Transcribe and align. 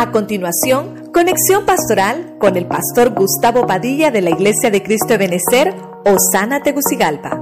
A 0.00 0.12
continuación, 0.12 1.10
conexión 1.12 1.66
pastoral 1.66 2.38
con 2.40 2.56
el 2.56 2.66
pastor 2.66 3.14
Gustavo 3.14 3.66
Padilla 3.66 4.10
de 4.10 4.22
la 4.22 4.30
Iglesia 4.30 4.70
de 4.70 4.82
Cristo 4.82 5.18
de 5.18 5.74
Osana 6.06 6.62
Tegucigalpa. 6.62 7.38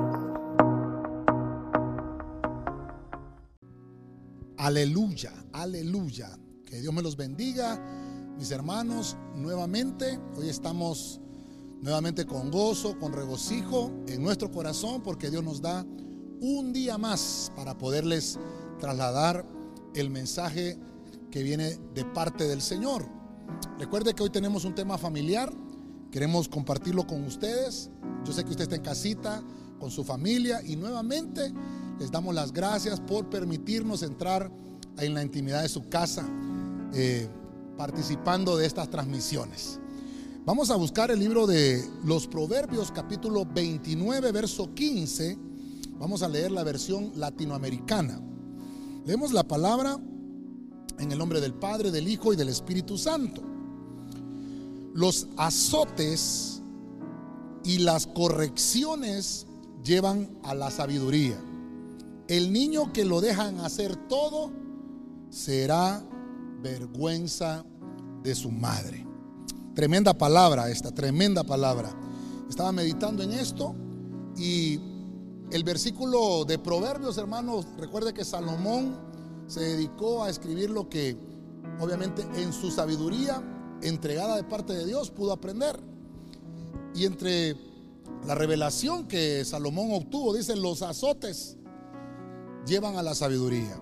Aleluya, 4.57 5.33
aleluya. 5.53 6.37
Que 6.67 6.81
Dios 6.81 6.93
me 6.93 7.01
los 7.01 7.17
bendiga, 7.17 7.81
mis 8.37 8.51
hermanos, 8.51 9.17
nuevamente. 9.37 10.19
Hoy 10.37 10.49
estamos 10.49 11.21
nuevamente 11.81 12.27
con 12.27 12.51
gozo, 12.51 12.99
con 12.99 13.13
regocijo 13.13 13.93
en 14.09 14.21
nuestro 14.21 14.51
corazón, 14.51 15.01
porque 15.05 15.31
Dios 15.31 15.45
nos 15.45 15.63
da 15.63 15.87
un 16.41 16.73
día 16.73 16.99
más 16.99 17.53
para 17.55 17.79
poderles 17.79 18.37
trasladar 18.81 19.47
el 19.95 20.11
mensaje 20.11 20.77
que 21.31 21.43
viene 21.43 21.79
de 21.95 22.05
parte 22.05 22.47
del 22.47 22.61
Señor. 22.61 23.07
Recuerde 23.79 24.15
que 24.15 24.23
hoy 24.23 24.31
tenemos 24.31 24.65
un 24.65 24.75
tema 24.75 24.99
familiar, 24.99 25.53
queremos 26.11 26.49
compartirlo 26.49 27.07
con 27.07 27.25
ustedes. 27.25 27.91
Yo 28.25 28.33
sé 28.33 28.45
que 28.45 28.51
usted 28.51 28.65
está 28.65 28.77
en 28.77 28.83
casita 28.83 29.43
con 29.79 29.91
su 29.91 30.05
familia 30.05 30.63
y 30.63 30.77
nuevamente 30.77 31.53
les 31.99 32.11
damos 32.11 32.35
las 32.35 32.53
gracias 32.53 33.01
por 33.01 33.29
permitirnos 33.29 34.03
entrar 34.03 34.51
en 34.99 35.15
la 35.15 35.23
intimidad 35.23 35.63
de 35.63 35.69
su 35.69 35.89
casa 35.89 36.29
eh, 36.93 37.29
participando 37.77 38.57
de 38.57 38.67
estas 38.67 38.91
transmisiones. 38.91 39.79
Vamos 40.45 40.71
a 40.71 40.77
buscar 40.77 41.11
el 41.11 41.19
libro 41.19 41.47
de 41.47 41.85
los 42.05 42.27
Proverbios 42.27 42.91
capítulo 42.91 43.45
29 43.45 44.33
verso 44.33 44.73
15. 44.75 45.39
Vamos 45.99 46.23
a 46.23 46.29
leer 46.29 46.51
la 46.51 46.65
versión 46.65 47.13
latinoamericana. 47.17 48.21
Leemos 49.05 49.33
la 49.33 49.45
palabra 49.45 49.99
en 50.99 51.13
el 51.13 51.19
nombre 51.19 51.41
del 51.41 51.55
Padre, 51.55 51.91
del 51.91 52.09
Hijo 52.09 52.33
y 52.33 52.37
del 52.37 52.49
Espíritu 52.49 52.99
Santo. 52.99 53.43
Los 54.95 55.29
azotes 55.37 56.63
y 57.65 57.79
las 57.79 58.07
correcciones 58.07 59.47
llevan 59.85 60.39
a 60.43 60.55
la 60.55 60.71
sabiduría. 60.71 61.39
El 62.27 62.53
niño 62.53 62.93
que 62.93 63.05
lo 63.05 63.21
dejan 63.21 63.61
hacer 63.61 63.97
todo 64.09 64.51
será 65.31 66.03
vergüenza 66.63 67.65
de 68.23 68.35
su 68.35 68.51
madre. 68.51 69.07
Tremenda 69.75 70.13
palabra 70.15 70.71
esta, 70.71 70.93
tremenda 70.93 71.45
palabra. 71.45 71.91
Estaba 72.49 72.73
meditando 72.73 73.23
en 73.23 73.33
esto 73.33 73.75
y 74.37 74.81
el 75.51 75.65
versículo 75.65 76.45
de 76.45 76.59
Proverbios, 76.59 77.17
hermanos, 77.17 77.67
recuerde 77.79 78.13
que 78.13 78.25
Salomón 78.25 79.08
se 79.49 79.61
dedicó 79.61 80.23
a 80.23 80.31
escribir 80.31 80.71
lo 80.71 80.89
que 80.89 81.17
obviamente 81.81 82.23
en 82.37 82.53
su 82.53 82.71
sabiduría 82.71 83.43
entregada 83.83 84.37
de 84.37 84.45
parte 84.45 84.75
de 84.75 84.87
Dios 84.87 85.11
pudo 85.11 85.33
aprender. 85.33 85.81
Y 86.95 87.07
entre 87.07 87.57
la 88.27 88.35
revelación 88.35 89.09
que 89.09 89.45
Salomón 89.45 89.89
obtuvo, 89.93 90.35
dicen 90.35 90.63
los 90.63 90.83
azotes 90.83 91.57
llevan 92.67 92.97
a 92.97 93.03
la 93.03 93.15
sabiduría. 93.15 93.81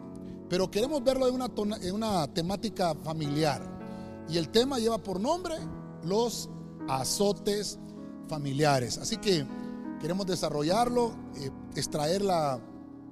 Pero 0.49 0.71
queremos 0.71 1.03
verlo 1.03 1.27
en 1.27 1.35
una, 1.35 1.51
en 1.83 1.95
una 1.95 2.33
temática 2.33 2.95
familiar. 2.95 3.61
Y 4.29 4.39
el 4.39 4.49
tema 4.51 4.79
lleva 4.79 4.99
por 4.99 5.21
nombre 5.21 5.57
los 6.05 6.49
azotes 6.89 7.79
familiares. 8.29 8.99
Así 8.99 9.17
que 9.17 9.45
queremos 10.01 10.27
desarrollarlo, 10.27 11.13
eh, 11.37 11.51
extraer 11.75 12.23
la, 12.23 12.61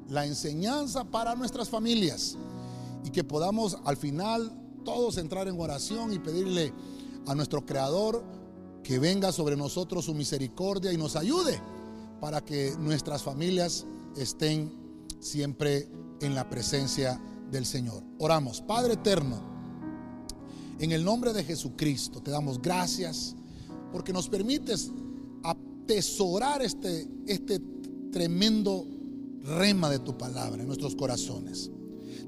la 0.08 0.26
enseñanza 0.26 1.04
para 1.04 1.34
nuestras 1.34 1.68
familias 1.68 2.36
y 3.04 3.10
que 3.10 3.24
podamos 3.24 3.78
al 3.84 3.96
final 3.96 4.52
todos 4.84 5.18
entrar 5.18 5.48
en 5.48 5.58
oración 5.58 6.12
y 6.12 6.18
pedirle 6.18 6.72
a 7.26 7.34
nuestro 7.34 7.64
Creador 7.64 8.22
que 8.82 8.98
venga 8.98 9.32
sobre 9.32 9.56
nosotros 9.56 10.04
su 10.04 10.14
misericordia 10.14 10.92
y 10.92 10.96
nos 10.96 11.16
ayude 11.16 11.60
para 12.20 12.42
que 12.42 12.74
nuestras 12.78 13.22
familias 13.22 13.86
estén 14.16 14.72
siempre 15.20 15.88
en 16.20 16.34
la 16.34 16.48
presencia 16.48 17.20
del 17.50 17.66
Señor. 17.66 18.02
Oramos, 18.18 18.60
Padre 18.60 18.94
eterno, 18.94 19.42
en 20.78 20.92
el 20.92 21.04
nombre 21.04 21.32
de 21.32 21.44
Jesucristo 21.44 22.20
te 22.20 22.30
damos 22.30 22.60
gracias 22.60 23.34
porque 23.92 24.12
nos 24.12 24.28
permites 24.28 24.90
atesorar 25.42 26.62
este, 26.62 27.08
este 27.26 27.60
tremendo 28.10 28.86
rema 29.44 29.90
de 29.90 29.98
tu 29.98 30.16
palabra 30.16 30.62
en 30.62 30.66
nuestros 30.66 30.96
corazones. 30.96 31.70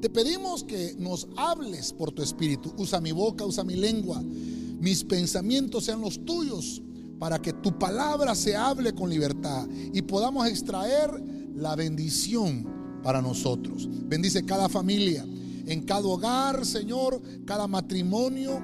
Te 0.00 0.10
pedimos 0.10 0.62
que 0.64 0.94
nos 0.98 1.26
hables 1.36 1.92
por 1.92 2.12
tu 2.12 2.22
espíritu. 2.22 2.72
Usa 2.76 3.00
mi 3.00 3.12
boca, 3.12 3.44
usa 3.44 3.64
mi 3.64 3.76
lengua. 3.76 4.22
Mis 4.22 5.02
pensamientos 5.04 5.84
sean 5.84 6.00
los 6.00 6.24
tuyos 6.24 6.82
para 7.18 7.40
que 7.40 7.52
tu 7.54 7.78
palabra 7.78 8.34
se 8.34 8.54
hable 8.54 8.94
con 8.94 9.08
libertad 9.08 9.66
y 9.92 10.02
podamos 10.02 10.46
extraer 10.48 11.10
la 11.54 11.74
bendición 11.74 13.00
para 13.02 13.22
nosotros. 13.22 13.88
Bendice 13.90 14.44
cada 14.44 14.68
familia, 14.68 15.24
en 15.66 15.82
cada 15.82 16.06
hogar, 16.06 16.66
Señor, 16.66 17.20
cada 17.46 17.66
matrimonio, 17.66 18.60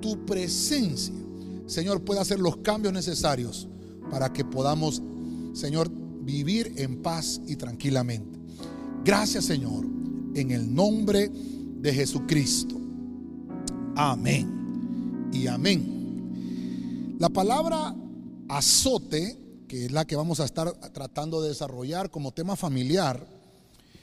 tu 0.00 0.24
presencia, 0.24 1.14
Señor, 1.66 2.02
pueda 2.04 2.20
hacer 2.20 2.38
los 2.38 2.58
cambios 2.58 2.94
necesarios 2.94 3.68
para 4.10 4.32
que 4.32 4.44
podamos, 4.44 5.02
Señor, 5.52 5.90
vivir 6.28 6.74
en 6.76 7.00
paz 7.00 7.40
y 7.46 7.56
tranquilamente. 7.56 8.38
Gracias 9.02 9.46
Señor, 9.46 9.86
en 10.34 10.50
el 10.50 10.74
nombre 10.74 11.30
de 11.32 11.94
Jesucristo. 11.94 12.78
Amén 13.96 15.30
y 15.32 15.46
amén. 15.46 17.16
La 17.18 17.30
palabra 17.30 17.96
azote, 18.46 19.38
que 19.66 19.86
es 19.86 19.92
la 19.92 20.04
que 20.04 20.16
vamos 20.16 20.38
a 20.40 20.44
estar 20.44 20.70
tratando 20.92 21.40
de 21.40 21.48
desarrollar 21.48 22.10
como 22.10 22.32
tema 22.32 22.56
familiar, 22.56 23.26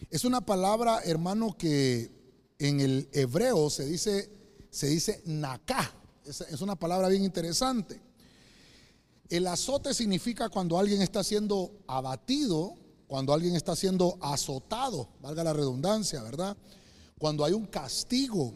es 0.10 0.26
una 0.26 0.42
palabra, 0.42 1.02
hermano, 1.06 1.56
que 1.56 2.12
en 2.58 2.80
el 2.80 3.08
hebreo 3.14 3.70
se 3.70 3.86
dice, 3.86 4.32
se 4.72 4.88
dice 4.88 5.22
naká. 5.26 5.94
Es 6.26 6.62
una 6.62 6.76
palabra 6.76 7.08
bien 7.08 7.24
interesante. 7.24 8.02
El 9.30 9.48
azote 9.48 9.94
significa 9.94 10.50
cuando 10.50 10.78
alguien 10.78 11.02
está 11.02 11.24
siendo 11.24 11.72
abatido, 11.88 12.76
cuando 13.08 13.34
alguien 13.34 13.56
está 13.56 13.76
siendo 13.76 14.18
azotado, 14.22 15.10
valga 15.22 15.44
la 15.44 15.54
redundancia, 15.54 16.22
¿verdad? 16.22 16.56
Cuando 17.18 17.44
hay 17.44 17.54
un 17.54 17.66
castigo, 17.66 18.54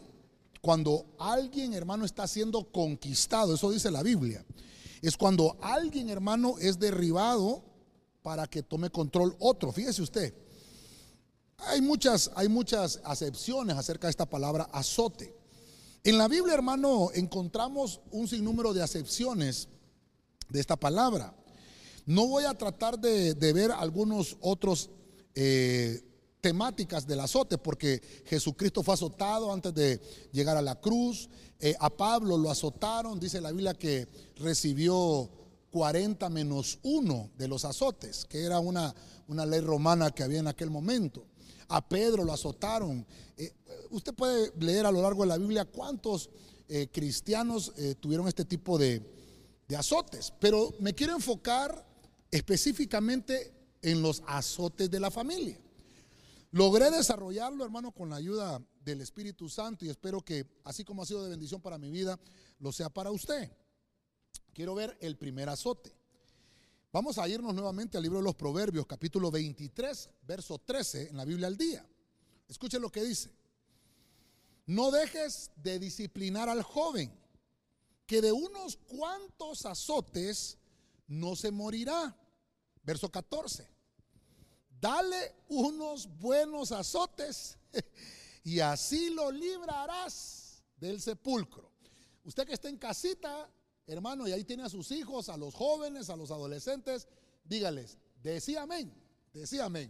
cuando 0.60 1.06
alguien, 1.18 1.72
hermano, 1.72 2.04
está 2.04 2.28
siendo 2.28 2.70
conquistado, 2.70 3.54
eso 3.54 3.70
dice 3.70 3.90
la 3.90 4.02
Biblia. 4.02 4.44
Es 5.02 5.16
cuando 5.16 5.56
alguien, 5.60 6.10
hermano, 6.10 6.56
es 6.60 6.78
derribado 6.78 7.62
para 8.22 8.46
que 8.46 8.62
tome 8.62 8.90
control 8.90 9.34
otro. 9.40 9.72
Fíjese 9.72 10.02
usted, 10.02 10.34
hay 11.58 11.80
muchas, 11.80 12.30
hay 12.34 12.48
muchas 12.48 13.00
acepciones 13.04 13.76
acerca 13.76 14.06
de 14.06 14.10
esta 14.12 14.26
palabra 14.26 14.64
azote. 14.72 15.34
En 16.04 16.16
la 16.16 16.28
Biblia, 16.28 16.54
hermano, 16.54 17.10
encontramos 17.12 18.00
un 18.10 18.28
sinnúmero 18.28 18.72
de 18.72 18.82
acepciones 18.82 19.68
de 20.50 20.60
esta 20.60 20.76
palabra. 20.76 21.34
No 22.06 22.26
voy 22.26 22.44
a 22.44 22.54
tratar 22.54 22.98
de, 22.98 23.34
ver 23.52 23.70
algunos 23.70 24.36
otros 24.40 24.90
eh, 25.34 26.02
temáticas 26.40 27.06
del 27.06 27.20
azote, 27.20 27.58
porque 27.58 28.02
Jesucristo 28.26 28.82
fue 28.82 28.94
azotado 28.94 29.52
antes 29.52 29.74
de 29.74 30.00
llegar 30.32 30.56
a 30.56 30.62
la 30.62 30.80
cruz. 30.80 31.28
Eh, 31.60 31.74
a 31.78 31.90
Pablo 31.90 32.36
lo 32.36 32.50
azotaron, 32.50 33.20
dice 33.20 33.40
la 33.40 33.52
Biblia 33.52 33.74
que 33.74 34.08
recibió 34.36 35.30
40 35.70 36.28
menos 36.30 36.78
1 36.82 37.30
de 37.36 37.48
los 37.48 37.64
azotes, 37.64 38.24
que 38.24 38.42
era 38.42 38.58
una, 38.58 38.94
una 39.28 39.46
ley 39.46 39.60
romana 39.60 40.10
que 40.10 40.24
había 40.24 40.40
en 40.40 40.48
aquel 40.48 40.70
momento. 40.70 41.26
A 41.68 41.86
Pedro 41.86 42.24
lo 42.24 42.32
azotaron. 42.32 43.06
Eh, 43.36 43.52
usted 43.90 44.14
puede 44.14 44.52
leer 44.58 44.86
a 44.86 44.90
lo 44.90 45.02
largo 45.02 45.22
de 45.22 45.28
la 45.28 45.38
Biblia 45.38 45.64
cuántos 45.64 46.30
cristianos 46.92 47.72
tuvieron 47.98 48.28
este 48.28 48.44
tipo 48.44 48.78
de, 48.78 49.02
de 49.70 49.76
azotes, 49.76 50.32
pero 50.40 50.74
me 50.80 50.92
quiero 50.96 51.14
enfocar 51.14 51.86
específicamente 52.28 53.54
en 53.82 54.02
los 54.02 54.20
azotes 54.26 54.90
de 54.90 54.98
la 54.98 55.12
familia. 55.12 55.60
Logré 56.50 56.90
desarrollarlo, 56.90 57.64
hermano, 57.64 57.92
con 57.92 58.10
la 58.10 58.16
ayuda 58.16 58.60
del 58.84 59.00
Espíritu 59.00 59.48
Santo 59.48 59.84
y 59.84 59.88
espero 59.88 60.22
que, 60.22 60.44
así 60.64 60.82
como 60.84 61.02
ha 61.02 61.06
sido 61.06 61.22
de 61.22 61.30
bendición 61.30 61.60
para 61.60 61.78
mi 61.78 61.88
vida, 61.88 62.18
lo 62.58 62.72
sea 62.72 62.90
para 62.90 63.12
usted. 63.12 63.48
Quiero 64.52 64.74
ver 64.74 64.98
el 65.00 65.16
primer 65.16 65.48
azote. 65.48 65.94
Vamos 66.92 67.18
a 67.18 67.28
irnos 67.28 67.54
nuevamente 67.54 67.96
al 67.96 68.02
libro 68.02 68.18
de 68.18 68.24
los 68.24 68.34
Proverbios, 68.34 68.86
capítulo 68.86 69.30
23, 69.30 70.10
verso 70.22 70.58
13, 70.58 71.10
en 71.10 71.16
la 71.16 71.24
Biblia 71.24 71.46
al 71.46 71.56
día. 71.56 71.88
Escuchen 72.48 72.82
lo 72.82 72.90
que 72.90 73.04
dice. 73.04 73.30
No 74.66 74.90
dejes 74.90 75.52
de 75.54 75.78
disciplinar 75.78 76.48
al 76.48 76.64
joven 76.64 77.19
que 78.10 78.20
de 78.20 78.32
unos 78.32 78.76
cuantos 78.76 79.64
azotes 79.64 80.58
no 81.06 81.36
se 81.36 81.52
morirá. 81.52 82.12
Verso 82.82 83.08
14. 83.08 83.68
Dale 84.80 85.36
unos 85.46 86.08
buenos 86.18 86.72
azotes 86.72 87.56
y 88.42 88.58
así 88.58 89.10
lo 89.10 89.30
librarás 89.30 90.64
del 90.76 91.00
sepulcro. 91.00 91.70
Usted 92.24 92.48
que 92.48 92.54
está 92.54 92.68
en 92.68 92.78
casita, 92.78 93.48
hermano, 93.86 94.26
y 94.26 94.32
ahí 94.32 94.42
tiene 94.42 94.64
a 94.64 94.68
sus 94.68 94.90
hijos, 94.90 95.28
a 95.28 95.36
los 95.36 95.54
jóvenes, 95.54 96.10
a 96.10 96.16
los 96.16 96.32
adolescentes, 96.32 97.06
dígales, 97.44 97.96
decía 98.20 98.62
amén, 98.62 98.92
decía 99.32 99.66
amén. 99.66 99.88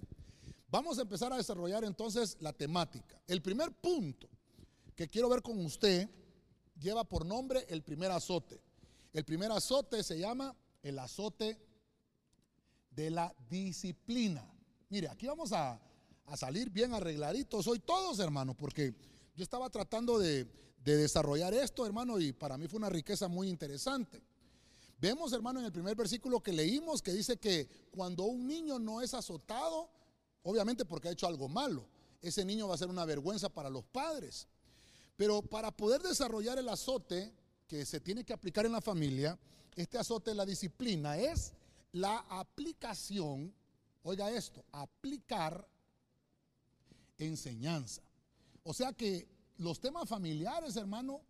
Vamos 0.69 0.99
a 0.99 1.02
empezar 1.02 1.32
a 1.32 1.38
desarrollar 1.38 1.84
entonces 1.84 2.37
la 2.40 2.52
temática. 2.52 3.19
El 3.26 3.40
primer 3.40 3.72
punto 3.72 4.28
que 4.94 5.08
quiero 5.08 5.31
ver 5.31 5.40
con 5.40 5.64
usted 5.64 6.06
lleva 6.81 7.05
por 7.05 7.25
nombre 7.25 7.67
el 7.69 7.82
primer 7.82 8.11
azote. 8.11 8.61
El 9.12 9.25
primer 9.25 9.53
azote 9.53 10.03
se 10.03 10.19
llama 10.19 10.56
el 10.82 10.99
azote 10.99 11.59
de 12.91 13.11
la 13.11 13.35
disciplina. 13.49 14.50
Mire, 14.88 15.09
aquí 15.09 15.27
vamos 15.27 15.53
a, 15.53 15.81
salir 16.37 16.71
bien 16.71 16.94
arregladitos 16.94 17.67
hoy 17.67 17.81
todos, 17.81 18.21
hermanos, 18.21 18.55
porque 18.56 18.94
yo 19.35 19.43
estaba 19.43 19.69
tratando 19.69 20.17
de, 20.17 20.44
de 20.85 20.97
desarrollar 20.97 21.53
esto, 21.55 21.85
hermano, 21.85 22.21
y 22.21 22.32
para 22.32 22.56
mí 22.56 22.69
fue 22.69 22.79
una 22.79 22.88
riqueza 22.88 23.27
muy 23.27 23.49
interesante. 23.49 24.23
Vemos, 25.00 25.32
hermano, 25.32 25.59
en 25.59 25.67
el 25.67 25.73
primer 25.73 25.97
versículo 25.97 26.41
que 26.41 26.53
leímos 26.53 27.03
que 27.03 27.12
dice 27.12 27.37
que 27.38 27.67
cuando 27.91 28.25
un 28.25 28.47
niño 28.47 28.79
no 28.79 29.00
es 29.00 29.12
azotado, 29.12 29.91
obviamente 30.44 30.85
porque 30.85 31.09
ha 31.09 31.12
hecho 31.12 31.27
algo 31.27 31.49
malo, 31.49 31.88
ese 32.21 32.44
niño 32.44 32.69
va 32.69 32.75
a 32.75 32.79
ser 32.79 32.88
una 32.88 33.05
vergüenza 33.05 33.49
para 33.49 33.71
los 33.71 33.85
padres. 33.85 34.47
Pero 35.20 35.43
para 35.43 35.70
poder 35.70 36.00
desarrollar 36.00 36.58
el 36.58 36.70
azote 36.70 37.31
que 37.69 37.84
se 37.84 38.00
tiene 38.00 38.25
que 38.25 38.32
aplicar 38.32 38.64
en 38.64 38.72
la 38.72 38.81
familia, 38.81 39.38
este 39.76 39.99
azote 39.99 40.31
de 40.31 40.34
la 40.34 40.46
disciplina 40.46 41.19
es 41.19 41.52
la 41.93 42.20
aplicación, 42.20 43.52
oiga 44.02 44.31
esto, 44.31 44.64
aplicar 44.72 45.69
enseñanza. 47.19 48.00
O 48.62 48.72
sea 48.72 48.94
que 48.94 49.28
los 49.58 49.78
temas 49.78 50.08
familiares, 50.08 50.76
hermano, 50.76 51.20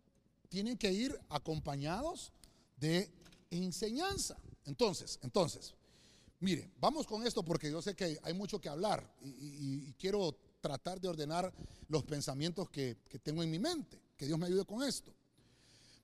tienen 0.47 0.77
que 0.77 0.93
ir 0.93 1.19
acompañados 1.27 2.31
de 2.77 3.11
enseñanza. 3.49 4.37
Entonces, 4.63 5.19
entonces, 5.21 5.75
mire, 6.39 6.71
vamos 6.79 7.05
con 7.05 7.27
esto 7.27 7.43
porque 7.43 7.69
yo 7.69 7.81
sé 7.81 7.93
que 7.93 8.17
hay 8.23 8.33
mucho 8.33 8.61
que 8.61 8.69
hablar 8.69 9.13
y, 9.21 9.91
quiero 9.99 10.33
tratar 10.61 11.01
de 11.01 11.09
ordenar 11.09 11.53
los 11.89 12.03
pensamientos 12.03 12.69
que, 12.69 12.95
tengo 13.23 13.43
en 13.43 13.51
mi 13.51 13.59
mente. 13.59 13.99
Que 14.15 14.25
Dios 14.25 14.39
me 14.39 14.45
ayude 14.45 14.65
con 14.65 14.83
esto. 14.83 15.13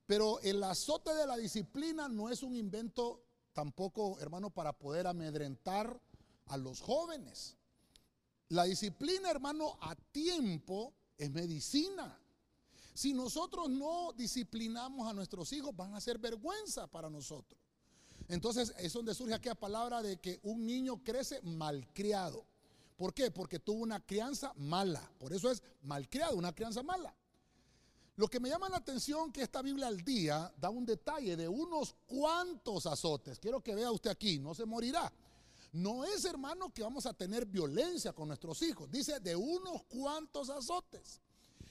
Pero 0.06 0.40
el 0.42 0.64
azote 0.64 1.14
de 1.14 1.28
la 1.28 1.38
disciplina 1.38 2.10
no 2.10 2.30
es 2.30 2.44
un 2.44 2.56
invento 2.56 3.24
tampoco, 3.54 4.20
hermano, 4.20 4.50
para 4.50 4.74
poder 4.74 5.08
amedrentar 5.08 6.00
a 6.48 6.58
los 6.58 6.82
jóvenes. 6.82 7.56
La 8.50 8.64
disciplina, 8.64 9.30
hermano, 9.30 9.78
a 9.82 9.96
tiempo 9.96 10.94
es 11.18 11.30
medicina. 11.32 12.20
Si 12.94 13.14
nosotros 13.14 13.70
no 13.70 14.14
disciplinamos 14.14 15.08
a 15.08 15.14
nuestros 15.14 15.54
hijos, 15.54 15.76
van 15.76 15.94
a 15.94 16.02
ser 16.02 16.18
vergüenza 16.18 16.88
para 16.88 17.10
nosotros. 17.10 17.62
Entonces 18.28 18.74
es 18.80 18.92
donde 18.94 19.14
surge 19.14 19.34
aquella 19.34 19.56
palabra 19.56 20.02
de 20.02 20.18
que 20.18 20.40
un 20.44 20.66
niño 20.66 21.04
crece 21.04 21.42
malcriado. 21.44 22.46
¿Por 22.98 23.14
qué? 23.14 23.30
Porque 23.32 23.60
tuvo 23.60 23.84
una 23.84 24.00
crianza 24.00 24.52
mala. 24.56 25.10
Por 25.20 25.32
eso 25.32 25.50
es 25.52 25.62
malcriado, 25.84 26.36
una 26.36 26.54
crianza 26.54 26.82
mala. 26.82 27.16
Lo 28.16 28.28
que 28.28 28.40
me 28.40 28.50
llama 28.50 28.68
la 28.68 28.78
atención 28.78 29.32
que 29.32 29.44
esta 29.44 29.62
Biblia 29.62 29.88
al 29.88 30.02
día 30.04 30.52
da 30.58 30.72
un 30.72 30.84
detalle 30.84 31.38
de 31.38 31.48
unos 31.48 31.96
cuantos 32.08 32.88
azotes. 32.88 33.38
Quiero 33.40 33.62
que 33.62 33.76
vea 33.76 33.92
usted 33.92 34.10
aquí, 34.10 34.40
no 34.40 34.56
se 34.56 34.66
morirá. 34.66 35.14
No 35.74 36.04
es, 36.04 36.26
hermano, 36.26 36.74
que 36.74 36.82
vamos 36.82 37.06
a 37.06 37.14
tener 37.14 37.46
violencia 37.46 38.14
con 38.14 38.30
nuestros 38.30 38.60
hijos. 38.64 38.90
Dice 38.90 39.20
de 39.20 39.36
unos 39.36 39.84
cuantos 39.84 40.50
azotes. 40.50 41.22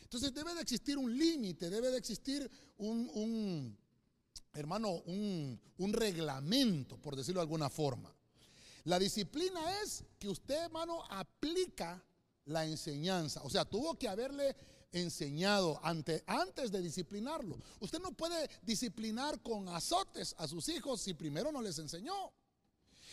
Entonces 0.02 0.32
debe 0.32 0.55
de 0.55 0.61
existir 0.61 0.96
un 0.96 1.19
límite, 1.19 1.69
debe 1.69 1.90
de 1.90 1.99
existir 1.99 2.49
un, 2.78 3.76
hermano, 4.55 5.02
un, 5.06 5.61
un 5.78 5.93
reglamento, 5.93 6.96
por 6.96 7.17
decirlo 7.17 7.40
de 7.40 7.46
alguna 7.46 7.69
forma. 7.69 8.15
La 8.87 9.00
disciplina 9.00 9.83
es 9.83 10.05
que 10.17 10.29
usted, 10.29 10.55
hermano, 10.62 11.03
aplica 11.11 12.00
la 12.44 12.65
enseñanza. 12.65 13.43
O 13.43 13.50
sea, 13.50 13.65
tuvo 13.65 13.99
que 13.99 14.09
haberle 14.09 14.55
enseñado 14.93 15.81
antes 15.83 16.71
de 16.71 16.81
disciplinarlo. 16.81 17.59
Usted 17.81 17.99
no 17.99 18.12
puede 18.12 18.49
disciplinar 18.62 19.43
con 19.43 19.69
azotes 19.69 20.37
a 20.38 20.47
sus 20.47 20.69
hijos 20.69 21.00
si 21.00 21.15
primero 21.15 21.50
no 21.50 21.61
les 21.61 21.81
enseñó. 21.81 22.33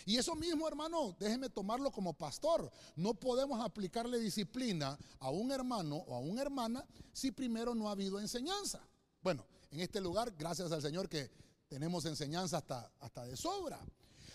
Y 0.06 0.18
eso 0.18 0.36
mismo, 0.36 0.68
hermano, 0.68 1.16
déjeme 1.20 1.50
tomarlo 1.50 1.92
como 1.92 2.14
pastor. 2.14 2.72
No 2.96 3.16
podemos 3.16 3.60
aplicarle 3.60 4.20
disciplina 4.20 4.96
a 5.20 5.32
un 5.32 5.52
hermano 5.52 5.96
o 5.96 6.14
a 6.14 6.20
una 6.20 6.44
hermana 6.44 6.86
si 7.12 7.32
primero 7.32 7.74
no 7.74 7.90
ha 7.90 7.94
habido 7.94 8.20
enseñanza. 8.20 8.88
Bueno, 9.24 9.44
en 9.72 9.80
este 9.80 10.00
lugar, 10.00 10.36
gracias 10.38 10.72
al 10.72 10.84
Señor 10.84 11.10
que 11.10 11.32
tenemos 11.68 12.06
enseñanza 12.06 12.58
hasta, 12.58 12.92
hasta 13.00 13.26
de 13.26 13.36
sobra. 13.36 13.84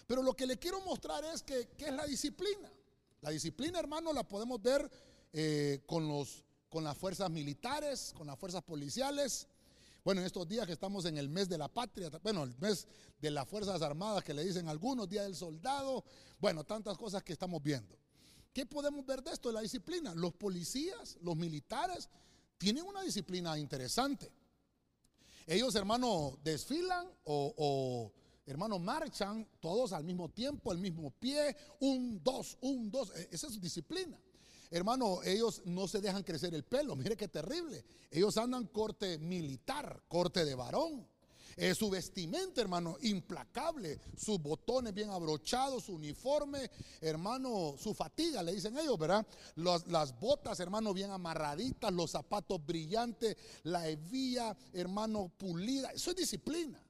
Pero 0.09 0.23
lo 0.23 0.35
que 0.35 0.47
le 0.47 0.59
quiero 0.59 0.81
mostrar 0.81 1.23
es 1.27 1.43
que, 1.43 1.69
¿qué 1.77 1.89
es 1.89 1.93
la 1.93 2.07
disciplina? 2.07 2.73
La 3.21 3.29
disciplina, 3.29 3.79
hermano, 3.79 4.11
la 4.15 4.27
podemos 4.27 4.61
ver 4.63 4.91
eh, 5.35 5.83
con, 5.85 6.09
los, 6.09 6.47
con 6.71 6.83
las 6.83 6.97
fuerzas 6.97 7.31
militares, 7.31 8.15
con 8.17 8.27
las 8.27 8.39
fuerzas 8.39 8.63
policiales, 8.63 9.47
bueno, 10.03 10.23
en 10.23 10.27
estos 10.27 10.49
días 10.49 10.65
que 10.67 10.73
estamos 10.73 11.05
en 11.05 11.19
el 11.19 11.29
mes 11.29 11.51
de 11.51 11.59
la 11.59 11.69
patria, 11.69 12.09
bueno, 12.23 12.45
el 12.45 12.57
mes 12.59 12.87
de 13.21 13.31
las 13.31 13.47
Fuerzas 13.47 13.83
Armadas 13.83 14.25
que 14.25 14.33
le 14.33 14.43
dicen 14.43 14.67
algunos, 14.67 15.11
Día 15.11 15.25
del 15.25 15.37
Soldado, 15.37 16.03
bueno, 16.39 16.65
tantas 16.65 16.97
cosas 16.97 17.23
que 17.23 17.35
estamos 17.35 17.63
viendo. 17.63 17.95
¿Qué 18.55 18.65
podemos 18.65 19.05
ver 19.05 19.23
de 19.23 19.33
esto, 19.33 19.51
de 19.51 19.57
la 19.57 19.61
disciplina? 19.61 20.15
Los 20.15 20.33
policías, 20.33 21.19
los 21.21 21.37
militares, 21.37 22.09
tienen 22.57 22.87
una 22.87 23.03
disciplina 23.03 23.59
interesante. 23.59 24.33
Ellos, 25.47 25.75
hermano, 25.75 26.39
desfilan 26.43 27.07
o, 27.25 27.53
o 27.59 28.13
hermano, 28.49 28.79
marchan 28.79 29.47
todos 29.61 29.93
al 29.93 30.05
mismo 30.05 30.31
tiempo, 30.31 30.71
al 30.71 30.79
mismo 30.79 31.11
pie, 31.11 31.55
un, 31.81 32.21
dos, 32.25 32.57
un, 32.63 32.91
dos. 32.91 33.13
E, 33.15 33.29
esa 33.31 33.47
es 33.47 33.61
disciplina. 33.61 34.19
Hermano, 34.71 35.23
ellos 35.23 35.63
no 35.65 35.87
se 35.87 36.01
dejan 36.01 36.23
crecer 36.23 36.55
el 36.55 36.65
pelo, 36.65 36.97
mire 36.97 37.17
qué 37.17 37.29
terrible. 37.29 37.85
Ellos 38.11 38.37
andan 38.37 38.67
corte 38.67 39.19
militar, 39.19 40.03
corte 40.09 40.45
de 40.45 40.55
varón. 40.55 41.07
Eh, 41.57 41.75
su 41.75 41.91
vestimenta, 41.91 42.61
hermano, 42.61 42.97
implacable, 43.03 43.99
sus 44.17 44.41
botones 44.41 44.95
bien 44.95 45.11
abrochados, 45.11 45.85
su 45.85 45.95
uniforme, 45.95 46.71
hermano, 47.01 47.75
su 47.77 47.95
fatiga, 47.95 48.45
le 48.45 48.55
dicen 48.55 48.79
ellos, 48.79 48.97
¿verdad? 48.97 49.27
las 49.57 50.21
botas, 50.21 50.61
hermano, 50.61 50.95
bien 50.95 51.11
amarraditas, 51.11 51.93
los 51.93 52.13
zapatos 52.13 52.65
brillantes, 52.65 53.37
la 53.65 53.89
hebilla, 53.89 54.57
hermano, 54.73 55.33
pulida. 55.37 55.91
Eso 55.91 56.11
es 56.11 56.17
disciplina. 56.17 56.81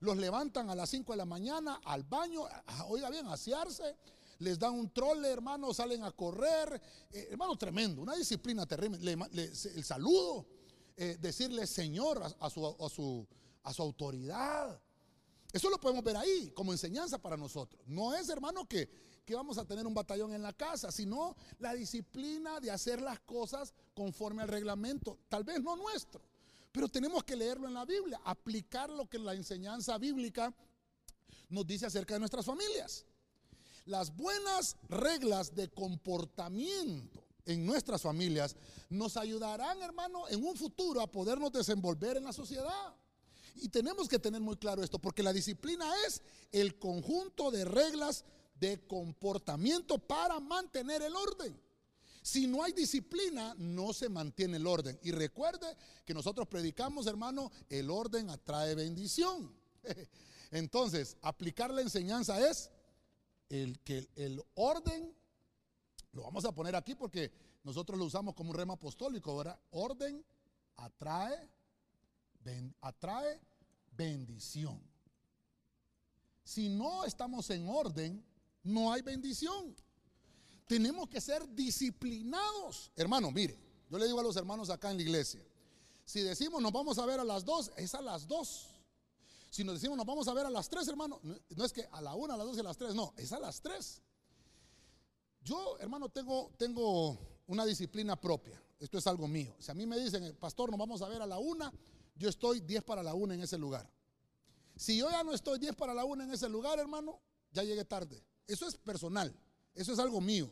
Los 0.00 0.16
levantan 0.16 0.70
a 0.70 0.74
las 0.74 0.90
5 0.90 1.12
de 1.12 1.16
la 1.16 1.24
mañana 1.24 1.80
al 1.84 2.02
baño, 2.04 2.44
oiga 2.88 3.10
bien, 3.10 3.26
asearse 3.26 3.96
les 4.38 4.58
dan 4.58 4.74
un 4.74 4.90
trole, 4.90 5.28
hermano, 5.30 5.72
salen 5.72 6.02
a 6.04 6.12
correr. 6.12 6.80
Eh, 7.10 7.28
hermano, 7.30 7.56
tremendo, 7.56 8.02
una 8.02 8.14
disciplina 8.14 8.66
terrible. 8.66 9.16
el 9.32 9.84
saludo, 9.84 10.46
eh, 10.96 11.16
decirle 11.20 11.66
Señor 11.66 12.22
a, 12.22 12.50
su, 12.50 13.26
autoridad. 13.62 14.80
Eso 15.52 15.70
lo 15.70 15.80
podemos 15.80 16.04
ver 16.04 16.16
ahí 16.16 16.50
como 16.50 16.72
enseñanza 16.72 17.18
para 17.18 17.36
nosotros. 17.36 17.80
No 17.86 18.14
es, 18.14 18.28
hermano, 18.28 18.66
que 18.66 18.88
vamos 19.30 19.58
a 19.58 19.64
tener 19.64 19.86
un 19.86 19.94
batallón 19.94 20.32
en 20.34 20.42
la 20.42 20.52
casa, 20.52 20.92
sino 20.92 21.34
la 21.58 21.72
disciplina 21.74 22.60
de 22.60 22.70
hacer 22.70 23.00
las 23.00 23.20
cosas 23.20 23.72
conforme 23.94 24.42
al 24.42 24.48
reglamento, 24.48 25.18
tal 25.28 25.44
vez 25.44 25.62
no 25.62 25.76
nuestro, 25.76 26.20
pero 26.76 26.90
tenemos 26.90 27.24
que 27.24 27.34
leerlo 27.34 27.66
en 27.66 27.72
la 27.72 27.86
Biblia, 27.86 28.20
aplicar 28.22 28.90
lo 28.90 29.08
que 29.08 29.18
la 29.18 29.32
enseñanza 29.32 29.96
bíblica 29.96 30.54
nos 31.48 31.66
dice 31.66 31.86
acerca 31.86 32.12
de 32.12 32.20
nuestras 32.20 32.44
familias. 32.44 33.06
Las 33.86 34.14
buenas 34.14 34.76
reglas 34.90 35.54
de 35.54 35.70
comportamiento 35.70 37.24
en 37.46 37.64
nuestras 37.64 38.02
familias 38.02 38.56
nos 38.90 39.16
ayudarán, 39.16 39.80
hermano, 39.80 40.28
en 40.28 40.44
un 40.44 40.54
futuro 40.54 41.00
a 41.00 41.10
podernos 41.10 41.50
desenvolver 41.50 42.18
en 42.18 42.24
la 42.24 42.34
sociedad. 42.34 42.94
Y 43.54 43.70
tenemos 43.70 44.06
que 44.06 44.18
tener 44.18 44.42
muy 44.42 44.58
claro 44.58 44.82
esto, 44.82 44.98
porque 44.98 45.22
la 45.22 45.32
disciplina 45.32 45.90
es 46.06 46.20
el 46.52 46.78
conjunto 46.78 47.50
de 47.50 47.64
reglas 47.64 48.22
de 48.60 48.86
comportamiento 48.86 49.96
para 49.96 50.40
mantener 50.40 51.00
el 51.00 51.16
orden. 51.16 51.58
Si 52.26 52.48
no 52.48 52.64
hay 52.64 52.72
disciplina, 52.72 53.54
no 53.56 53.92
se 53.92 54.08
mantiene 54.08 54.56
el 54.56 54.66
orden. 54.66 54.98
Y 55.04 55.12
recuerde 55.12 55.76
que 56.04 56.12
nosotros 56.12 56.48
predicamos, 56.48 57.06
hermano, 57.06 57.52
el 57.70 57.88
orden 57.88 58.30
atrae 58.30 58.74
bendición. 58.74 59.54
Entonces, 60.50 61.16
aplicar 61.22 61.72
la 61.72 61.82
enseñanza 61.82 62.44
es 62.50 62.68
el, 63.48 63.78
que 63.78 64.08
el 64.16 64.42
orden, 64.56 65.14
lo 66.10 66.24
vamos 66.24 66.44
a 66.44 66.52
poner 66.52 66.74
aquí 66.74 66.96
porque 66.96 67.30
nosotros 67.62 67.96
lo 67.96 68.06
usamos 68.06 68.34
como 68.34 68.50
un 68.50 68.56
rema 68.56 68.74
apostólico, 68.74 69.30
ahora 69.30 69.56
Orden 69.70 70.26
atrae, 70.78 71.48
atrae 72.80 73.40
bendición. 73.92 74.82
Si 76.42 76.70
no 76.70 77.04
estamos 77.04 77.48
en 77.50 77.68
orden, 77.68 78.26
no 78.64 78.92
hay 78.92 79.02
bendición. 79.02 79.76
Tenemos 80.66 81.08
que 81.08 81.20
ser 81.20 81.48
disciplinados. 81.54 82.90
Hermano, 82.96 83.30
mire, 83.30 83.58
yo 83.88 83.98
le 83.98 84.06
digo 84.06 84.20
a 84.20 84.22
los 84.22 84.36
hermanos 84.36 84.70
acá 84.70 84.90
en 84.90 84.96
la 84.96 85.02
iglesia, 85.02 85.44
Si 86.04 86.20
decimos 86.20 86.62
nos 86.62 86.72
vamos 86.72 86.98
a 86.98 87.06
ver 87.06 87.20
a 87.20 87.24
las 87.24 87.44
dos, 87.44 87.72
es 87.76 87.94
a 87.94 88.00
las 88.00 88.26
dos. 88.26 88.68
Si 89.50 89.64
nos 89.64 89.74
decimos 89.74 89.96
nos 89.96 90.06
vamos 90.06 90.28
a 90.28 90.34
ver 90.34 90.46
a 90.46 90.50
las 90.50 90.68
tres, 90.68 90.86
hermano, 90.88 91.20
no 91.22 91.64
es 91.64 91.72
que 91.72 91.88
a 91.90 92.00
la 92.00 92.14
una, 92.14 92.34
a 92.34 92.36
las 92.36 92.46
dos 92.46 92.56
y 92.56 92.60
a 92.60 92.64
las 92.64 92.76
tres, 92.76 92.94
no, 92.94 93.14
es 93.16 93.32
a 93.32 93.40
las 93.40 93.60
tres. 93.60 94.02
Yo, 95.40 95.78
hermano, 95.78 96.08
tengo, 96.08 96.52
tengo 96.56 97.18
una 97.46 97.64
disciplina 97.64 98.20
propia. 98.20 98.60
Esto 98.78 98.98
es 98.98 99.06
algo 99.06 99.26
mío. 99.26 99.54
Si 99.58 99.70
a 99.70 99.74
mí 99.74 99.86
me 99.86 99.98
dicen, 99.98 100.36
pastor, 100.38 100.70
nos 100.70 100.78
vamos 100.78 101.00
a 101.02 101.08
ver 101.08 101.22
a 101.22 101.26
la 101.26 101.38
una, 101.38 101.72
yo 102.16 102.28
estoy 102.28 102.60
diez 102.60 102.82
para 102.82 103.02
la 103.02 103.14
una 103.14 103.34
en 103.34 103.42
ese 103.42 103.56
lugar. 103.56 103.88
Si 104.76 104.98
yo 104.98 105.10
ya 105.10 105.24
no 105.24 105.32
estoy 105.32 105.58
diez 105.58 105.74
para 105.74 105.94
la 105.94 106.04
una 106.04 106.24
en 106.24 106.32
ese 106.32 106.48
lugar, 106.48 106.78
hermano, 106.78 107.20
ya 107.52 107.62
llegué 107.62 107.84
tarde. 107.84 108.22
Eso 108.46 108.66
es 108.66 108.76
personal. 108.76 109.34
Eso 109.76 109.92
es 109.92 109.98
algo 109.98 110.20
mío. 110.20 110.50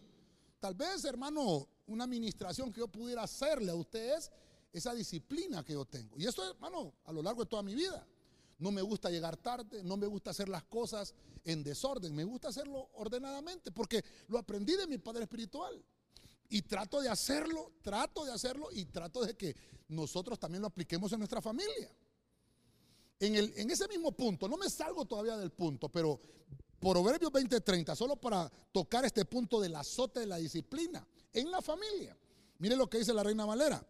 Tal 0.60 0.74
vez, 0.74 1.04
hermano, 1.04 1.66
una 1.86 2.04
administración 2.04 2.70
que 2.70 2.80
yo 2.80 2.88
pudiera 2.88 3.22
hacerle 3.22 3.72
a 3.72 3.74
ustedes, 3.74 4.30
esa 4.72 4.94
disciplina 4.94 5.64
que 5.64 5.72
yo 5.72 5.84
tengo. 5.84 6.18
Y 6.18 6.26
esto, 6.26 6.48
hermano, 6.48 6.94
a 7.04 7.12
lo 7.12 7.22
largo 7.22 7.42
de 7.42 7.48
toda 7.48 7.62
mi 7.62 7.74
vida. 7.74 8.06
No 8.58 8.70
me 8.70 8.82
gusta 8.82 9.10
llegar 9.10 9.36
tarde, 9.36 9.82
no 9.82 9.96
me 9.96 10.06
gusta 10.06 10.30
hacer 10.30 10.48
las 10.48 10.64
cosas 10.64 11.14
en 11.44 11.62
desorden, 11.62 12.14
me 12.14 12.24
gusta 12.24 12.48
hacerlo 12.48 12.88
ordenadamente, 12.94 13.72
porque 13.72 14.04
lo 14.28 14.38
aprendí 14.38 14.76
de 14.76 14.86
mi 14.86 14.98
padre 14.98 15.24
espiritual. 15.24 15.82
Y 16.48 16.62
trato 16.62 17.00
de 17.00 17.08
hacerlo, 17.08 17.72
trato 17.82 18.24
de 18.24 18.32
hacerlo 18.32 18.68
y 18.72 18.84
trato 18.84 19.24
de 19.24 19.36
que 19.36 19.56
nosotros 19.88 20.38
también 20.38 20.62
lo 20.62 20.68
apliquemos 20.68 21.12
en 21.12 21.18
nuestra 21.18 21.40
familia. 21.40 21.90
En, 23.18 23.34
el, 23.34 23.52
en 23.56 23.70
ese 23.70 23.88
mismo 23.88 24.12
punto, 24.12 24.48
no 24.48 24.56
me 24.56 24.68
salgo 24.68 25.04
todavía 25.04 25.36
del 25.36 25.50
punto, 25.50 25.88
pero 25.88 26.20
Proverbios 26.92 27.32
20:30, 27.32 27.96
solo 27.96 28.16
para 28.16 28.50
tocar 28.70 29.04
este 29.04 29.24
punto 29.24 29.60
del 29.60 29.74
azote 29.74 30.20
de 30.20 30.26
la 30.26 30.36
disciplina 30.36 31.06
en 31.32 31.50
la 31.50 31.62
familia. 31.62 32.16
Mire 32.58 32.76
lo 32.76 32.88
que 32.90 32.98
dice 32.98 33.14
la 33.14 33.22
Reina 33.22 33.46
Valera. 33.46 33.84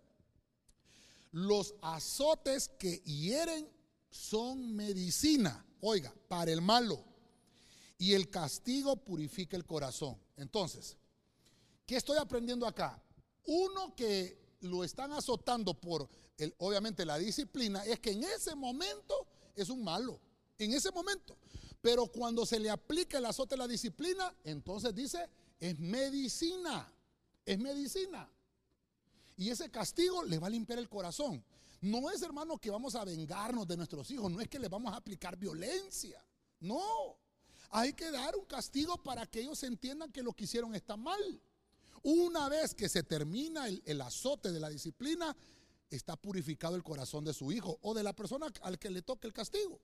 Los 1.33 1.75
azotes 1.83 2.69
que 2.79 2.99
hieren 2.99 3.69
son 4.11 4.77
medicina, 4.77 5.67
oiga, 5.81 6.15
para 6.29 6.53
el 6.53 6.63
malo. 6.63 7.05
Y 7.99 8.15
el 8.15 8.31
castigo 8.31 8.97
purifica 8.97 9.57
el 9.57 9.65
corazón. 9.65 10.17
Entonces, 10.37 10.97
¿qué 11.87 11.97
estoy 11.97 12.19
aprendiendo 12.19 12.67
acá? 12.67 13.03
Uno 13.47 13.95
que 13.97 14.57
lo 14.61 14.85
están 14.85 15.13
azotando 15.13 15.75
por, 15.75 16.09
obviamente, 16.59 17.05
la 17.05 17.19
disciplina, 17.19 17.85
es 17.85 17.99
que 17.99 18.13
en 18.13 18.23
ese 18.23 18.55
momento 18.55 19.27
es 19.57 19.69
un 19.69 19.83
malo. 19.83 20.21
En 20.59 20.73
ese 20.73 20.93
momento. 20.93 21.37
Pero 21.85 22.07
cuando 22.07 22.47
se 22.47 22.59
le 22.59 22.71
aplica 22.71 23.19
el 23.19 23.27
azote 23.27 23.59
la 23.59 23.69
disciplina, 23.69 24.35
entonces 24.43 24.95
dice, 24.95 25.29
es 25.61 25.79
medicina. 25.79 26.91
Es 27.45 27.59
medicina. 27.59 28.27
Y 29.37 29.51
ese 29.51 29.71
castigo 29.71 30.25
le 30.25 30.39
va 30.39 30.47
a 30.47 30.51
limpiar 30.51 30.79
el 30.79 30.89
corazón. 30.89 31.45
No 31.83 32.11
es, 32.11 32.23
hermano, 32.23 32.57
que 32.57 32.71
vamos 32.71 32.95
a 32.95 33.05
vengarnos 33.05 33.69
de 33.69 33.77
nuestros 33.77 34.11
hijos. 34.11 34.31
No 34.31 34.41
es 34.41 34.49
que 34.49 34.59
les 34.59 34.71
vamos 34.71 34.95
a 34.95 34.97
aplicar 34.97 35.37
violencia. 35.37 36.25
No. 36.59 37.19
Hay 37.69 37.93
que 37.93 38.11
dar 38.11 38.35
un 38.35 38.47
castigo 38.47 38.97
para 38.97 39.27
que 39.27 39.41
ellos 39.41 39.63
entiendan 39.63 40.11
que 40.11 40.23
lo 40.23 40.33
que 40.33 40.45
hicieron 40.45 40.75
está 40.75 40.97
mal. 40.97 41.39
Una 42.03 42.49
vez 42.49 42.75
que 42.75 42.89
se 42.89 43.03
termina 43.03 43.69
el, 43.69 43.83
el 43.85 44.01
azote 44.01 44.53
de 44.53 44.61
la 44.61 44.71
disciplina, 44.71 45.37
está 45.91 46.17
purificado 46.17 46.77
el 46.77 46.83
corazón 46.83 47.27
de 47.27 47.35
su 47.35 47.53
hijo 47.53 47.79
o 47.83 47.93
de 47.93 48.03
la 48.03 48.15
persona 48.15 48.47
al 48.63 48.79
que 48.79 48.89
le 48.89 49.03
toque 49.03 49.27
el 49.27 49.35
castigo. 49.35 49.79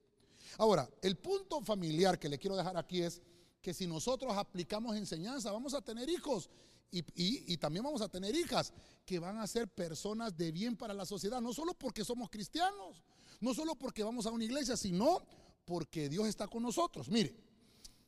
Ahora, 0.59 0.89
el 1.03 1.17
punto 1.17 1.61
familiar 1.63 2.19
que 2.19 2.29
le 2.29 2.39
quiero 2.39 2.57
dejar 2.57 2.77
aquí 2.77 3.03
es 3.03 3.21
que 3.61 3.75
si 3.75 3.87
nosotros 3.87 4.37
aplicamos 4.37 4.97
enseñanza, 4.97 5.53
vamos 5.53 5.75
a 5.75 5.83
tener 5.83 6.09
hijos 6.09 6.49
y, 6.93 7.57
también 7.59 7.85
vamos 7.85 8.01
a 8.01 8.09
tener 8.09 8.35
hijas 8.35 8.73
que 9.05 9.19
van 9.19 9.39
a 9.39 9.47
ser 9.47 9.69
personas 9.69 10.37
de 10.37 10.51
bien 10.51 10.77
para 10.77 10.93
la 10.93 11.07
sociedad, 11.07 11.41
no 11.41 11.53
solo 11.53 11.75
porque 11.75 12.05
somos 12.05 12.29
cristianos, 12.31 13.05
no 13.41 13.55
solo 13.55 13.77
porque 13.77 14.03
vamos 14.03 14.27
a 14.27 14.31
una 14.31 14.45
iglesia, 14.45 14.77
sino 14.77 15.23
porque 15.65 16.09
Dios 16.09 16.27
está 16.27 16.49
con 16.49 16.63
nosotros. 16.63 17.09
Mire, 17.09 17.37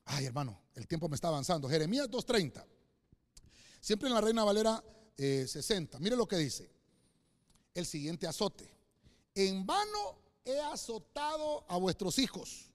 ay 0.07 0.27
hermano, 0.27 0.61
el 0.75 0.89
tiempo 0.89 1.09
me 1.09 1.15
está 1.15 1.29
avanzando. 1.29 1.69
Jeremías 1.69 2.11
2.30, 2.11 2.65
siempre 3.81 4.09
en 4.09 4.15
la 4.15 4.21
Reina 4.21 4.43
Valera 4.43 4.83
60, 5.17 5.97
eh, 5.97 6.01
mire 6.01 6.17
lo 6.17 6.27
que 6.27 6.37
dice, 6.37 6.71
el 7.75 7.87
siguiente 7.87 8.27
azote. 8.27 8.69
En 9.35 9.65
vano 9.65 10.19
he 10.45 10.59
azotado 10.61 11.65
a 11.69 11.77
vuestros 11.77 12.19
hijos, 12.19 12.73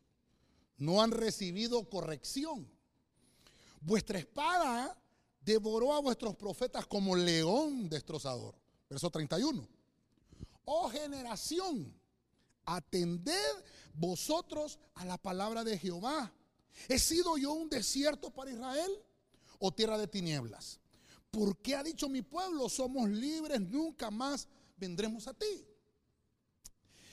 no 0.78 1.02
han 1.02 1.12
recibido 1.12 1.90
corrección. 1.90 2.70
Vuestra 3.82 4.20
espada 4.20 4.98
devoró 5.42 5.94
a 5.94 6.02
vuestros 6.02 6.36
profetas 6.36 6.86
como 6.86 7.16
león 7.16 7.90
destrozador. 7.90 8.56
Verso 8.90 9.10
31. 9.10 9.68
Oh 10.66 10.90
generación, 10.90 11.94
atended 12.66 13.64
vosotros 13.94 14.80
a 14.96 15.06
la 15.06 15.18
palabra 15.18 15.64
de 15.64 15.78
Jehová. 15.78 16.34
¿He 16.88 17.00
sido 17.00 17.38
yo 17.38 17.54
un 17.54 17.70
desierto 17.70 18.30
para 18.30 18.52
Israel 18.52 18.92
o 19.60 19.74
tierra 19.74 19.98
de 19.98 20.08
tinieblas? 20.08 20.80
¿Por 21.32 21.58
qué 21.58 21.76
ha 21.76 21.84
dicho 21.84 22.08
mi 22.10 22.22
pueblo, 22.22 22.70
somos 22.70 23.10
libres, 23.10 23.62
nunca 23.62 24.12
más 24.12 24.48
vendremos 24.78 25.28
a 25.28 25.34
ti? 25.34 25.67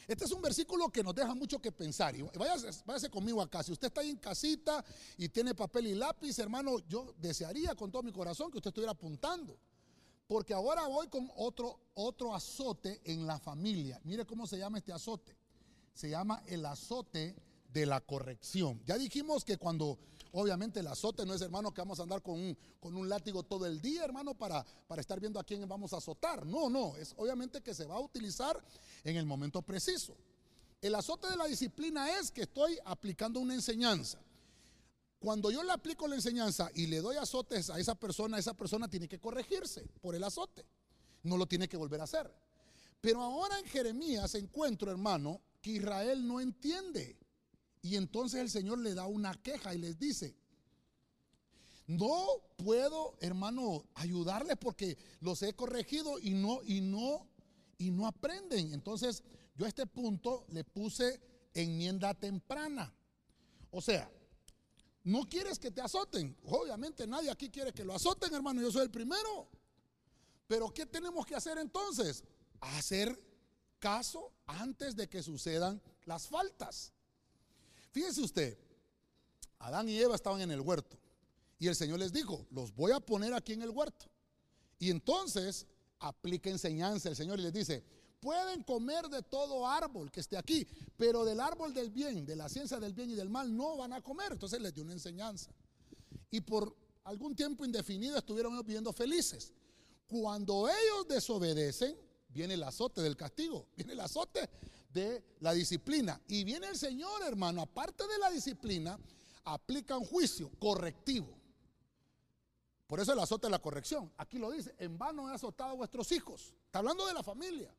Este 0.07 0.25
es 0.25 0.33
un 0.33 0.43
versículo 0.43 0.89
que 0.91 1.03
nos 1.03 1.15
deja 1.15 1.35
mucho 1.35 1.61
que 1.61 1.73
pensar. 1.73 2.15
Y 2.17 2.23
váyase, 2.23 3.11
conmigo 3.11 3.41
acá. 3.41 3.63
Si 3.63 3.73
usted 3.73 3.89
está 3.89 4.03
en 4.03 4.17
casita 4.17 4.85
y 5.17 5.29
tiene 5.29 5.55
papel 5.55 5.87
y 5.87 5.95
lápiz, 5.95 6.39
hermano, 6.39 6.79
yo 6.89 7.15
desearía 7.19 7.75
con 7.75 7.91
todo 7.91 8.03
mi 8.03 8.13
corazón 8.13 8.51
que 8.51 8.59
usted 8.59 8.69
estuviera 8.69 8.93
apuntando. 8.93 9.59
Porque 10.27 10.55
ahora 10.55 10.87
voy 10.87 11.09
con 11.09 11.31
otro, 11.37 11.81
otro 11.95 12.35
azote 12.35 13.01
en 13.05 13.27
la 13.27 13.39
familia. 13.39 14.01
Mire 14.05 14.25
cómo 14.25 14.47
se 14.47 14.59
llama 14.59 14.79
este 14.79 14.93
azote. 14.93 15.37
Se 15.93 16.11
llama 16.11 16.43
el 16.47 16.65
azote 16.67 17.37
de 17.69 17.87
la 17.87 18.01
corrección. 18.01 18.81
Ya 18.87 18.97
dijimos 18.97 19.45
que 19.45 19.59
cuando 19.59 19.99
Obviamente 20.37 20.81
el 20.81 20.89
azote 20.89 21.25
no 21.25 21.33
es, 21.33 21.43
hermano, 21.43 21.73
que 21.73 21.81
vamos 21.81 22.01
a 22.01 22.03
andar 22.03 22.21
con 22.21 22.35
un, 22.35 22.59
con 22.81 22.97
un 22.97 23.09
látigo 23.09 23.45
todo 23.45 23.67
el 23.67 23.81
día, 23.81 24.05
hermano, 24.05 24.35
para, 24.35 24.65
para 24.89 25.01
estar 25.01 25.21
viendo 25.21 25.39
a 25.39 25.45
quién 25.45 25.67
vamos 25.69 25.93
a 25.93 25.99
azotar. 25.99 26.45
No, 26.45 26.69
no, 26.69 26.97
es 26.97 27.15
obviamente 27.17 27.63
que 27.63 27.73
se 27.73 27.85
va 27.85 27.95
a 27.95 28.01
utilizar 28.01 28.61
en 29.05 29.17
el 29.17 29.27
momento 29.27 29.63
preciso. 29.63 30.17
El 30.81 30.97
azote 30.97 31.31
de 31.31 31.37
la 31.37 31.47
disciplina 31.47 32.19
es 32.19 32.33
que 32.33 32.43
estoy 32.43 32.77
aplicando 32.85 33.39
una 33.39 33.55
enseñanza. 33.55 34.19
Cuando 35.21 35.53
yo 35.53 35.63
le 35.63 35.71
aplico 35.71 36.09
la 36.09 36.17
enseñanza 36.17 36.69
y 36.75 36.89
le 36.89 37.01
doy 37.01 37.17
azotes 37.17 37.71
a 37.71 37.79
esa 37.79 37.95
persona, 37.95 38.37
esa 38.37 38.55
persona 38.55 38.89
tiene 38.89 39.07
que 39.07 39.21
corregirse 39.21 39.87
por 40.03 40.17
el 40.17 40.25
azote. 40.25 40.67
No 41.23 41.37
lo 41.37 41.47
tiene 41.47 41.69
que 41.69 41.77
volver 41.77 42.01
a 42.01 42.05
hacer. 42.05 42.29
Pero 43.01 43.23
ahora 43.23 43.57
en 43.61 43.67
Jeremías 43.67 44.35
encuentro, 44.35 44.91
hermano, 44.91 45.41
que 45.63 45.71
Israel 45.71 46.27
no 46.27 46.41
entiende. 46.41 47.24
Y 47.85 47.97
entonces 47.97 48.41
el 48.41 48.49
Señor 48.49 48.79
le 48.79 48.95
da 48.95 49.07
una 49.07 49.35
queja 49.35 49.75
y 49.75 49.79
les 49.79 49.99
dice, 49.99 50.35
no 51.87 52.27
puedo, 52.57 53.19
hermano, 53.21 53.85
ayudarles 53.95 54.57
porque 54.59 54.97
los 55.21 55.43
he 55.43 55.53
corregido 55.53 56.19
y 56.19 56.31
no, 56.31 56.63
y 56.65 56.81
no, 56.81 57.29
y 57.77 57.91
no 57.91 58.07
aprenden. 58.07 58.73
Entonces, 58.73 59.23
yo 59.55 59.67
a 59.67 59.69
este 59.69 59.87
punto 59.87 60.47
le 60.49 60.65
puse 60.65 61.21
enmienda 61.53 62.15
temprana. 62.15 62.91
O 63.71 63.83
sea, 63.83 64.11
no 65.03 65.29
quieres 65.29 65.59
que 65.59 65.71
te 65.71 65.83
azoten. 65.83 66.35
Obviamente 66.47 67.07
nadie 67.07 67.31
aquí 67.31 67.51
quiere 67.51 67.75
que 67.75 67.85
lo 67.85 67.93
azoten, 67.93 68.33
hermano. 68.33 68.63
Yo 68.63 68.73
soy 68.73 68.85
el 68.85 68.91
primero. 68.91 69.51
Pero 70.47 70.73
¿qué 70.73 70.87
tenemos 70.87 71.27
que 71.27 71.35
hacer 71.35 71.59
entonces? 71.59 72.25
Hacer 72.63 73.23
caso 73.79 74.33
antes 74.47 74.97
de 74.97 75.07
que 75.07 75.23
sucedan 75.23 75.83
las 76.07 76.29
faltas. 76.29 76.94
Fíjese 77.95 78.23
usted, 78.23 78.59
Adán 79.61 79.89
y 79.89 79.97
Eva 79.97 80.17
estaban 80.17 80.41
en 80.41 80.51
el 80.51 80.61
huerto 80.61 80.99
y 81.61 81.69
el 81.69 81.77
Señor 81.77 82.01
les 82.01 82.13
dijo, 82.13 82.45
los 82.51 82.75
voy 82.75 82.91
a 82.91 82.99
poner 82.99 83.33
aquí 83.33 83.53
en 83.53 83.63
el 83.63 83.71
huerto. 83.71 84.07
Y 84.81 84.91
entonces 84.91 85.65
aplica 86.01 86.51
enseñanza 86.51 87.09
el 87.09 87.15
Señor 87.15 87.39
y 87.39 87.45
les 87.45 87.53
dice, 87.53 87.85
pueden 88.19 88.65
comer 88.65 89.09
de 89.09 89.23
todo 89.23 89.69
árbol 89.69 90.11
que 90.11 90.19
esté 90.19 90.37
aquí, 90.37 90.67
pero 90.97 91.25
del 91.25 91.39
árbol 91.39 91.73
del 91.73 91.91
bien, 91.93 92.27
de 92.27 92.35
la 92.35 92.49
ciencia 92.49 92.81
del 92.81 92.95
bien 92.95 93.11
y 93.11 93.15
del 93.15 93.31
mal, 93.31 93.57
no 93.57 93.77
van 93.77 93.93
a 93.93 94.01
comer. 94.01 94.33
Entonces 94.33 94.61
les 94.61 94.75
dio 94.75 94.83
una 94.83 94.95
enseñanza. 94.95 95.53
Y 96.33 96.41
por 96.41 96.77
algún 97.05 97.37
tiempo 97.37 97.65
indefinido 97.65 98.19
estuvieron 98.19 98.59
viviendo 98.67 98.93
felices. 98.93 99.53
Cuando 100.09 100.69
ellos 100.69 101.07
desobedecen, 101.09 101.97
viene 102.29 102.55
el 102.55 102.65
azote 102.65 103.03
del 103.03 103.17
castigo, 103.17 103.69
viene 103.77 103.93
el 103.93 104.01
azote 104.01 104.51
de 104.95 105.23
la 105.41 105.53
disciplina. 105.53 106.21
Y 106.29 106.45
viene 106.45 106.69
el 106.69 106.77
Señor, 106.77 107.23
hermano, 107.23 107.61
aparte 107.61 108.07
de 108.07 108.19
la 108.19 108.31
disciplina, 108.31 108.99
aplica 109.45 109.99
un 109.99 110.07
juicio 110.07 110.51
correctivo. 110.59 111.37
Por 112.87 113.01
eso 113.01 113.13
el 113.13 113.19
azote 113.19 113.49
de 113.49 113.51
la 113.51 113.59
corrección. 113.59 114.13
Aquí 114.17 114.39
lo 114.39 114.51
dice, 114.51 114.75
en 114.79 114.97
vano 114.97 115.29
he 115.29 115.35
azotado 115.35 115.73
a 115.73 115.75
vuestros 115.75 116.13
hijos. 116.13 116.55
Está 116.67 116.79
hablando 116.79 117.07
de 117.07 117.15
la 117.15 117.23
familia. 117.23 117.75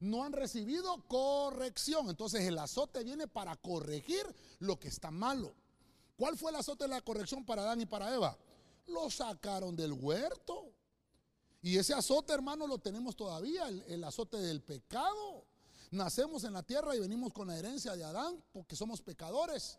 No 0.00 0.24
han 0.24 0.32
recibido 0.32 1.02
corrección. 1.08 2.08
Entonces 2.08 2.42
el 2.42 2.58
azote 2.58 3.04
viene 3.04 3.26
para 3.26 3.56
corregir 3.56 4.24
lo 4.60 4.78
que 4.78 4.88
está 4.88 5.10
malo. 5.10 5.54
¿Cuál 6.16 6.38
fue 6.38 6.50
el 6.50 6.56
azote 6.56 6.84
de 6.84 6.88
la 6.88 7.00
corrección 7.00 7.44
para 7.44 7.62
Adán 7.62 7.80
y 7.80 7.86
para 7.86 8.14
Eva? 8.14 8.38
Lo 8.86 9.10
sacaron 9.10 9.74
del 9.74 9.92
huerto. 9.92 10.70
Y 11.62 11.78
ese 11.78 11.94
azote, 11.94 12.34
hermano, 12.34 12.66
lo 12.66 12.78
tenemos 12.78 13.16
todavía, 13.16 13.66
el, 13.68 14.04
azote 14.04 14.36
del 14.36 14.60
pecado. 14.62 15.46
Nacemos 15.94 16.42
en 16.42 16.52
la 16.52 16.64
tierra 16.64 16.96
y 16.96 17.00
venimos 17.00 17.32
con 17.32 17.46
la 17.46 17.56
herencia 17.56 17.94
de 17.94 18.02
Adán 18.02 18.42
porque 18.52 18.74
somos 18.74 19.00
pecadores. 19.00 19.78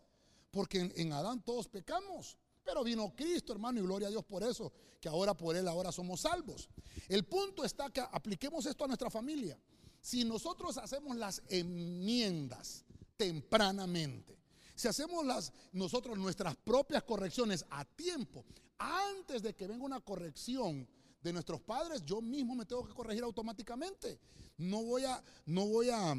Porque 0.50 0.90
en, 0.96 1.12
Adán 1.12 1.42
todos 1.42 1.68
pecamos. 1.68 2.38
Pero 2.64 2.82
vino 2.82 3.14
Cristo, 3.14 3.52
hermano, 3.52 3.80
y 3.80 3.82
gloria 3.82 4.08
a 4.08 4.10
Dios 4.10 4.24
por 4.24 4.42
eso, 4.42 4.72
que 4.98 5.08
ahora 5.08 5.36
por 5.36 5.54
Él 5.54 5.68
ahora 5.68 5.92
somos 5.92 6.22
salvos. 6.22 6.70
El 7.08 7.24
punto 7.24 7.64
está 7.64 7.90
que 7.90 8.00
apliquemos 8.00 8.64
esto 8.64 8.84
a 8.84 8.86
nuestra 8.86 9.10
familia. 9.10 9.58
Si 10.00 10.24
nosotros 10.24 10.78
hacemos 10.78 11.16
las 11.16 11.42
enmiendas 11.48 12.84
tempranamente, 13.18 14.38
si 14.74 14.88
hacemos 14.88 15.24
las, 15.24 15.52
nosotros 15.72 16.16
nuestras 16.16 16.56
propias 16.56 17.02
correcciones 17.02 17.64
a 17.70 17.84
tiempo, 17.84 18.44
antes 18.78 19.42
de 19.42 19.54
que 19.54 19.66
venga 19.66 19.84
una 19.84 20.00
corrección 20.00 20.88
de 21.22 21.32
nuestros 21.32 21.60
padres, 21.60 22.02
yo 22.04 22.22
mismo 22.22 22.54
me 22.54 22.64
tengo 22.64 22.86
que 22.86 22.94
corregir 22.94 23.22
automáticamente. 23.22 24.18
No 24.58 24.82
voy 24.82 25.04
a, 25.04 25.22
no 25.46 25.66
voy 25.66 25.90
a, 25.90 26.14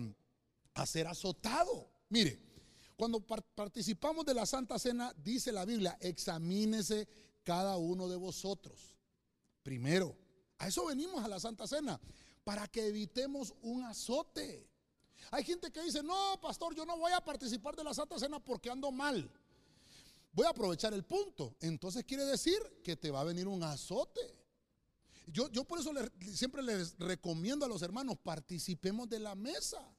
a 0.74 0.86
ser 0.86 1.08
azotado. 1.08 1.89
Mire, 2.10 2.39
cuando 2.96 3.20
participamos 3.20 4.25
de 4.25 4.34
la 4.34 4.46
Santa 4.46 4.79
Cena, 4.79 5.13
dice 5.24 5.51
la 5.51 5.65
Biblia, 5.65 5.98
examínese 6.01 7.08
cada 7.44 7.77
uno 7.77 8.08
de 8.08 8.15
vosotros. 8.15 8.98
Primero, 9.62 10.17
a 10.58 10.67
eso 10.67 10.86
venimos 10.86 11.24
a 11.24 11.27
la 11.27 11.39
Santa 11.39 11.67
Cena, 11.67 12.00
para 12.44 12.67
que 12.67 12.88
evitemos 12.88 13.53
un 13.62 13.84
azote. 13.84 14.67
Hay 15.32 15.44
gente 15.44 15.72
que 15.72 15.82
dice, 15.82 16.01
no, 16.01 16.39
pastor, 16.41 16.74
yo 16.74 16.86
no 16.86 16.98
voy 16.98 17.12
a 17.12 17.22
participar 17.22 17.75
de 17.75 17.84
la 17.84 17.94
Santa 17.94 18.17
Cena 18.17 18.39
porque 18.39 18.70
ando 18.70 18.91
mal. 18.91 19.29
Voy 20.32 20.46
a 20.46 20.50
aprovechar 20.50 20.94
el 20.94 21.03
punto. 21.03 21.56
Entonces 21.60 22.03
quiere 22.03 22.24
decir 22.25 22.58
que 22.84 22.96
te 22.96 23.12
va 23.12 23.22
a 23.22 23.25
venir 23.25 23.48
un 23.48 23.63
azote. 23.63 24.22
Yo, 25.27 25.50
yo 25.51 25.65
por 25.65 25.79
eso 25.79 25.91
siempre 26.34 26.63
les 26.63 26.98
recomiendo 26.98 27.65
a 27.65 27.69
los 27.69 27.81
hermanos, 27.81 28.17
participemos 28.22 29.10
de 29.10 29.19
la 29.19 29.36
mesa. 29.36 29.93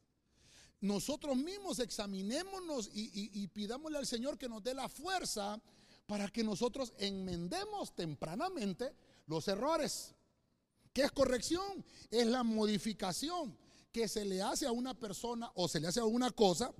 Nosotros 0.80 1.36
mismos 1.36 1.80
examinémonos 1.80 2.88
y, 2.92 3.10
y 3.12 3.46
pidámosle 3.48 3.98
al 3.98 4.06
Señor 4.06 4.38
que 4.38 4.48
nos 4.48 4.62
dé 4.62 4.74
la 4.74 4.88
fuerza 4.88 5.60
para 6.06 6.28
que 6.28 6.42
nosotros 6.42 6.94
enmendemos 6.98 7.94
tempranamente 7.94 8.94
los 9.26 9.46
errores. 9.48 10.14
¿Qué 10.92 11.02
es 11.02 11.12
corrección? 11.12 11.84
Es 12.10 12.26
la 12.26 12.42
modificación 12.42 13.56
que 13.92 14.08
se 14.08 14.24
le 14.24 14.40
hace 14.40 14.66
a 14.66 14.72
una 14.72 14.94
persona 14.94 15.50
o 15.54 15.68
se 15.68 15.80
le 15.80 15.88
hace 15.88 16.00
a 16.00 16.04
una 16.04 16.30
cosa 16.30 16.72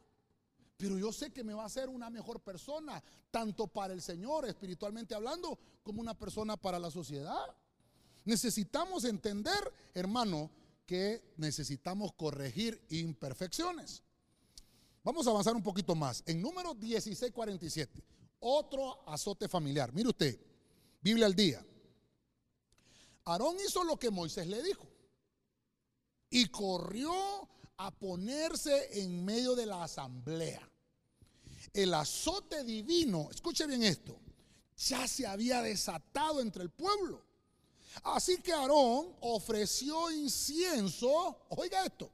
Pero 0.77 0.97
yo 0.97 1.13
sé 1.13 1.31
que 1.31 1.43
me 1.43 1.53
va 1.53 1.61
a 1.61 1.67
hacer 1.67 1.89
una 1.89 2.09
mejor 2.09 2.39
persona, 2.39 3.03
tanto 3.29 3.67
para 3.67 3.93
el 3.93 4.01
Señor, 4.01 4.47
espiritualmente 4.47 5.13
hablando, 5.13 5.59
como 5.83 6.01
una 6.01 6.17
persona 6.17 6.57
para 6.57 6.79
la 6.79 6.89
sociedad. 6.89 7.55
Necesitamos 8.25 9.03
entender, 9.05 9.73
hermano, 9.93 10.49
que 10.85 11.33
necesitamos 11.37 12.13
corregir 12.13 12.81
imperfecciones. 12.89 14.03
Vamos 15.03 15.27
a 15.27 15.31
avanzar 15.31 15.55
un 15.55 15.63
poquito 15.63 15.95
más. 15.95 16.23
En 16.25 16.41
número 16.41 16.73
1647, 16.75 18.03
otro 18.39 19.07
azote 19.09 19.47
familiar. 19.49 19.93
Mire 19.93 20.09
usted, 20.09 20.39
Biblia 21.01 21.25
al 21.25 21.35
día. 21.35 21.65
Aarón 23.25 23.57
hizo 23.65 23.83
lo 23.83 23.97
que 23.97 24.11
Moisés 24.11 24.47
le 24.47 24.61
dijo 24.63 24.87
y 26.29 26.47
corrió 26.47 27.13
a 27.77 27.91
ponerse 27.91 29.01
en 29.01 29.23
medio 29.23 29.55
de 29.55 29.65
la 29.65 29.83
asamblea. 29.83 30.69
El 31.73 31.93
azote 31.93 32.63
divino, 32.63 33.29
escuche 33.31 33.65
bien 33.65 33.83
esto, 33.83 34.19
ya 34.75 35.07
se 35.07 35.27
había 35.27 35.61
desatado 35.61 36.41
entre 36.41 36.63
el 36.63 36.69
pueblo. 36.69 37.23
Así 38.01 38.41
que 38.41 38.51
Aarón 38.51 39.15
ofreció 39.21 40.09
incienso, 40.11 41.45
oiga 41.49 41.85
esto, 41.85 42.09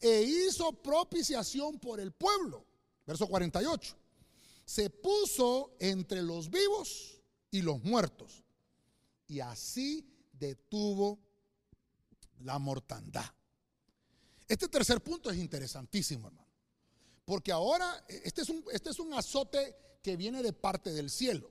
e 0.00 0.22
hizo 0.22 0.72
propiciación 0.72 1.78
por 1.78 2.00
el 2.00 2.12
pueblo. 2.12 2.66
Verso 3.06 3.26
48. 3.26 3.96
Se 4.64 4.90
puso 4.90 5.76
entre 5.80 6.22
los 6.22 6.50
vivos 6.50 7.20
y 7.50 7.62
los 7.62 7.82
muertos. 7.82 8.42
Y 9.26 9.40
así 9.40 10.06
detuvo 10.32 11.18
la 12.40 12.58
mortandad. 12.58 13.24
Este 14.46 14.68
tercer 14.68 15.02
punto 15.02 15.30
es 15.30 15.38
interesantísimo, 15.38 16.28
hermano. 16.28 16.48
Porque 17.24 17.52
ahora, 17.52 18.04
este 18.08 18.42
es, 18.42 18.48
un, 18.48 18.64
este 18.72 18.90
es 18.90 18.98
un 18.98 19.14
azote 19.14 19.76
que 20.02 20.16
viene 20.16 20.42
de 20.42 20.52
parte 20.52 20.92
del 20.92 21.08
cielo. 21.10 21.50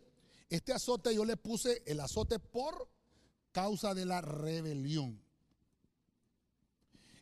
Este 0.50 0.74
azote 0.74 1.16
yo 1.16 1.24
le 1.24 1.38
puse 1.38 1.82
el 1.86 2.02
azote 2.02 2.38
por 2.38 2.90
causa 3.52 3.94
de 3.94 4.06
la 4.06 4.22
rebelión. 4.22 5.22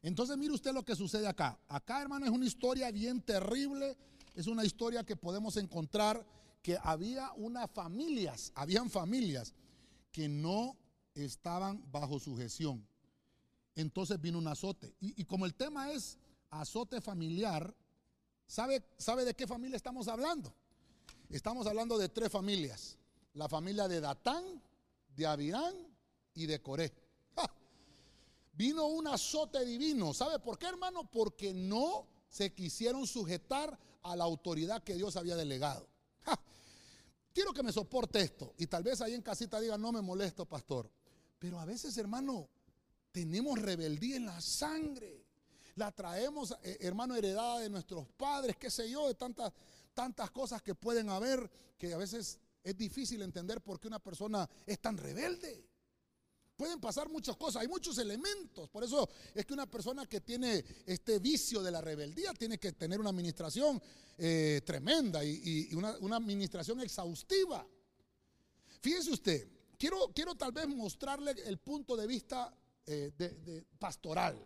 Entonces 0.01 0.37
mire 0.37 0.53
usted 0.53 0.73
lo 0.73 0.83
que 0.83 0.95
sucede 0.95 1.27
acá. 1.27 1.59
Acá, 1.67 2.01
hermano, 2.01 2.25
es 2.25 2.31
una 2.31 2.45
historia 2.45 2.91
bien 2.91 3.21
terrible. 3.21 3.97
Es 4.35 4.47
una 4.47 4.63
historia 4.63 5.03
que 5.03 5.15
podemos 5.15 5.57
encontrar 5.57 6.25
que 6.61 6.77
había 6.83 7.31
unas 7.33 7.69
familias, 7.71 8.51
habían 8.55 8.89
familias 8.89 9.53
que 10.11 10.29
no 10.29 10.77
estaban 11.13 11.83
bajo 11.91 12.19
sujeción. 12.19 12.85
Entonces 13.75 14.19
vino 14.19 14.37
un 14.37 14.47
azote. 14.47 14.93
Y, 14.99 15.23
como 15.25 15.45
el 15.45 15.53
tema 15.55 15.91
es 15.91 16.17
azote 16.49 17.01
familiar, 17.01 17.73
¿sabe, 18.47 18.83
¿sabe 18.97 19.25
de 19.25 19.33
qué 19.33 19.47
familia 19.47 19.77
estamos 19.77 20.07
hablando? 20.07 20.53
Estamos 21.29 21.67
hablando 21.67 21.97
de 21.97 22.09
tres 22.09 22.31
familias. 22.31 22.97
La 23.33 23.47
familia 23.47 23.87
de 23.87 24.01
Datán, 24.01 24.43
de 25.15 25.27
Abirán 25.27 25.88
y 26.39 26.45
de 26.45 26.62
Coré. 26.62 26.93
Vino 28.54 28.88
un 28.88 29.08
azote 29.08 29.63
divino. 29.63 30.13
¿Sabe 30.13 30.39
por 30.39 30.58
qué, 30.60 30.67
hermano? 30.67 31.10
Porque 31.10 31.54
no 31.54 32.08
se 32.28 32.54
quisieron 32.54 33.08
sujetar 33.08 33.78
a 34.04 34.15
la 34.15 34.23
autoridad 34.23 34.84
que 34.84 34.95
Dios 34.95 35.15
había 35.15 35.36
delegado. 35.36 35.88
Quiero 37.34 37.54
que 37.54 37.63
me 37.63 37.71
soporte 37.71 38.21
esto. 38.21 38.54
Y 38.58 38.67
tal 38.67 38.84
vez 38.84 39.02
ahí 39.02 39.13
en 39.13 39.21
casita 39.21 39.60
diga, 39.60 39.78
no 39.78 39.91
me 39.91 40.02
molesto, 40.02 40.45
pastor. 40.45 40.89
Pero 41.38 41.60
a 41.60 41.65
veces, 41.65 41.97
hermano, 41.97 42.49
tenemos 43.12 43.60
rebeldía 43.60 44.17
en 44.17 44.25
la 44.25 44.41
sangre. 44.41 45.25
La 45.75 45.91
traemos, 45.91 46.54
eh, 46.63 46.78
hermano, 46.82 47.15
heredada 47.15 47.60
de 47.60 47.69
nuestros 47.69 48.08
padres, 48.17 48.58
qué 48.58 48.69
sé 48.69 48.89
yo, 48.89 49.08
de 49.08 49.15
tantas, 49.15 49.54
tantas 49.93 50.32
cosas 50.32 50.62
que 50.62 50.75
pueden 50.75 51.10
haber 51.10 51.49
que 51.78 51.93
a 51.93 51.97
veces 51.97 52.39
es 52.62 52.78
difícil 52.78 53.21
entender 53.21 53.62
por 53.62 53.80
qué 53.80 53.88
una 53.88 53.99
persona 53.99 54.49
es 54.65 54.80
tan 54.80 54.97
rebelde. 54.97 55.68
Pueden 56.59 56.81
pasar 56.81 57.07
muchas 57.07 57.37
cosas, 57.37 57.61
hay 57.61 57.69
muchos 57.69 57.97
elementos. 57.99 58.67
Por 58.67 58.83
eso 58.83 59.07
es 59.33 59.45
que 59.45 59.53
una 59.53 59.65
persona 59.65 60.05
que 60.05 60.19
tiene 60.19 60.65
este 60.85 61.19
vicio 61.19 61.63
de 61.63 61.71
la 61.71 61.79
rebeldía 61.79 62.33
tiene 62.33 62.59
que 62.59 62.73
tener 62.73 62.99
una 62.99 63.11
administración 63.11 63.81
eh, 64.17 64.59
tremenda 64.65 65.23
y, 65.23 65.73
una, 65.73 66.17
administración 66.17 66.81
exhaustiva. 66.81 67.65
Fíjense 68.81 69.09
usted, 69.09 69.47
quiero, 69.77 70.11
quiero 70.13 70.35
tal 70.35 70.51
vez 70.51 70.67
mostrarle 70.67 71.31
el 71.45 71.59
punto 71.59 71.95
de 71.95 72.05
vista 72.05 72.53
eh, 72.85 73.63
pastoral. 73.79 74.45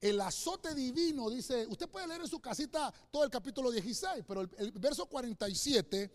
El 0.00 0.20
azote 0.20 0.74
divino 0.74 1.30
dice, 1.30 1.64
usted 1.68 1.88
puede 1.88 2.08
leer 2.08 2.22
en 2.22 2.28
su 2.28 2.40
casita 2.40 2.92
todo 3.12 3.22
el 3.22 3.30
capítulo 3.30 3.70
16, 3.70 4.24
pero 4.26 4.40
el, 4.40 4.50
el 4.58 4.72
verso 4.72 5.06
47, 5.06 6.10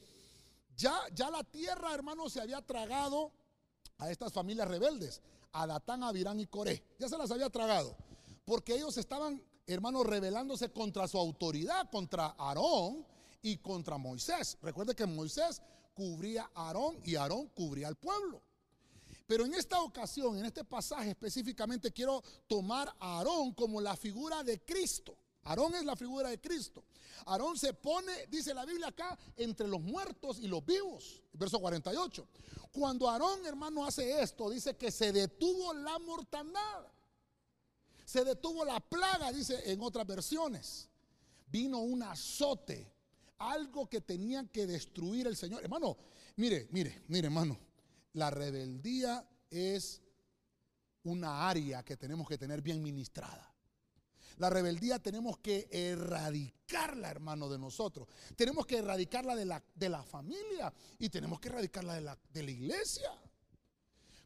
ya, 0.75 0.99
ya 1.15 1.31
la 1.31 1.45
tierra, 1.45 1.93
hermano, 1.93 2.29
se 2.29 2.41
había 2.41 2.61
tragado 2.61 3.31
a 3.97 4.11
estas 4.11 4.33
familias 4.33 4.67
rebeldes, 4.67 5.21
a 5.51 5.67
Datán, 5.67 6.03
Abirán 6.03 6.39
y 6.39 6.47
Coré. 6.47 6.83
Ya 6.99 7.09
se 7.09 7.17
las 7.17 7.31
había 7.31 7.49
tragado, 7.49 7.95
porque 8.45 8.75
ellos 8.75 8.97
estaban, 8.97 9.41
hermanos, 9.65 10.05
rebelándose 10.05 10.71
contra 10.71 11.07
su 11.07 11.17
autoridad, 11.17 11.89
contra 11.89 12.35
Aarón 12.37 13.05
y 13.41 13.57
contra 13.57 13.97
Moisés. 13.97 14.57
Recuerde 14.61 14.95
que 14.95 15.05
Moisés 15.05 15.61
cubría 15.93 16.49
a 16.53 16.67
Aarón 16.67 16.99
y 17.03 17.15
Aarón 17.15 17.47
cubría 17.49 17.87
al 17.87 17.95
pueblo. 17.95 18.41
Pero 19.25 19.45
en 19.45 19.53
esta 19.53 19.81
ocasión, 19.81 20.37
en 20.37 20.45
este 20.45 20.63
pasaje 20.63 21.09
específicamente, 21.09 21.91
quiero 21.91 22.23
tomar 22.47 22.87
a 22.99 23.17
Aarón 23.17 23.53
como 23.53 23.81
la 23.81 23.97
figura 23.97 24.43
de 24.43 24.59
Cristo. 24.59 25.17
Aarón 25.47 25.75
es 25.75 25.85
la 25.85 25.95
figura 25.95 26.29
de 26.29 26.41
Cristo. 26.41 26.83
Aarón 27.25 27.57
se 27.57 27.73
pone, 27.73 28.27
dice 28.27 28.53
la 28.53 28.65
Biblia 28.65 28.87
acá, 28.87 29.17
entre 29.37 29.67
los 29.67 29.81
muertos 29.81 30.39
y 30.39 30.47
los 30.47 30.65
vivos. 30.65 31.23
Verso 31.33 31.59
48. 31.59 32.27
Cuando 32.71 33.09
Aarón, 33.09 33.45
hermano, 33.45 33.85
hace 33.85 34.21
esto, 34.21 34.49
dice 34.49 34.75
que 34.75 34.91
se 34.91 35.13
detuvo 35.13 35.73
la 35.73 35.99
mortandad. 35.99 36.85
Se 38.03 38.25
detuvo 38.25 38.65
la 38.65 38.81
plaga, 38.81 39.31
dice 39.31 39.71
en 39.71 39.81
otras 39.81 40.05
versiones. 40.05 40.89
Vino 41.47 41.79
un 41.79 42.03
azote, 42.03 42.93
algo 43.37 43.87
que 43.89 44.01
tenían 44.01 44.49
que 44.49 44.67
destruir 44.67 45.27
el 45.27 45.37
Señor. 45.37 45.63
Hermano, 45.63 45.97
mire, 46.35 46.67
mire, 46.71 47.03
mire, 47.07 47.27
hermano. 47.27 47.57
La 48.13 48.29
rebeldía 48.29 49.25
es 49.49 50.01
una 51.03 51.47
área 51.47 51.83
que 51.83 51.95
tenemos 51.95 52.27
que 52.27 52.37
tener 52.37 52.61
bien 52.61 52.83
ministrada. 52.83 53.46
La 54.37 54.49
rebeldía 54.49 54.99
tenemos 54.99 55.39
que 55.39 55.67
erradicarla, 55.71 57.09
hermano, 57.09 57.49
de 57.49 57.57
nosotros. 57.57 58.07
Tenemos 58.35 58.65
que 58.65 58.77
erradicarla 58.77 59.35
de 59.35 59.45
la, 59.45 59.63
de 59.73 59.89
la 59.89 60.03
familia 60.03 60.71
y 60.99 61.09
tenemos 61.09 61.39
que 61.39 61.49
erradicarla 61.49 61.95
de 61.95 62.01
la, 62.01 62.17
de 62.31 62.43
la 62.43 62.51
iglesia. 62.51 63.11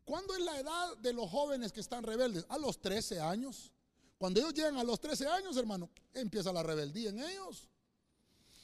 ¿Cuándo 0.03 0.33
es 0.33 0.41
la 0.41 0.59
edad 0.59 0.97
de 0.97 1.13
los 1.13 1.29
jóvenes 1.29 1.71
que 1.71 1.79
están 1.79 2.03
rebeldes? 2.03 2.45
A 2.49 2.57
los 2.57 2.79
13 2.81 3.21
años. 3.21 3.71
Cuando 4.17 4.39
ellos 4.39 4.53
llegan 4.53 4.77
a 4.77 4.83
los 4.83 4.99
13 4.99 5.27
años, 5.27 5.55
hermano, 5.55 5.89
empieza 6.13 6.51
la 6.51 6.61
rebeldía 6.61 7.09
en 7.09 7.19
ellos. 7.19 7.70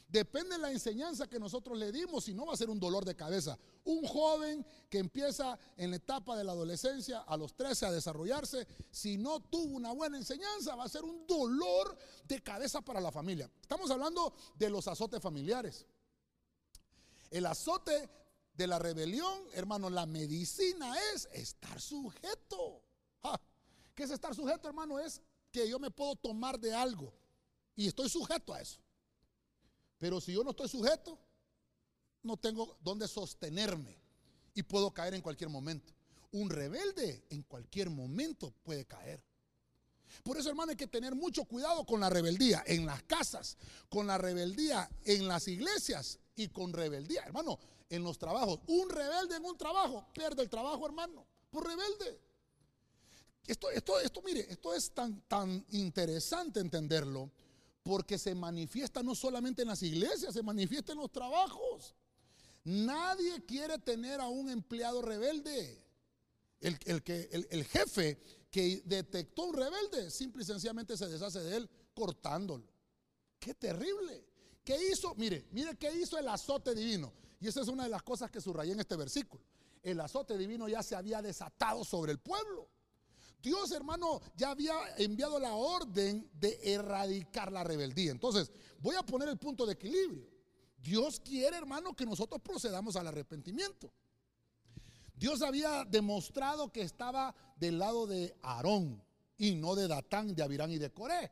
Depende 0.08 0.56
de 0.56 0.62
la 0.62 0.72
enseñanza 0.72 1.28
que 1.28 1.38
nosotros 1.38 1.78
le 1.78 1.92
dimos, 1.92 2.24
si 2.24 2.34
no 2.34 2.46
va 2.46 2.54
a 2.54 2.58
ser 2.58 2.70
un 2.70 2.80
dolor 2.80 3.04
de 3.04 3.16
cabeza. 3.16 3.60
Un 3.84 4.08
joven 4.08 4.66
que 4.90 5.00
empieza 5.00 5.60
en 5.76 5.90
la 5.90 5.98
etapa 5.98 6.38
de 6.38 6.46
la 6.46 6.54
adolescencia 6.54 7.20
a 7.20 7.36
los 7.36 7.56
13 7.56 7.88
a 7.88 7.92
desarrollarse, 7.92 8.66
si 8.90 9.18
no 9.18 9.42
tuvo 9.42 9.76
una 9.76 9.92
buena 9.92 10.18
enseñanza, 10.18 10.76
va 10.76 10.86
a 10.86 10.90
ser 10.90 11.04
un 11.04 11.28
dolor 11.28 11.98
de 12.26 12.42
cabeza 12.42 12.82
para 12.82 13.02
la 13.02 13.12
familia. 13.12 13.52
Estamos 13.62 13.92
hablando 13.92 14.34
de 14.56 14.70
los 14.70 14.88
azotes 14.88 15.22
familiares. 15.22 15.86
El 17.30 17.46
azote 17.46 18.10
de 18.54 18.66
la 18.66 18.80
rebelión, 18.80 19.44
hermano, 19.54 19.90
la 19.90 20.06
medicina 20.06 20.96
es 21.14 21.28
estar 21.34 21.82
sujeto. 21.82 22.82
¿Qué 23.94 24.04
es 24.04 24.12
estar 24.12 24.34
sujeto, 24.34 24.70
hermano? 24.70 25.00
Es 25.00 25.22
que 25.52 25.68
yo 25.68 25.80
me 25.80 25.92
puedo 25.92 26.16
tomar 26.16 26.58
de 26.60 26.74
algo 26.74 27.14
y 27.76 27.88
estoy 27.88 28.08
sujeto 28.10 28.54
a 28.54 28.62
eso. 28.62 28.80
Pero 29.98 30.22
si 30.22 30.34
yo 30.34 30.44
no 30.44 30.52
estoy 30.52 30.70
sujeto, 30.70 31.18
no 32.24 32.38
tengo 32.38 32.78
dónde 32.82 33.08
sostenerme 33.08 33.98
y 34.54 34.64
puedo 34.64 34.92
caer 34.92 35.14
en 35.14 35.22
cualquier 35.22 35.50
momento. 35.50 35.94
Un 36.32 36.50
rebelde 36.50 37.26
en 37.30 37.44
cualquier 37.44 37.90
momento 37.90 38.54
puede 38.64 38.86
caer. 38.86 39.24
Por 40.24 40.38
eso, 40.38 40.50
hermano, 40.50 40.72
hay 40.72 40.78
que 40.78 40.88
tener 40.88 41.16
mucho 41.16 41.46
cuidado 41.46 41.86
con 41.86 42.00
la 42.00 42.10
rebeldía 42.10 42.64
en 42.66 42.86
las 42.86 43.04
casas, 43.04 43.58
con 43.90 44.08
la 44.08 44.18
rebeldía 44.18 44.90
en 45.04 45.28
las 45.28 45.48
iglesias 45.48 46.20
y 46.36 46.50
con 46.50 46.74
rebeldía, 46.74 47.24
hermano, 47.24 47.60
en 47.90 48.04
los 48.04 48.18
trabajos. 48.18 48.60
Un 48.68 48.90
rebelde 48.90 49.36
en 49.36 49.46
un 49.46 49.58
trabajo 49.58 50.06
pierde 50.14 50.44
el 50.44 50.50
trabajo, 50.50 50.86
hermano, 50.86 51.26
por 51.50 51.66
rebelde. 51.66 52.22
Esto, 53.46 53.70
esto, 53.70 54.00
esto, 54.00 54.22
mire, 54.24 54.46
esto 54.50 54.74
es 54.74 54.92
tan, 54.92 55.22
tan 55.22 55.66
interesante 55.70 56.60
entenderlo 56.60 57.32
porque 57.88 58.18
se 58.18 58.36
manifiesta 58.36 59.02
no 59.02 59.16
solamente 59.16 59.62
en 59.62 59.70
las 59.70 59.82
iglesias, 59.82 60.34
se 60.34 60.44
manifiesta 60.44 60.92
en 60.92 60.98
los 60.98 61.10
trabajos. 61.10 61.96
Nadie 62.66 63.46
quiere 63.46 63.78
tener 63.78 64.20
a 64.20 64.28
un 64.28 64.50
empleado 64.50 65.02
rebelde. 65.02 65.82
El, 66.60 66.78
que, 67.02 67.30
el, 67.50 67.64
jefe 67.64 68.20
que 68.52 68.82
detectó 68.84 69.46
un 69.46 69.56
rebelde, 69.56 70.12
simple 70.12 70.44
y 70.44 70.46
sencillamente 70.46 70.98
se 70.98 71.08
deshace 71.08 71.40
de 71.40 71.56
él 71.56 71.70
cortándolo. 71.94 72.66
Qué 73.40 73.54
terrible. 73.54 74.26
¿Qué 74.66 74.76
hizo? 74.92 75.16
Mire, 75.16 75.48
mire 75.52 75.78
qué 75.78 75.90
hizo 75.98 76.18
el 76.18 76.28
azote 76.28 76.76
divino. 76.76 77.14
Y 77.40 77.48
esa 77.48 77.62
es 77.62 77.70
una 77.70 77.86
de 77.86 77.90
las 77.90 78.04
cosas 78.04 78.30
que 78.30 78.42
subrayé 78.42 78.74
en 78.74 78.82
este 78.82 78.98
versículo. 78.98 79.42
El 79.82 80.02
azote 80.02 80.38
divino 80.38 80.68
ya 80.68 80.84
se 80.84 80.94
había 80.94 81.22
desatado 81.22 81.86
sobre 81.86 82.12
el 82.12 82.20
pueblo. 82.20 82.68
Dios, 83.42 83.72
hermano, 83.72 84.22
ya 84.36 84.52
había 84.52 84.74
enviado 84.98 85.40
la 85.40 85.54
orden 85.54 86.30
de 86.34 86.60
erradicar 86.64 87.52
la 87.52 87.64
rebeldía. 87.64 88.12
Entonces, 88.12 88.52
voy 88.80 88.96
a 88.96 89.04
poner 89.04 89.30
el 89.30 89.38
punto 89.38 89.66
de 89.66 89.74
equilibrio. 89.74 90.28
Dios 90.78 91.20
quiere, 91.20 91.58
hermano, 91.58 91.96
que 91.96 92.06
nosotros 92.06 92.42
procedamos 92.42 92.96
al 92.96 93.08
arrepentimiento. 93.08 93.92
Dios 95.16 95.42
había 95.42 95.84
demostrado 95.86 96.72
que 96.72 96.82
estaba 96.82 97.36
del 97.56 97.80
lado 97.80 98.06
de 98.06 98.36
Aarón 98.42 99.04
y 99.38 99.56
no 99.56 99.76
de 99.76 99.88
Datán, 99.88 100.36
de 100.36 100.44
Abirán 100.44 100.72
y 100.72 100.78
de 100.78 100.92
Coré. 100.92 101.32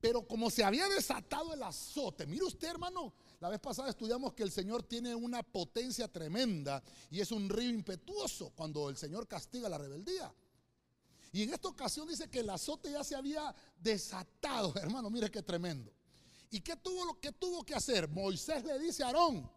Pero 0.00 0.26
como 0.26 0.48
se 0.48 0.62
había 0.62 0.88
desatado 0.88 1.52
el 1.52 1.62
azote, 1.62 2.26
mire 2.26 2.44
usted, 2.44 2.68
hermano, 2.68 3.14
la 3.40 3.48
vez 3.48 3.58
pasada 3.58 3.90
estudiamos 3.90 4.32
que 4.32 4.44
el 4.44 4.52
Señor 4.52 4.84
tiene 4.84 5.14
una 5.14 5.42
potencia 5.42 6.06
tremenda 6.06 6.82
y 7.10 7.20
es 7.20 7.32
un 7.32 7.48
río 7.48 7.70
impetuoso 7.70 8.52
cuando 8.54 8.88
el 8.88 8.96
Señor 8.96 9.26
castiga 9.26 9.68
la 9.68 9.78
rebeldía. 9.78 10.32
Y 11.32 11.42
en 11.42 11.52
esta 11.52 11.68
ocasión 11.68 12.08
dice 12.08 12.28
que 12.28 12.40
el 12.40 12.50
azote 12.50 12.90
ya 12.90 13.04
se 13.04 13.14
había 13.14 13.54
desatado, 13.78 14.74
hermano, 14.76 15.10
mire 15.10 15.30
qué 15.30 15.42
tremendo. 15.42 15.92
¿Y 16.50 16.60
qué 16.60 16.76
tuvo, 16.76 17.18
qué 17.20 17.32
tuvo 17.32 17.64
que 17.64 17.74
hacer? 17.74 18.08
Moisés 18.08 18.64
le 18.64 18.78
dice 18.78 19.02
a 19.02 19.08
Aarón, 19.08 19.50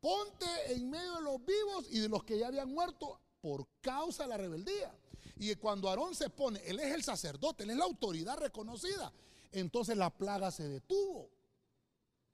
ponte 0.00 0.46
en 0.72 0.90
medio 0.90 1.14
de 1.14 1.22
los 1.22 1.44
vivos 1.44 1.86
y 1.90 2.00
de 2.00 2.08
los 2.08 2.22
que 2.24 2.38
ya 2.38 2.48
habían 2.48 2.68
muerto 2.68 3.20
por 3.40 3.66
causa 3.80 4.24
de 4.24 4.28
la 4.28 4.36
rebeldía. 4.36 4.94
Y 5.36 5.54
cuando 5.54 5.88
Aarón 5.88 6.14
se 6.14 6.28
pone, 6.30 6.60
él 6.66 6.80
es 6.80 6.92
el 6.94 7.02
sacerdote, 7.02 7.62
él 7.62 7.70
es 7.70 7.76
la 7.76 7.84
autoridad 7.84 8.36
reconocida, 8.36 9.12
entonces 9.52 9.96
la 9.96 10.10
plaga 10.10 10.50
se 10.50 10.68
detuvo. 10.68 11.30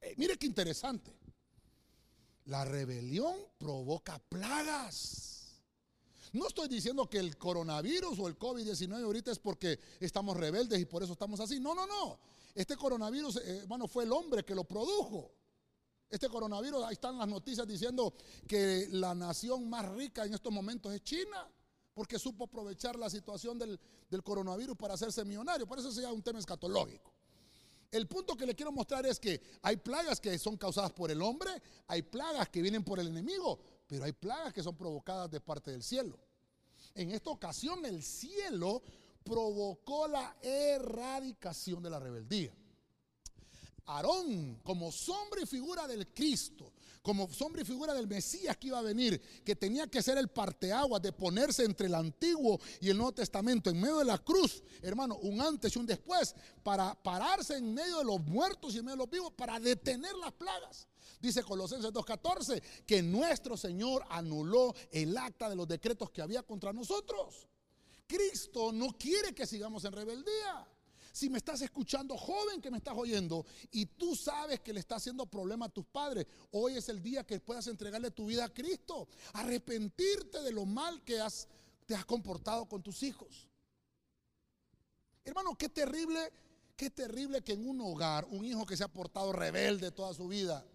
Eh, 0.01 0.15
mire 0.17 0.37
qué 0.37 0.47
interesante. 0.47 1.17
La 2.47 2.65
rebelión 2.65 3.37
provoca 3.59 4.19
plagas. 4.29 5.44
No 6.35 6.49
estoy 6.49 6.67
diciendo 6.67 7.09
que 7.09 7.19
el 7.19 7.39
coronavirus 7.39 8.19
o 8.19 8.27
el 8.27 8.37
COVID-19 8.37 9.05
ahorita 9.05 9.31
es 9.31 9.39
porque 9.39 9.79
estamos 10.01 10.37
rebeldes 10.37 10.81
y 10.81 10.85
por 10.85 11.05
eso 11.05 11.13
estamos 11.13 11.39
así. 11.39 11.61
No, 11.61 11.77
no, 11.77 11.87
no. 11.87 12.19
Este 12.57 12.77
coronavirus, 12.77 13.37
eh, 13.37 13.59
hermano, 13.59 13.87
fue 13.87 14.03
el 14.03 14.11
hombre 14.11 14.45
que 14.45 14.53
lo 14.53 14.65
produjo. 14.65 15.31
Este 16.11 16.29
coronavirus, 16.29 16.83
ahí 16.83 16.95
están 16.95 17.19
las 17.19 17.29
noticias 17.29 17.69
diciendo 17.69 18.15
que 18.49 18.89
la 18.91 19.15
nación 19.15 19.71
más 19.71 19.89
rica 19.95 20.25
en 20.25 20.35
estos 20.35 20.53
momentos 20.53 20.93
es 20.93 21.05
China, 21.05 21.49
porque 21.95 22.19
supo 22.19 22.45
aprovechar 22.45 22.99
la 22.99 23.09
situación 23.09 23.57
del, 23.57 23.79
del 24.11 24.23
coronavirus 24.25 24.77
para 24.77 24.95
hacerse 24.95 25.25
millonario. 25.25 25.69
Por 25.69 25.79
eso 25.79 25.93
se 25.93 26.01
llama 26.01 26.15
un 26.15 26.23
tema 26.23 26.41
escatológico. 26.41 27.13
El 27.93 28.09
punto 28.09 28.37
que 28.37 28.45
le 28.45 28.57
quiero 28.57 28.73
mostrar 28.73 29.07
es 29.07 29.21
que 29.21 29.41
hay 29.63 29.77
plagas 29.77 30.19
que 30.19 30.37
son 30.37 30.57
causadas 30.57 30.91
por 30.93 31.13
el 31.13 31.23
hombre, 31.23 31.51
hay 31.87 32.03
plagas 32.03 32.49
que 32.49 32.61
vienen 32.61 32.83
por 32.83 32.99
el 32.99 33.07
enemigo, 33.07 33.61
pero 33.87 34.05
hay 34.05 34.13
plagas 34.13 34.53
que 34.53 34.63
son 34.63 34.77
provocadas 34.77 35.31
de 35.31 35.41
parte 35.41 35.71
del 35.71 35.83
cielo. 35.83 36.19
En 36.95 37.11
esta 37.11 37.31
ocasión 37.31 37.85
el 37.85 38.03
cielo 38.03 38.83
provocó 39.23 40.07
la 40.07 40.37
erradicación 40.43 41.83
de 41.83 41.91
la 41.91 41.99
rebeldía. 41.99 42.53
Aarón, 43.87 44.61
como 44.63 44.93
sombra 44.93 45.43
y 45.43 45.47
figura 45.47 45.87
del 45.87 46.09
Cristo, 46.13 46.73
como 47.05 47.31
sombra 47.31 47.61
y 47.61 47.67
figura 47.67 47.93
del 47.93 48.07
Mesías 48.07 48.57
que 48.57 48.69
iba 48.69 48.79
a 48.79 48.83
venir, 48.83 49.21
que 49.45 49.55
tenía 49.55 49.87
que 49.87 50.03
ser 50.03 50.17
el 50.17 50.29
parteaguas 50.29 51.03
de 51.03 51.13
ponerse 51.13 51.63
entre 51.63 51.87
el 51.87 51.95
Antiguo 51.95 52.59
y 52.81 52.89
el 52.89 52.97
Nuevo 52.97 53.13
Testamento, 53.13 53.69
en 53.69 53.79
medio 53.79 53.99
de 53.99 54.07
la 54.07 54.17
cruz, 54.17 54.63
hermano, 54.81 55.17
un 55.17 55.39
antes 55.39 55.77
y 55.77 55.79
un 55.79 55.85
después, 55.85 56.35
para 56.63 56.95
pararse 56.95 57.59
en 57.59 57.75
medio 57.75 57.99
de 57.99 58.05
los 58.05 58.25
muertos 58.25 58.75
y 58.75 58.79
en 58.79 58.87
medio 58.87 58.97
de 58.97 59.03
los 59.03 59.11
vivos, 59.11 59.35
para 59.35 59.61
detener 59.61 60.15
las 60.15 60.33
plagas. 60.33 60.89
Dice 61.21 61.43
Colosenses 61.43 61.93
2.14 61.93 62.63
que 62.87 63.03
nuestro 63.03 63.59
Señor 63.59 64.03
anuló 64.09 64.75
el 64.91 65.15
acta 65.19 65.51
de 65.51 65.57
los 65.57 65.69
decretos 65.69 66.11
que 66.11 66.23
había 66.23 66.43
contra 66.43 66.73
nosotros. 66.73 67.47
Cristo 68.07 68.73
no 68.73 68.97
quiere 68.99 69.35
que 69.35 69.45
sigamos 69.45 69.85
en 69.85 69.93
rebeldía. 69.93 70.67
Si 71.15 71.31
me 71.31 71.39
estás 71.39 71.63
escuchando, 71.63 72.17
joven 72.17 72.61
que 72.61 72.73
me 72.73 72.79
estás 72.79 72.97
oyendo, 72.97 73.47
y 73.71 73.87
tú 73.87 74.17
sabes 74.17 74.59
que 74.59 74.73
le 74.73 74.81
está 74.81 74.97
haciendo 74.97 75.27
problema 75.27 75.67
a 75.67 75.69
tus 75.69 75.87
padres, 75.87 76.27
hoy 76.51 76.75
es 76.75 76.89
el 76.89 77.01
día 77.01 77.25
que 77.25 77.39
puedas 77.39 77.69
entregarle 77.69 78.11
tu 78.11 78.27
vida 78.27 78.47
a 78.47 78.53
Cristo. 78.53 79.07
Arrepentirte 79.35 80.43
de 80.43 80.51
lo 80.51 80.67
mal 80.67 81.05
que 81.05 81.21
has, 81.21 81.47
te 81.87 81.95
has 81.95 82.05
comportado 82.05 82.69
con 82.69 82.83
tus 82.83 83.05
hijos. 83.05 83.49
Hermano, 85.25 85.57
qué 85.57 85.69
terrible, 85.69 86.33
qué 86.75 86.91
terrible 86.91 87.45
que 87.45 87.53
en 87.53 87.69
un 87.69 87.81
hogar, 87.83 88.27
un 88.29 88.45
hijo 88.45 88.67
que 88.67 88.77
se 88.77 88.83
ha 88.83 88.89
portado 88.89 89.33
rebelde 89.33 89.93
toda 89.93 90.13
su 90.15 90.27
vida 90.27 90.67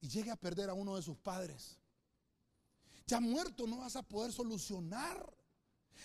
y 0.00 0.08
llegue 0.08 0.30
a 0.30 0.36
perder 0.36 0.70
a 0.70 0.72
uno 0.72 0.96
de 0.96 1.02
sus 1.02 1.18
padres. 1.18 1.76
Ya 3.06 3.20
muerto 3.20 3.66
no 3.66 3.76
vas 3.76 3.96
a 3.96 4.02
poder 4.02 4.32
solucionar. 4.32 5.37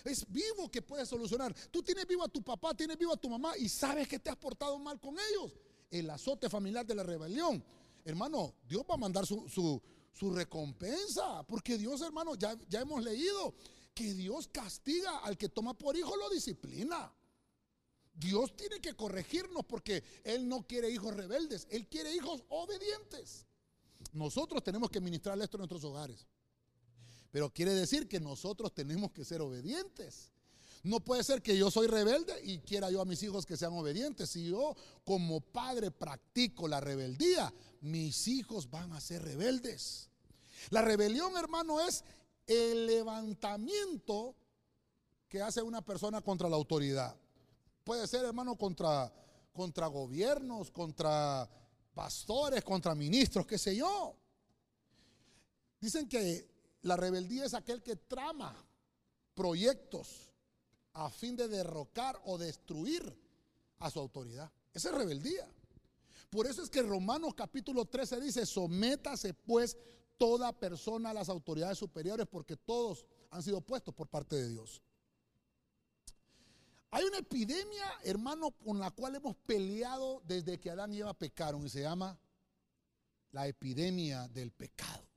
Es 0.03 0.25
vivo 0.31 0.69
que 0.69 0.81
puedes 0.81 1.07
solucionar. 1.07 1.53
Tú 1.71 1.81
tienes 1.81 2.05
vivo 2.05 2.23
a 2.23 2.27
tu 2.27 2.41
papá, 2.41 2.73
tienes 2.73 2.97
vivo 2.97 3.13
a 3.13 3.17
tu 3.17 3.29
mamá 3.29 3.57
y 3.57 3.69
sabes 3.69 4.07
que 4.07 4.19
te 4.19 4.29
has 4.29 4.37
portado 4.37 4.77
mal 4.79 4.99
con 4.99 5.15
ellos. 5.29 5.53
El 5.89 6.09
azote 6.09 6.49
familiar 6.49 6.85
de 6.85 6.95
la 6.95 7.03
rebelión. 7.03 7.63
Hermano, 8.03 8.55
Dios 8.67 8.83
va 8.89 8.95
a 8.95 8.97
mandar 8.97 9.25
su, 9.25 9.81
recompensa. 10.33 11.43
Porque 11.43 11.77
Dios, 11.77 12.01
hermano, 12.01 12.35
ya, 12.35 12.57
ya 12.67 12.81
hemos 12.81 13.03
leído 13.03 13.53
que 13.93 14.13
Dios 14.13 14.47
castiga 14.47 15.19
al 15.19 15.37
que 15.37 15.49
toma 15.49 15.73
por 15.73 15.95
hijo, 15.95 16.15
lo 16.15 16.29
disciplina. 16.29 17.13
Dios 18.13 18.55
tiene 18.55 18.79
que 18.79 18.93
corregirnos 18.93 19.65
porque 19.65 20.03
Él 20.23 20.47
no 20.47 20.67
quiere 20.67 20.89
hijos 20.89 21.15
rebeldes, 21.15 21.67
Él 21.69 21.87
quiere 21.87 22.13
hijos 22.13 22.43
obedientes. 22.49 23.47
Nosotros 24.11 24.63
tenemos 24.63 24.91
que 24.91 25.01
ministrar 25.01 25.39
esto 25.41 25.57
en 25.57 25.61
nuestros 25.61 25.83
hogares. 25.83 26.27
Pero 27.33 27.51
quiere 27.51 27.73
decir 27.73 28.07
que 28.07 28.19
nosotros 28.19 28.75
tenemos 28.75 29.11
que 29.11 29.25
ser 29.25 29.41
obedientes. 29.41 30.31
No 30.83 30.99
puede 30.99 31.23
ser 31.23 31.41
que 31.41 31.57
yo 31.57 31.71
soy 31.71 31.87
rebelde 31.87 32.39
y 32.43 32.59
quiera 32.59 32.91
yo 32.91 33.01
a 33.01 33.05
mis 33.05 33.23
hijos 33.23 33.47
que 33.47 33.57
sean 33.57 33.73
obedientes. 33.73 34.29
Si 34.29 34.51
yo 34.51 34.75
como 35.03 35.41
padre 35.41 35.89
practico 35.89 36.67
la 36.67 36.79
rebeldía, 36.79 37.51
mis 37.81 38.27
hijos 38.27 38.69
van 38.69 38.93
a 38.93 39.01
ser 39.01 39.23
rebeldes. 39.23 40.11
La 40.69 40.83
rebelión, 40.83 41.35
hermano, 41.35 41.81
es 41.81 42.03
el 42.45 42.85
levantamiento 42.85 44.35
que 45.27 45.41
hace 45.41 45.63
una 45.63 45.83
persona 45.83 46.21
contra 46.21 46.47
la 46.47 46.55
autoridad. 46.55 47.15
Puede 47.83 48.05
ser, 48.05 48.25
hermano, 48.25 48.55
contra, 48.55 49.11
contra 49.51 49.87
gobiernos, 49.87 50.69
contra 50.69 51.49
pastores, 51.95 52.63
contra 52.63 52.93
ministros, 52.93 53.47
qué 53.47 53.57
sé 53.57 53.75
yo. 53.75 54.15
Dicen 55.79 56.07
que 56.07 56.52
la 56.83 56.97
rebeldía 56.97 57.45
es 57.45 57.53
aquel 57.53 57.81
que 57.81 57.95
trama 57.95 58.55
proyectos 59.33 60.31
a 60.93 61.09
fin 61.09 61.35
de 61.35 61.47
derrocar 61.47 62.21
o 62.25 62.37
destruir 62.37 63.03
a 63.79 63.89
su 63.89 63.99
autoridad. 63.99 64.51
Esa 64.73 64.89
es 64.89 64.95
rebeldía. 64.95 65.49
Por 66.29 66.45
eso 66.45 66.61
es 66.61 66.69
que 66.69 66.81
Romanos 66.81 67.33
capítulo 67.35 67.85
13 67.85 68.19
dice, 68.19 68.45
sométase 68.45 69.33
pues 69.33 69.77
toda 70.17 70.51
persona 70.51 71.09
a 71.09 71.13
las 71.13 71.29
autoridades 71.29 71.77
superiores 71.77 72.27
porque 72.27 72.57
todos 72.57 73.05
han 73.31 73.41
sido 73.41 73.61
puestos 73.61 73.93
por 73.93 74.07
parte 74.07 74.35
de 74.35 74.49
Dios. 74.49 74.81
Hay 76.91 77.05
una 77.05 77.17
epidemia, 77.17 77.85
hermano, 78.03 78.51
con 78.51 78.77
la 78.77 78.91
cual 78.91 79.15
hemos 79.15 79.35
peleado 79.35 80.21
desde 80.25 80.59
que 80.59 80.69
Adán 80.69 80.93
y 80.93 80.99
Eva 80.99 81.13
pecaron 81.13 81.65
y 81.65 81.69
se 81.69 81.81
llama 81.81 82.19
la 83.31 83.47
epidemia 83.47 84.27
del 84.27 84.51
pecado. 84.51 85.12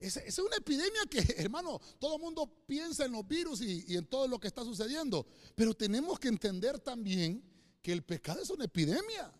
Es, 0.00 0.38
una 0.38 0.56
epidemia 0.56 1.02
que, 1.10 1.18
hermano, 1.38 1.80
todo 1.98 2.16
el 2.16 2.22
mundo 2.22 2.64
piensa 2.66 3.04
en 3.04 3.12
los 3.12 3.26
virus 3.26 3.60
y, 3.62 3.84
y 3.88 3.96
en 3.96 4.06
todo 4.06 4.28
lo 4.28 4.38
que 4.38 4.48
está 4.48 4.64
sucediendo. 4.64 5.26
Pero 5.54 5.74
tenemos 5.74 6.18
que 6.18 6.28
entender 6.28 6.78
también 6.80 7.42
que 7.82 7.92
el 7.92 8.02
pecado 8.02 8.42
es 8.42 8.50
una 8.50 8.64
epidemia. 8.64 9.32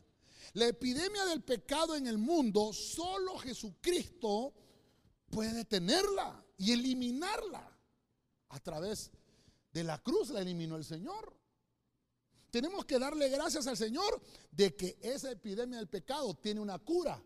La 0.55 0.69
epidemia 0.69 1.25
del 1.25 1.43
pecado 1.43 1.97
en 1.97 2.07
el 2.07 2.19
mundo, 2.19 2.73
solo 2.73 3.39
Jesucristo 3.39 4.55
puede 5.31 5.53
detenerla 5.53 6.45
y 6.57 6.73
eliminarla. 6.73 7.71
A 8.51 8.61
través 8.61 9.11
de 9.73 9.83
la 9.83 10.01
cruz 10.01 10.31
la 10.31 10.41
eliminó 10.41 10.77
el 10.77 10.85
Señor. 10.85 11.37
Tenemos 12.51 12.85
que 12.85 13.01
darle 13.01 13.29
gracias 13.29 13.67
al 13.67 13.77
Señor 13.77 14.23
de 14.53 14.77
que 14.77 14.97
esa 15.03 15.33
epidemia 15.33 15.79
del 15.79 15.89
pecado 15.89 16.35
tiene 16.35 16.61
una 16.61 16.79
cura 16.79 17.21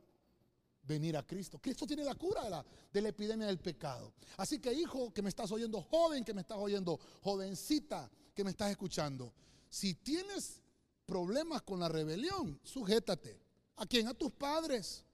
venir 0.88 1.16
a 1.16 1.24
Cristo. 1.24 1.60
Cristo 1.60 1.86
tiene 1.86 2.02
la 2.02 2.14
cura 2.14 2.42
de 2.42 2.50
la, 2.50 2.64
de 2.92 3.02
la 3.02 3.10
epidemia 3.10 3.46
del 3.46 3.58
pecado. 3.58 4.14
Así 4.38 4.58
que 4.58 4.72
hijo 4.72 5.12
que 5.12 5.22
me 5.22 5.28
estás 5.28 5.52
oyendo, 5.52 5.82
joven 5.82 6.24
que 6.24 6.34
me 6.34 6.40
estás 6.40 6.58
oyendo, 6.58 6.98
jovencita 7.22 8.10
que 8.34 8.42
me 8.42 8.50
estás 8.50 8.70
escuchando, 8.70 9.32
si 9.68 9.94
tienes 9.94 10.62
problemas 11.04 11.62
con 11.62 11.78
la 11.80 11.88
rebelión, 11.88 12.58
sujétate. 12.64 13.40
¿A 13.76 13.86
quién? 13.86 14.08
A 14.08 14.14
tus 14.14 14.32
padres. 14.32 15.04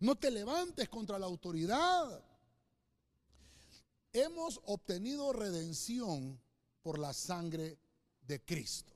No 0.00 0.14
te 0.16 0.30
levantes 0.30 0.88
contra 0.88 1.18
la 1.18 1.26
autoridad. 1.26 2.24
Hemos 4.12 4.60
obtenido 4.64 5.32
redención 5.32 6.40
por 6.82 6.98
la 6.98 7.12
sangre 7.12 7.78
de 8.26 8.44
Cristo. 8.44 8.92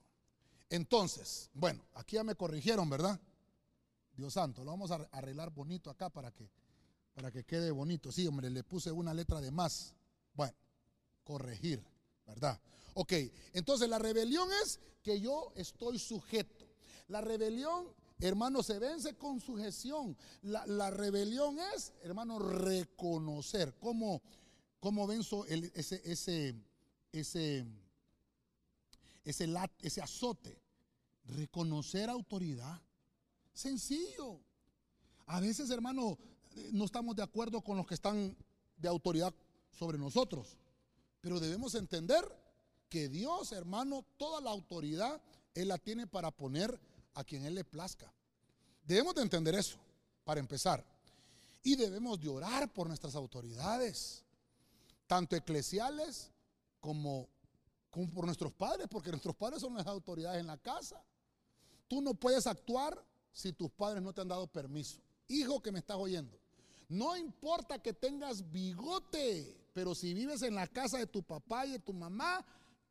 Entonces, 0.69 1.51
bueno, 1.55 1.85
aquí 1.95 2.17
ya 2.17 2.25
me 2.25 2.35
corrigieron, 2.35 2.89
¿verdad? 2.91 3.21
Dios 4.17 4.33
santo, 4.33 4.65
lo 4.65 4.71
vamos 4.71 4.91
a 4.91 4.97
arreglar 5.13 5.51
bonito 5.51 5.91
acá 5.91 6.09
para 6.09 6.31
que, 6.31 6.49
para 7.13 7.31
que 7.31 7.45
quede 7.45 7.71
bonito. 7.71 8.11
Sí, 8.11 8.27
hombre, 8.27 8.49
le 8.49 8.65
puse 8.65 8.91
una 8.91 9.13
letra 9.13 9.41
de 9.41 9.51
más. 9.51 9.95
Bueno, 10.33 10.55
corregir, 11.23 11.85
¿verdad? 12.27 12.59
Ok, 12.95 13.13
entonces 13.53 13.89
la 13.91 13.99
rebelión 13.99 14.49
es 14.65 14.81
que 15.03 15.21
yo 15.21 15.53
estoy 15.55 15.99
sujeto. 15.99 16.67
La 17.09 17.21
rebelión, 17.21 17.93
hermano, 18.21 18.63
se 18.63 18.79
vence 18.79 19.15
con 19.15 19.39
sujeción. 19.41 20.17
La, 20.43 20.91
rebelión 20.91 21.59
es, 21.75 21.93
hermano, 22.03 22.39
reconocer. 22.39 23.75
¿Cómo, 23.79 24.23
cómo 24.81 25.07
venzo 25.07 25.45
ese, 25.47 26.01
ese, 26.05 26.55
ese, 27.13 27.67
ese, 29.25 29.55
ese 29.83 30.01
azote? 30.01 30.59
Reconocer 31.27 32.09
autoridad. 32.09 32.81
Sencillo. 33.57 34.38
A 35.25 35.40
veces, 35.40 35.71
hermano, 35.71 36.19
no 36.73 36.85
estamos 36.85 37.16
de 37.16 37.23
acuerdo 37.23 37.62
con 37.62 37.79
los 37.79 37.87
que 37.87 37.95
están 37.95 38.37
de 38.77 38.87
autoridad 38.87 39.33
sobre 39.73 39.97
nosotros. 39.97 40.59
Pero 41.23 41.40
debemos 41.40 41.75
entender 41.75 42.23
que 42.90 43.09
Dios, 43.09 43.53
hermano, 43.53 44.05
toda 44.19 44.42
la 44.42 44.51
autoridad, 44.51 45.23
Él 45.55 45.69
la 45.69 45.79
tiene 45.79 46.07
para 46.07 46.31
poner 46.31 46.79
a 47.14 47.25
quien 47.25 47.47
Él 47.47 47.55
le 47.55 47.64
plazca. 47.64 48.12
Debemos 48.87 49.14
de 49.14 49.23
entender 49.23 49.55
eso, 49.55 49.79
para 50.25 50.38
empezar. 50.38 50.85
Y 51.62 51.77
debemos 51.77 52.21
de 52.21 52.29
orar 52.29 52.71
por 52.71 52.88
nuestras 52.88 53.14
autoridades, 53.14 54.23
tanto 55.07 55.35
eclesiales 55.35 56.31
como, 56.79 57.27
como 57.90 58.11
por 58.11 58.27
nuestros 58.27 58.53
padres, 58.53 58.87
porque 58.90 59.09
nuestros 59.09 59.35
padres 59.35 59.62
son 59.62 59.75
las 59.75 59.87
autoridades 59.87 60.40
en 60.40 60.47
la 60.47 60.59
casa. 60.59 61.03
Tú 61.88 62.03
no 62.03 62.12
puedes 62.12 62.47
actuar 62.47 63.03
si 63.37 63.53
tus 63.53 63.70
padres 63.70 64.03
no 64.03 64.14
te 64.14 64.22
han 64.22 64.29
dado 64.29 64.46
permiso. 64.46 64.99
Hijo 65.29 65.61
que 65.61 65.70
me 65.70 65.81
estás 65.81 65.99
oyendo, 65.99 66.40
no 66.88 67.14
importa 67.18 67.79
que 67.79 67.92
tengas 67.92 68.51
bigote, 68.51 69.68
pero 69.75 69.94
si 69.94 70.14
vives 70.14 70.40
en 70.40 70.55
la 70.55 70.66
casa 70.66 70.96
de 70.96 71.07
tu 71.07 71.22
papá 71.22 71.66
y 71.66 71.72
de 71.72 71.79
tu 71.79 71.92
mamá, 71.92 72.42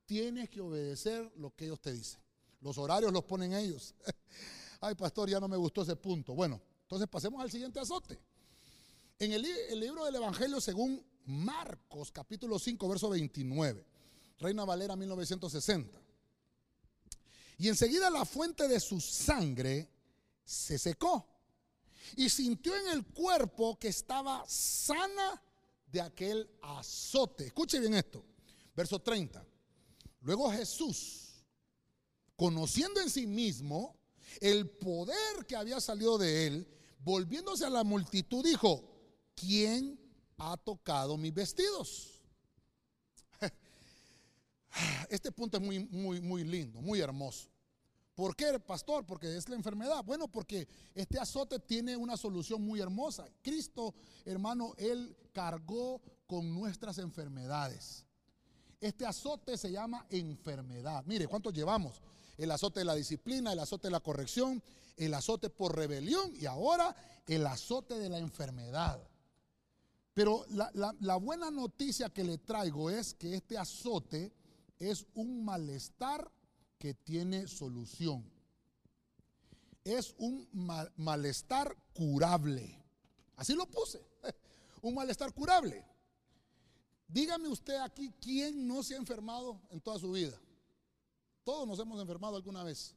tienes 0.05 0.47
que 0.51 0.61
obedecer 0.61 1.31
lo 1.37 1.55
que 1.55 1.65
ellos 1.65 1.81
te 1.81 1.93
dicen. 1.93 2.21
Los 2.61 2.77
horarios 2.77 3.11
los 3.11 3.23
ponen 3.23 3.53
ellos. 3.53 3.95
Ay, 4.81 4.93
pastor, 4.93 5.27
ya 5.27 5.39
no 5.39 5.47
me 5.47 5.57
gustó 5.57 5.81
ese 5.81 5.95
punto. 5.95 6.35
Bueno, 6.35 6.61
entonces 6.83 7.07
pasemos 7.07 7.41
al 7.41 7.49
siguiente 7.49 7.79
azote. 7.79 8.19
En 9.17 9.31
el, 9.31 9.41
libro 9.79 10.05
del 10.05 10.15
Evangelio 10.15 10.61
según 10.61 11.03
Marcos, 11.25 12.11
capítulo 12.11 12.59
5, 12.59 12.87
verso 12.87 13.09
29, 13.09 13.83
Reina 14.37 14.63
Valera 14.63 14.95
1960. 14.95 15.99
Y 17.57 17.67
enseguida 17.67 18.11
la 18.11 18.25
fuente 18.25 18.67
de 18.67 18.79
su 18.79 19.01
sangre 19.01 19.94
se 20.45 20.77
secó 20.77 21.27
y 22.15 22.29
sintió 22.29 22.75
en 22.75 22.89
el 22.89 23.05
cuerpo 23.05 23.77
que 23.79 23.87
estaba 23.87 24.43
sana 24.47 25.41
de 25.87 26.01
aquel 26.01 26.49
azote. 26.61 27.47
Escuche 27.47 27.79
bien 27.79 27.95
esto, 27.95 28.23
verso 28.75 28.99
30. 28.99 29.45
Luego 30.21 30.51
Jesús, 30.51 31.43
conociendo 32.35 33.01
en 33.01 33.09
sí 33.09 33.25
mismo 33.25 33.97
el 34.39 34.69
poder 34.69 35.45
que 35.47 35.55
había 35.55 35.81
salido 35.81 36.17
de 36.17 36.47
él, 36.47 36.67
volviéndose 36.99 37.65
a 37.65 37.69
la 37.69 37.83
multitud 37.83 38.43
dijo, 38.43 38.83
¿quién 39.35 39.99
ha 40.37 40.57
tocado 40.57 41.17
mis 41.17 41.33
vestidos? 41.33 42.21
Este 45.09 45.31
punto 45.31 45.57
es 45.57 45.63
muy, 45.63 45.79
muy, 45.79 46.19
muy 46.19 46.43
lindo, 46.43 46.81
muy 46.81 46.99
hermoso. 46.99 47.54
¿Por 48.15 48.33
qué, 48.33 48.57
pastor? 48.59 49.05
Porque 49.05 49.35
es 49.35 49.49
la 49.49 49.55
enfermedad. 49.55 50.03
Bueno, 50.05 50.29
porque 50.29 50.67
este 50.93 51.19
azote 51.19 51.59
tiene 51.59 51.97
una 51.97 52.15
solución 52.15 52.61
muy 52.61 52.79
hermosa. 52.79 53.27
Cristo, 53.41 53.93
hermano, 54.23 54.73
Él 54.77 55.15
cargó 55.33 56.01
con 56.25 56.53
nuestras 56.53 56.97
enfermedades. 56.97 58.05
Este 58.79 59.05
azote 59.05 59.57
se 59.57 59.69
llama 59.69 60.05
enfermedad. 60.09 61.03
Mire, 61.05 61.27
¿cuántos 61.27 61.53
llevamos? 61.53 62.01
El 62.37 62.51
azote 62.51 62.79
de 62.79 62.85
la 62.85 62.95
disciplina, 62.95 63.51
el 63.51 63.59
azote 63.59 63.87
de 63.87 63.91
la 63.91 63.99
corrección, 63.99 64.63
el 64.95 65.13
azote 65.13 65.49
por 65.49 65.75
rebelión 65.75 66.33
y 66.35 66.45
ahora 66.45 66.95
el 67.27 67.45
azote 67.45 67.99
de 67.99 68.09
la 68.09 68.19
enfermedad. 68.19 69.05
Pero 70.13 70.45
la, 70.51 70.71
la 71.01 71.15
buena 71.17 71.51
noticia 71.51 72.09
que 72.09 72.23
le 72.23 72.37
traigo 72.37 72.89
es 72.89 73.13
que 73.13 73.35
este 73.35 73.57
azote 73.57 74.31
es 74.79 75.05
un 75.15 75.43
malestar 75.43 76.31
que 76.85 76.93
tiene 76.93 77.47
solución. 77.47 78.23
Es 79.83 80.13
un 80.19 80.47
malestar 80.97 81.75
curable. 81.95 82.79
Así 83.37 83.55
lo 83.55 83.65
puse. 83.65 84.07
Un 84.83 84.93
malestar 84.93 85.33
curable. 85.33 85.83
Dígame 87.07 87.47
usted 87.47 87.77
aquí 87.77 88.13
quién 88.21 88.67
no 88.67 88.83
se 88.83 88.93
ha 88.93 88.97
enfermado 88.97 89.59
en 89.71 89.81
toda 89.81 89.97
su 89.97 90.11
vida. 90.11 90.39
Todos 91.43 91.67
nos 91.67 91.79
hemos 91.79 91.99
enfermado 91.99 92.35
alguna 92.35 92.63
vez. 92.63 92.95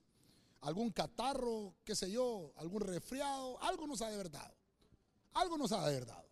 Algún 0.61 0.91
catarro, 0.91 1.75
qué 1.83 1.97
sé 1.97 2.11
yo, 2.11 2.53
algún 2.57 2.83
resfriado, 2.83 3.59
algo 3.63 3.87
nos 3.87 4.03
ha 4.03 4.11
de 4.11 4.19
verdad. 4.19 4.55
Algo 5.33 5.57
nos 5.57 5.73
ha 5.73 5.89
de 5.89 5.95
verdad. 5.95 6.27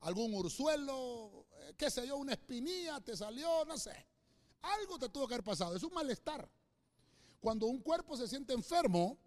Algún 0.00 0.34
ursuelo, 0.34 1.46
eh, 1.52 1.74
qué 1.74 1.90
sé 1.90 2.06
yo, 2.06 2.18
una 2.18 2.34
espinilla 2.34 3.00
te 3.00 3.16
salió, 3.16 3.64
no 3.64 3.78
sé. 3.78 4.06
Algo 4.60 4.98
te 4.98 5.08
tuvo 5.08 5.26
que 5.26 5.32
haber 5.32 5.44
pasado. 5.44 5.74
Es 5.74 5.82
un 5.82 5.94
malestar. 5.94 6.46
Cuando 7.42 7.66
un 7.66 7.80
cuerpo 7.80 8.16
se 8.16 8.28
siente 8.28 8.54
enfermo, 8.54 9.18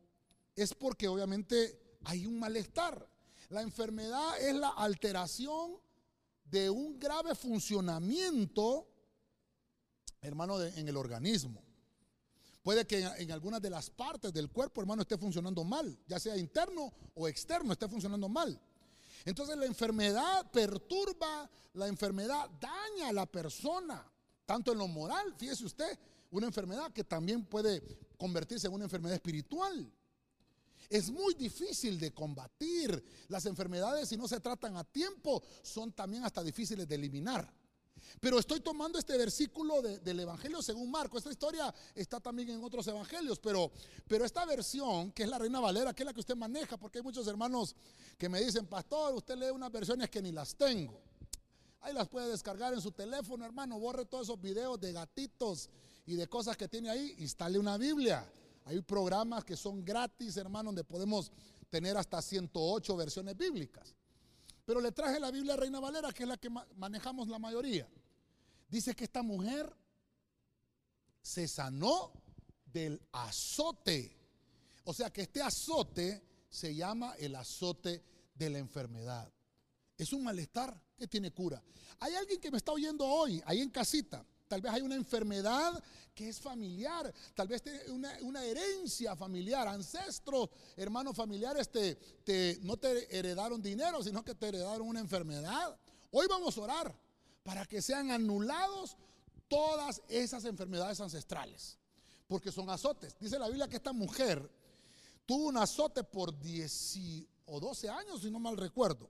es 0.55 0.73
porque 0.73 1.05
obviamente 1.09 1.97
hay 2.05 2.25
un 2.25 2.39
malestar. 2.39 3.05
La 3.49 3.61
enfermedad 3.61 4.39
es 4.39 4.55
la 4.55 4.69
alteración 4.69 5.75
de 6.45 6.69
un 6.69 6.97
grave 6.97 7.35
funcionamiento, 7.35 8.87
hermano, 10.21 10.63
en 10.63 10.87
el 10.87 10.95
organismo. 10.95 11.61
Puede 12.63 12.87
que 12.87 12.99
en, 13.03 13.31
algunas 13.33 13.61
de 13.61 13.69
las 13.69 13.89
partes 13.89 14.31
del 14.31 14.49
cuerpo, 14.49 14.79
hermano, 14.79 15.01
esté 15.01 15.17
funcionando 15.17 15.65
mal, 15.65 15.99
ya 16.07 16.17
sea 16.17 16.37
interno 16.37 16.93
o 17.15 17.27
externo, 17.27 17.73
esté 17.73 17.89
funcionando 17.89 18.29
mal. 18.29 18.57
Entonces 19.25 19.57
la 19.57 19.65
enfermedad 19.65 20.49
perturba, 20.51 21.49
la 21.73 21.87
enfermedad 21.87 22.49
daña 22.61 23.09
a 23.09 23.13
la 23.13 23.25
persona, 23.25 24.09
tanto 24.45 24.71
en 24.71 24.77
lo 24.77 24.87
moral, 24.87 25.35
fíjese 25.37 25.65
usted, 25.65 25.99
una 26.31 26.47
enfermedad 26.47 26.93
que 26.93 27.03
también 27.03 27.43
puede 27.45 28.04
convertirse 28.15 28.67
en 28.67 28.73
una 28.73 28.85
enfermedad 28.85 29.15
espiritual. 29.15 29.91
Es 30.89 31.09
muy 31.09 31.33
difícil 31.33 31.99
de 31.99 32.13
combatir. 32.13 33.03
Las 33.27 33.45
enfermedades, 33.45 34.09
si 34.09 34.17
no 34.17 34.27
se 34.27 34.39
tratan 34.39 34.77
a 34.77 34.83
tiempo, 34.83 35.41
son 35.61 35.91
también 35.93 36.23
hasta 36.23 36.43
difíciles 36.43 36.87
de 36.87 36.95
eliminar. 36.95 37.51
Pero 38.19 38.39
estoy 38.39 38.59
tomando 38.59 38.99
este 38.99 39.17
versículo 39.17 39.81
del 39.81 40.19
Evangelio 40.19 40.61
según 40.61 40.91
Marco. 40.91 41.17
Esta 41.17 41.31
historia 41.31 41.73
está 41.93 42.19
también 42.19 42.49
en 42.49 42.63
otros 42.63 42.85
evangelios, 42.87 43.39
pero, 43.39 43.71
pero 44.07 44.25
esta 44.25 44.45
versión, 44.45 45.11
que 45.11 45.23
es 45.23 45.29
la 45.29 45.39
Reina 45.39 45.59
Valera, 45.59 45.93
que 45.93 46.03
es 46.03 46.05
la 46.05 46.13
que 46.13 46.19
usted 46.19 46.35
maneja, 46.35 46.77
porque 46.77 46.99
hay 46.99 47.03
muchos 47.03 47.27
hermanos 47.27 47.75
que 48.17 48.29
me 48.29 48.41
dicen, 48.41 48.67
pastor, 48.67 49.15
usted 49.15 49.35
lee 49.37 49.49
unas 49.49 49.71
versiones 49.71 50.09
que 50.09 50.21
ni 50.21 50.31
las 50.31 50.55
tengo. 50.55 51.01
Ahí 51.81 51.93
las 51.93 52.07
puede 52.07 52.29
descargar 52.29 52.73
en 52.73 52.81
su 52.81 52.91
teléfono, 52.91 53.45
hermano. 53.45 53.79
Borre 53.79 54.05
todos 54.05 54.27
esos 54.27 54.41
videos 54.41 54.79
de 54.79 54.91
gatitos 54.91 55.69
y 56.05 56.15
de 56.15 56.27
cosas 56.27 56.55
que 56.57 56.67
tiene 56.67 56.89
ahí. 56.89 57.15
Instale 57.19 57.59
una 57.59 57.77
Biblia. 57.77 58.29
Hay 58.65 58.81
programas 58.81 59.43
que 59.43 59.55
son 59.55 59.83
gratis, 59.83 60.37
hermano, 60.37 60.69
donde 60.69 60.83
podemos 60.83 61.31
tener 61.69 61.97
hasta 61.97 62.21
108 62.21 62.95
versiones 62.95 63.37
bíblicas. 63.37 63.95
Pero 64.65 64.81
le 64.81 64.91
traje 64.91 65.19
la 65.19 65.31
Biblia 65.31 65.55
Reina 65.55 65.79
Valera, 65.79 66.11
que 66.11 66.23
es 66.23 66.29
la 66.29 66.37
que 66.37 66.49
manejamos 66.75 67.27
la 67.27 67.37
mayoría. 67.37 67.87
Dice 68.67 68.95
que 68.95 69.03
esta 69.03 69.21
mujer 69.21 69.71
se 71.21 71.47
sanó 71.47 72.11
del 72.65 73.01
azote. 73.11 74.17
O 74.83 74.93
sea 74.93 75.11
que 75.11 75.23
este 75.23 75.41
azote 75.41 76.23
se 76.49 76.75
llama 76.75 77.15
el 77.19 77.35
azote 77.35 78.03
de 78.33 78.49
la 78.49 78.59
enfermedad. 78.59 79.31
Es 79.97 80.13
un 80.13 80.23
malestar 80.23 80.79
que 80.97 81.07
tiene 81.07 81.31
cura. 81.31 81.61
Hay 81.99 82.15
alguien 82.15 82.39
que 82.39 82.51
me 82.51 82.57
está 82.57 82.71
oyendo 82.71 83.05
hoy, 83.05 83.41
ahí 83.45 83.61
en 83.61 83.69
casita. 83.69 84.25
Tal 84.47 84.61
vez 84.61 84.71
hay 84.71 84.81
una 84.81 84.95
enfermedad 84.95 85.83
que 86.13 86.29
es 86.29 86.39
familiar, 86.39 87.11
tal 87.33 87.47
vez 87.47 87.61
tiene 87.61 87.79
una, 87.89 88.43
herencia 88.45 89.15
familiar, 89.15 89.67
ancestros, 89.67 90.49
hermanos 90.77 91.15
familiares, 91.15 91.69
te, 91.69 92.59
no 92.61 92.77
te 92.77 93.17
heredaron 93.17 93.61
dinero, 93.61 94.03
sino 94.03 94.23
que 94.23 94.35
te 94.35 94.47
heredaron 94.47 94.87
una 94.87 94.99
enfermedad. 94.99 95.77
Hoy 96.11 96.27
vamos 96.29 96.57
a 96.57 96.61
orar 96.61 96.95
para 97.43 97.65
que 97.65 97.81
sean 97.81 98.11
anulados 98.11 98.95
todas 99.47 100.01
esas 100.07 100.45
enfermedades 100.45 101.01
ancestrales, 101.01 101.77
porque 102.27 102.51
son 102.51 102.69
azotes. 102.69 103.17
Dice 103.19 103.39
la 103.39 103.47
Biblia 103.47 103.67
que 103.67 103.77
esta 103.77 103.93
mujer 103.93 104.49
tuvo 105.25 105.47
un 105.47 105.57
azote 105.57 106.03
por 106.03 106.37
10 106.39 106.99
o 107.47 107.59
12 107.59 107.89
años, 107.89 108.21
si 108.21 108.29
no 108.29 108.39
mal 108.39 108.57
recuerdo, 108.57 109.09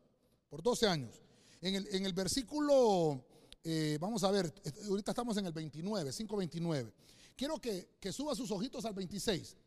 por 0.50 0.64
12 0.64 0.88
años. 0.88 1.22
En 1.62 1.76
el, 1.76 1.88
en 1.94 2.06
el 2.06 2.14
versículo 2.14 3.24
eh, 3.68 3.98
vamos 4.00 4.24
a 4.24 4.30
ver, 4.30 4.54
ahorita 4.88 5.10
estamos 5.10 5.36
en 5.38 5.48
el 5.48 5.52
29, 5.52 6.12
529. 6.12 6.94
Quiero 7.36 7.60
que, 7.60 7.96
que 8.00 8.14
suba 8.14 8.36
sus 8.36 8.52
ojitos 8.52 8.86
al 8.86 8.94
26, 8.94 9.58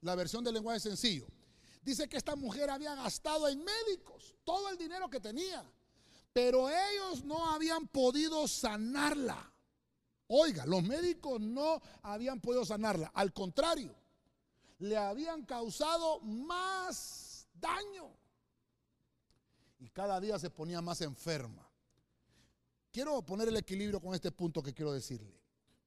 la 0.00 0.16
versión 0.16 0.42
del 0.42 0.54
lenguaje 0.54 0.80
sencillo. 0.80 1.24
Dice 1.80 2.08
que 2.08 2.16
esta 2.16 2.34
mujer 2.34 2.68
había 2.68 2.96
gastado 2.96 3.46
en 3.48 3.62
médicos 3.62 4.34
todo 4.42 4.70
el 4.70 4.76
dinero 4.76 5.08
que 5.08 5.20
tenía, 5.20 5.64
pero 6.32 6.68
ellos 6.68 7.24
no 7.24 7.48
habían 7.50 7.86
podido 7.86 8.48
sanarla. 8.48 9.52
Oiga, 10.26 10.66
los 10.66 10.82
médicos 10.82 11.40
no 11.40 11.80
habían 12.02 12.40
podido 12.40 12.64
sanarla, 12.64 13.12
al 13.14 13.32
contrario, 13.32 13.94
le 14.78 14.96
habían 14.96 15.44
causado 15.44 16.18
más 16.22 17.46
daño. 17.54 18.10
Y 19.78 19.90
cada 19.90 20.18
día 20.18 20.40
se 20.40 20.50
ponía 20.50 20.82
más 20.82 21.00
enferma. 21.02 21.63
Quiero 22.94 23.20
poner 23.22 23.48
el 23.48 23.56
equilibrio 23.56 24.00
con 24.00 24.14
este 24.14 24.30
punto 24.30 24.62
que 24.62 24.72
quiero 24.72 24.92
decirle. 24.92 25.36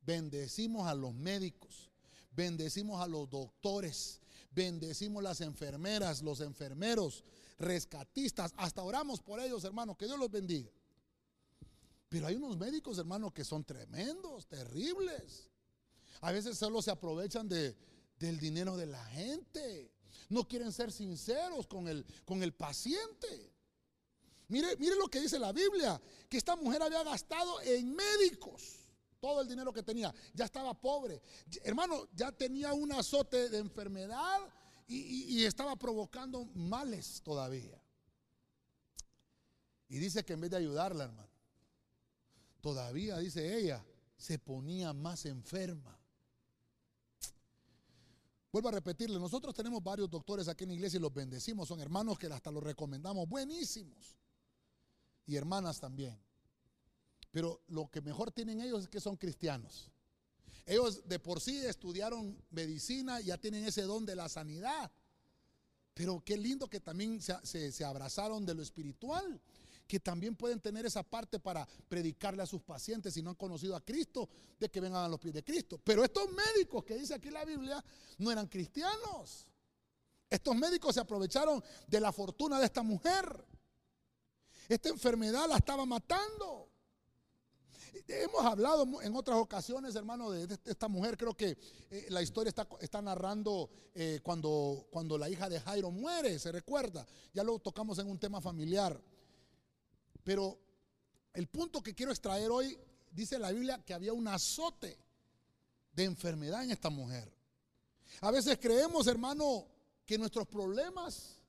Bendecimos 0.01 0.89
a 0.89 0.93
los 0.93 1.13
médicos, 1.13 1.89
bendecimos 2.31 3.01
a 3.01 3.07
los 3.07 3.29
doctores, 3.29 4.19
bendecimos 4.51 5.23
las 5.23 5.39
enfermeras, 5.39 6.21
los 6.21 6.41
enfermeros, 6.41 7.23
rescatistas, 7.59 8.51
hasta 8.57 8.83
oramos 8.83 9.21
por 9.21 9.39
ellos, 9.39 9.63
hermanos, 9.63 9.95
que 9.95 10.05
Dios 10.05 10.19
los 10.19 10.29
bendiga. 10.29 10.69
Pero 12.09 12.27
hay 12.27 12.35
unos 12.35 12.57
médicos, 12.57 12.97
hermanos, 12.97 13.31
que 13.31 13.45
son 13.45 13.63
tremendos, 13.63 14.45
terribles. 14.45 15.49
A 16.19 16.33
veces 16.33 16.57
solo 16.57 16.81
se 16.81 16.91
aprovechan 16.91 17.47
de, 17.47 17.73
del 18.19 18.37
dinero 18.37 18.75
de 18.75 18.85
la 18.85 19.05
gente. 19.05 19.93
No 20.27 20.45
quieren 20.45 20.73
ser 20.73 20.91
sinceros 20.91 21.67
con 21.67 21.87
el, 21.87 22.05
con 22.25 22.43
el 22.43 22.53
paciente. 22.53 23.53
Mire, 24.49 24.77
mire 24.77 24.95
lo 24.95 25.07
que 25.07 25.19
dice 25.19 25.37
la 25.39 25.51
Biblia, 25.51 26.01
que 26.29 26.37
esta 26.37 26.55
mujer 26.55 26.81
había 26.81 27.03
gastado 27.03 27.61
en 27.61 27.93
médicos 27.93 28.87
todo 29.19 29.41
el 29.41 29.47
dinero 29.47 29.73
que 29.73 29.83
tenía, 29.83 30.13
ya 30.33 30.45
estaba 30.45 30.73
pobre. 30.73 31.21
Hermano, 31.63 32.07
ya 32.13 32.31
tenía 32.31 32.73
un 32.73 32.91
azote 32.93 33.49
de 33.49 33.57
enfermedad 33.57 34.39
y, 34.87 35.39
y 35.39 35.45
estaba 35.45 35.75
provocando 35.75 36.45
males 36.53 37.21
todavía. 37.23 37.81
Y 39.89 39.97
dice 39.97 40.23
que 40.23 40.33
en 40.33 40.41
vez 40.41 40.51
de 40.51 40.57
ayudarla, 40.57 41.05
hermano, 41.05 41.29
todavía, 42.61 43.17
dice 43.17 43.57
ella, 43.57 43.83
se 44.15 44.39
ponía 44.39 44.93
más 44.93 45.25
enferma. 45.25 45.97
Vuelvo 48.51 48.69
a 48.69 48.73
repetirle, 48.73 49.19
nosotros 49.19 49.53
tenemos 49.53 49.83
varios 49.83 50.09
doctores 50.09 50.47
aquí 50.47 50.63
en 50.63 50.69
la 50.69 50.75
iglesia 50.75 50.97
y 50.97 51.01
los 51.01 51.13
bendecimos, 51.13 51.67
son 51.67 51.81
hermanos 51.81 52.17
que 52.17 52.27
hasta 52.27 52.49
los 52.49 52.63
recomendamos, 52.63 53.27
buenísimos 53.27 54.15
y 55.27 55.35
hermanas 55.35 55.79
también. 55.79 56.17
Pero 57.31 57.61
lo 57.67 57.87
que 57.91 58.01
mejor 58.01 58.31
tienen 58.31 58.61
ellos 58.61 58.83
es 58.83 58.89
que 58.89 58.99
son 58.99 59.17
cristianos. 59.17 59.91
Ellos 60.65 61.07
de 61.07 61.19
por 61.19 61.39
sí 61.39 61.57
estudiaron 61.57 62.37
medicina, 62.49 63.21
ya 63.21 63.37
tienen 63.37 63.65
ese 63.65 63.83
don 63.83 64.05
de 64.05 64.15
la 64.15 64.27
sanidad. 64.27 64.91
Pero 65.93 66.21
qué 66.23 66.37
lindo 66.37 66.67
que 66.67 66.79
también 66.79 67.21
se, 67.21 67.85
abrazaron 67.85 68.45
de 68.45 68.53
lo 68.53 68.61
espiritual, 68.61 69.41
que 69.87 69.99
también 69.99 70.35
pueden 70.35 70.59
tener 70.59 70.85
esa 70.85 71.03
parte 71.03 71.39
para 71.39 71.67
predicarle 71.87 72.43
a 72.43 72.45
sus 72.45 72.61
pacientes 72.61 73.13
si 73.13 73.21
no 73.21 73.31
han 73.31 73.35
conocido 73.35 73.75
a 73.75 73.83
Cristo, 73.83 74.29
de 74.59 74.69
que 74.69 74.81
vengan 74.81 75.05
a 75.05 75.07
los 75.07 75.19
pies 75.19 75.33
de 75.33 75.43
Cristo. 75.43 75.79
Pero 75.83 76.03
estos 76.03 76.27
médicos 76.31 76.83
que 76.83 76.95
dice 76.95 77.13
aquí 77.13 77.29
la 77.29 77.45
Biblia 77.45 77.83
no 78.17 78.31
eran 78.31 78.47
cristianos. 78.47 79.47
Estos 80.29 80.55
médicos 80.55 80.93
se 80.93 81.01
aprovecharon 81.01 81.63
de 81.87 81.99
la 81.99 82.11
fortuna 82.11 82.59
de 82.59 82.65
esta 82.65 82.83
mujer. 82.83 83.45
Esta 84.67 84.89
enfermedad 84.89 85.47
la 85.47 85.57
estaba 85.57 85.85
matando. 85.85 86.69
Hemos 88.07 88.45
hablado 88.45 89.01
en 89.01 89.15
otras 89.15 89.37
ocasiones, 89.37 89.95
hermano, 89.95 90.31
de 90.31 90.57
esta 90.65 90.87
mujer. 90.87 91.17
Creo 91.17 91.35
que 91.35 91.57
eh, 91.89 92.07
la 92.09 92.21
historia 92.21 92.53
está, 92.79 93.01
narrando 93.01 93.69
eh, 93.93 94.19
cuando, 94.23 94.87
cuando 94.89 95.17
la 95.17 95.29
hija 95.29 95.49
de 95.49 95.59
Jairo 95.59 95.91
muere, 95.91 96.37
se 96.39 96.51
recuerda. 96.51 97.05
Ya 97.33 97.43
lo 97.43 97.59
tocamos 97.59 97.97
en 97.99 98.07
un 98.07 98.19
tema 98.19 98.41
familiar. 98.41 99.01
Pero 100.23 100.57
el 101.33 101.47
punto 101.47 101.81
que 101.81 101.95
quiero 101.95 102.11
extraer 102.11 102.51
hoy, 102.51 102.77
dice 103.11 103.39
la 103.39 103.51
Biblia 103.51 103.81
que 103.85 103.93
había 103.93 104.13
un 104.13 104.27
azote 104.27 104.97
de 105.93 106.03
enfermedad 106.03 106.63
en 106.63 106.71
esta 106.71 106.89
mujer. 106.89 107.31
A 108.21 108.31
veces 108.31 108.57
creemos, 108.61 109.07
hermano, 109.07 109.65
que 110.05 110.17
nuestros 110.17 110.47
problemas 110.47 111.41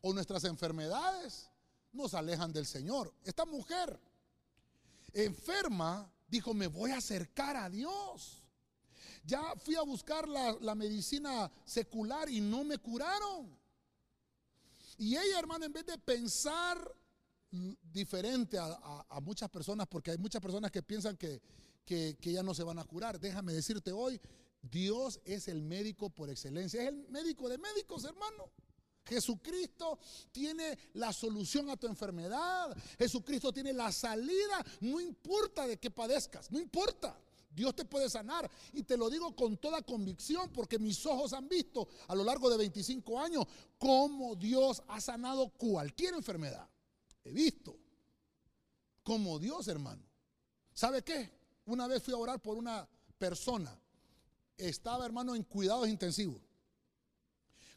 o 0.00 0.12
nuestras 0.12 0.44
enfermedades 0.44 1.50
nos 1.94 2.14
alejan 2.14 2.52
del 2.52 2.66
Señor. 2.66 3.12
Esta 3.24 3.44
mujer 3.44 4.00
enferma 5.12 6.10
dijo, 6.28 6.52
me 6.52 6.66
voy 6.66 6.90
a 6.90 6.98
acercar 6.98 7.56
a 7.56 7.70
Dios. 7.70 8.42
Ya 9.24 9.54
fui 9.56 9.74
a 9.76 9.82
buscar 9.82 10.28
la, 10.28 10.74
medicina 10.74 11.50
secular 11.64 12.28
y 12.28 12.40
no 12.40 12.64
me 12.64 12.78
curaron. 12.78 13.56
Y 14.98 15.16
ella, 15.16 15.38
hermano, 15.38 15.64
en 15.64 15.72
vez 15.72 15.86
de 15.86 15.96
pensar 15.98 16.78
diferente 17.50 18.58
a, 18.58 19.20
muchas 19.22 19.48
personas, 19.48 19.86
porque 19.86 20.10
hay 20.10 20.18
muchas 20.18 20.42
personas 20.42 20.70
que 20.70 20.82
piensan 20.82 21.16
que, 21.16 21.40
que, 21.84 22.16
que 22.20 22.32
ya 22.32 22.42
no 22.42 22.52
se 22.52 22.64
van 22.64 22.78
a 22.78 22.84
curar, 22.84 23.18
déjame 23.18 23.52
decirte 23.52 23.92
hoy, 23.92 24.20
Dios 24.60 25.20
es 25.24 25.48
el 25.48 25.62
médico 25.62 26.10
por 26.10 26.28
excelencia, 26.30 26.82
es 26.82 26.88
el 26.88 27.08
médico 27.08 27.48
de 27.48 27.58
médicos, 27.58 28.04
hermano. 28.04 28.50
Jesucristo 29.04 29.98
tiene 30.32 30.78
la 30.94 31.12
solución 31.12 31.68
a 31.70 31.76
tu 31.76 31.86
enfermedad. 31.86 32.76
Jesucristo 32.98 33.52
tiene 33.52 33.72
la 33.72 33.92
salida. 33.92 34.64
No 34.80 35.00
importa 35.00 35.66
de 35.66 35.78
qué 35.78 35.90
padezcas, 35.90 36.50
no 36.50 36.58
importa. 36.58 37.18
Dios 37.54 37.74
te 37.76 37.84
puede 37.84 38.10
sanar. 38.10 38.50
Y 38.72 38.82
te 38.82 38.96
lo 38.96 39.08
digo 39.08 39.34
con 39.36 39.56
toda 39.58 39.82
convicción 39.82 40.50
porque 40.52 40.78
mis 40.78 41.04
ojos 41.06 41.32
han 41.32 41.48
visto 41.48 41.88
a 42.08 42.14
lo 42.14 42.24
largo 42.24 42.50
de 42.50 42.56
25 42.56 43.20
años 43.20 43.44
cómo 43.78 44.34
Dios 44.34 44.82
ha 44.88 45.00
sanado 45.00 45.50
cualquier 45.50 46.14
enfermedad. 46.14 46.68
He 47.22 47.32
visto 47.32 47.76
como 49.02 49.38
Dios, 49.38 49.68
hermano. 49.68 50.02
¿Sabe 50.72 51.02
qué? 51.02 51.30
Una 51.66 51.86
vez 51.86 52.02
fui 52.02 52.12
a 52.12 52.16
orar 52.16 52.42
por 52.42 52.56
una 52.56 52.88
persona. 53.18 53.78
Estaba, 54.56 55.04
hermano, 55.06 55.34
en 55.34 55.44
cuidados 55.44 55.88
intensivos. 55.88 56.40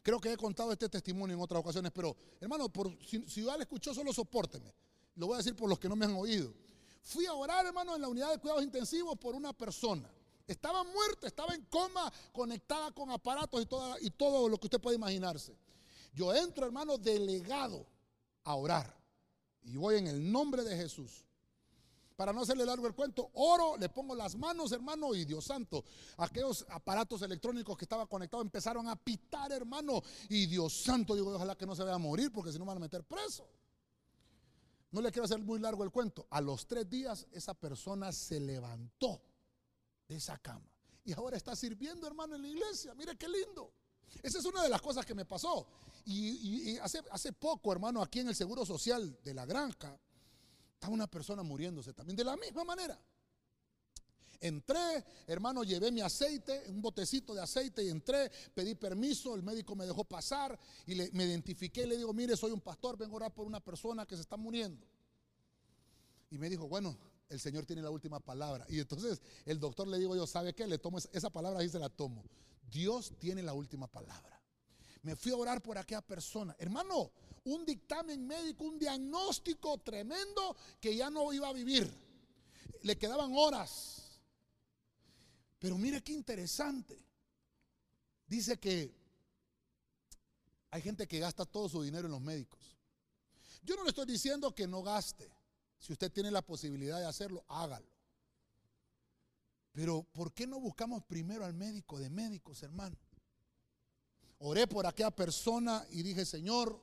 Creo 0.02 0.20
que 0.20 0.32
he 0.32 0.36
contado 0.36 0.72
este 0.72 0.88
testimonio 0.88 1.36
en 1.36 1.42
otras 1.42 1.60
ocasiones, 1.60 1.92
pero 1.94 2.16
hermano, 2.40 2.68
por, 2.68 2.96
si, 3.04 3.28
si 3.28 3.44
ya 3.44 3.54
escuchó, 3.56 3.92
solo 3.94 4.12
soporteme. 4.12 4.72
Lo 5.16 5.26
voy 5.26 5.34
a 5.34 5.38
decir 5.38 5.54
por 5.56 5.68
los 5.68 5.78
que 5.78 5.88
no 5.88 5.96
me 5.96 6.06
han 6.06 6.14
oído. 6.14 6.54
Fui 7.02 7.26
a 7.26 7.34
orar, 7.34 7.66
hermano, 7.66 7.96
en 7.96 8.02
la 8.02 8.08
unidad 8.08 8.30
de 8.30 8.38
cuidados 8.38 8.62
intensivos 8.62 9.18
por 9.18 9.34
una 9.34 9.52
persona. 9.52 10.10
Estaba 10.46 10.82
muerta, 10.84 11.26
estaba 11.26 11.54
en 11.54 11.62
coma, 11.66 12.12
conectada 12.32 12.90
con 12.92 13.10
aparatos 13.10 13.62
y, 14.00 14.06
y 14.06 14.10
todo 14.10 14.48
lo 14.48 14.58
que 14.58 14.66
usted 14.66 14.80
puede 14.80 14.96
imaginarse. 14.96 15.56
Yo 16.14 16.34
entro, 16.34 16.64
hermano, 16.64 16.96
delegado 16.96 17.86
a 18.44 18.54
orar. 18.54 18.96
Y 19.62 19.76
voy 19.76 19.96
en 19.96 20.06
el 20.06 20.32
nombre 20.32 20.64
de 20.64 20.76
Jesús 20.76 21.27
para 22.18 22.32
no 22.32 22.40
hacerle 22.40 22.66
largo 22.66 22.84
el 22.88 22.96
cuento, 22.96 23.30
oro, 23.34 23.76
le 23.76 23.88
pongo 23.90 24.12
las 24.12 24.34
manos, 24.34 24.72
hermano, 24.72 25.14
y 25.14 25.24
Dios 25.24 25.44
santo, 25.44 25.84
aquellos 26.16 26.66
aparatos 26.70 27.22
electrónicos 27.22 27.78
que 27.78 27.84
estaban 27.84 28.08
conectados 28.08 28.44
empezaron 28.44 28.88
a 28.88 28.96
pitar, 28.96 29.52
hermano, 29.52 30.02
y 30.28 30.46
Dios 30.46 30.82
santo, 30.82 31.14
digo, 31.14 31.32
ojalá 31.32 31.56
que 31.56 31.64
no 31.64 31.76
se 31.76 31.84
vaya 31.84 31.94
a 31.94 31.98
morir, 31.98 32.32
porque 32.32 32.50
si 32.50 32.58
no 32.58 32.64
van 32.64 32.78
a 32.78 32.80
meter 32.80 33.04
preso. 33.04 33.48
No 34.90 35.00
le 35.00 35.12
quiero 35.12 35.26
hacer 35.26 35.38
muy 35.38 35.60
largo 35.60 35.84
el 35.84 35.92
cuento. 35.92 36.26
A 36.30 36.40
los 36.40 36.66
tres 36.66 36.90
días 36.90 37.24
esa 37.30 37.54
persona 37.54 38.10
se 38.10 38.40
levantó 38.40 39.22
de 40.08 40.16
esa 40.16 40.38
cama 40.38 40.68
y 41.04 41.12
ahora 41.12 41.36
está 41.36 41.54
sirviendo, 41.54 42.04
hermano, 42.08 42.34
en 42.34 42.42
la 42.42 42.48
iglesia. 42.48 42.94
Mire 42.96 43.16
qué 43.16 43.28
lindo. 43.28 43.72
Esa 44.24 44.40
es 44.40 44.44
una 44.44 44.64
de 44.64 44.70
las 44.70 44.82
cosas 44.82 45.06
que 45.06 45.14
me 45.14 45.24
pasó. 45.24 45.68
Y, 46.04 46.78
hace, 46.78 47.00
hace 47.12 47.32
poco, 47.32 47.70
hermano, 47.70 48.02
aquí 48.02 48.18
en 48.18 48.28
el 48.28 48.34
Seguro 48.34 48.66
Social 48.66 49.20
de 49.22 49.34
la 49.34 49.46
Granja, 49.46 49.96
estaba 50.78 50.94
una 50.94 51.08
persona 51.08 51.42
muriéndose 51.42 51.92
también 51.92 52.16
de 52.16 52.22
la 52.22 52.36
misma 52.36 52.62
manera. 52.62 52.96
Entré, 54.40 55.04
hermano, 55.26 55.64
llevé 55.64 55.90
mi 55.90 56.00
aceite, 56.00 56.62
un 56.68 56.80
botecito 56.80 57.34
de 57.34 57.42
aceite 57.42 57.82
y 57.82 57.88
entré, 57.88 58.30
pedí 58.54 58.76
permiso, 58.76 59.34
el 59.34 59.42
médico 59.42 59.74
me 59.74 59.84
dejó 59.84 60.04
pasar 60.04 60.56
y 60.86 60.94
me 60.94 61.24
identifiqué 61.24 61.82
y 61.82 61.86
le 61.86 61.96
digo, 61.96 62.12
mire, 62.12 62.36
soy 62.36 62.52
un 62.52 62.60
pastor, 62.60 62.96
vengo 62.96 63.14
a 63.14 63.16
orar 63.16 63.34
por 63.34 63.48
una 63.48 63.58
persona 63.58 64.06
que 64.06 64.14
se 64.14 64.22
está 64.22 64.36
muriendo. 64.36 64.86
Y 66.30 66.38
me 66.38 66.48
dijo, 66.48 66.68
bueno, 66.68 66.96
el 67.28 67.40
Señor 67.40 67.66
tiene 67.66 67.82
la 67.82 67.90
última 67.90 68.20
palabra. 68.20 68.64
Y 68.68 68.78
entonces 68.78 69.20
el 69.46 69.58
doctor 69.58 69.88
le 69.88 69.98
digo 69.98 70.14
yo, 70.14 70.28
¿sabe 70.28 70.54
qué? 70.54 70.68
Le 70.68 70.78
tomo 70.78 70.98
esa 70.98 71.30
palabra 71.30 71.64
y 71.64 71.68
se 71.68 71.80
la 71.80 71.88
tomo. 71.88 72.22
Dios 72.70 73.14
tiene 73.18 73.42
la 73.42 73.54
última 73.54 73.88
palabra. 73.88 74.40
Me 75.02 75.16
fui 75.16 75.32
a 75.32 75.36
orar 75.36 75.60
por 75.60 75.76
aquella 75.76 76.02
persona. 76.02 76.54
Hermano, 76.60 77.10
un 77.52 77.64
dictamen 77.64 78.26
médico, 78.26 78.64
un 78.64 78.78
diagnóstico 78.78 79.78
tremendo 79.78 80.56
que 80.80 80.94
ya 80.94 81.10
no 81.10 81.32
iba 81.32 81.48
a 81.48 81.52
vivir. 81.52 81.92
Le 82.82 82.96
quedaban 82.96 83.32
horas. 83.34 84.20
Pero 85.58 85.76
mire 85.76 86.02
qué 86.02 86.12
interesante. 86.12 87.04
Dice 88.26 88.58
que 88.58 88.94
hay 90.70 90.82
gente 90.82 91.08
que 91.08 91.18
gasta 91.18 91.44
todo 91.46 91.68
su 91.68 91.82
dinero 91.82 92.06
en 92.06 92.12
los 92.12 92.20
médicos. 92.20 92.76
Yo 93.62 93.74
no 93.76 93.82
le 93.82 93.90
estoy 93.90 94.06
diciendo 94.06 94.54
que 94.54 94.66
no 94.66 94.82
gaste. 94.82 95.30
Si 95.78 95.92
usted 95.92 96.12
tiene 96.12 96.30
la 96.30 96.42
posibilidad 96.42 96.98
de 96.98 97.06
hacerlo, 97.06 97.44
hágalo. 97.48 97.88
Pero 99.72 100.02
¿por 100.12 100.32
qué 100.32 100.46
no 100.46 100.60
buscamos 100.60 101.04
primero 101.04 101.44
al 101.44 101.54
médico 101.54 101.98
de 101.98 102.10
médicos, 102.10 102.62
hermano? 102.62 102.96
Oré 104.38 104.66
por 104.66 104.86
aquella 104.86 105.10
persona 105.10 105.86
y 105.90 106.02
dije, 106.02 106.24
Señor, 106.24 106.80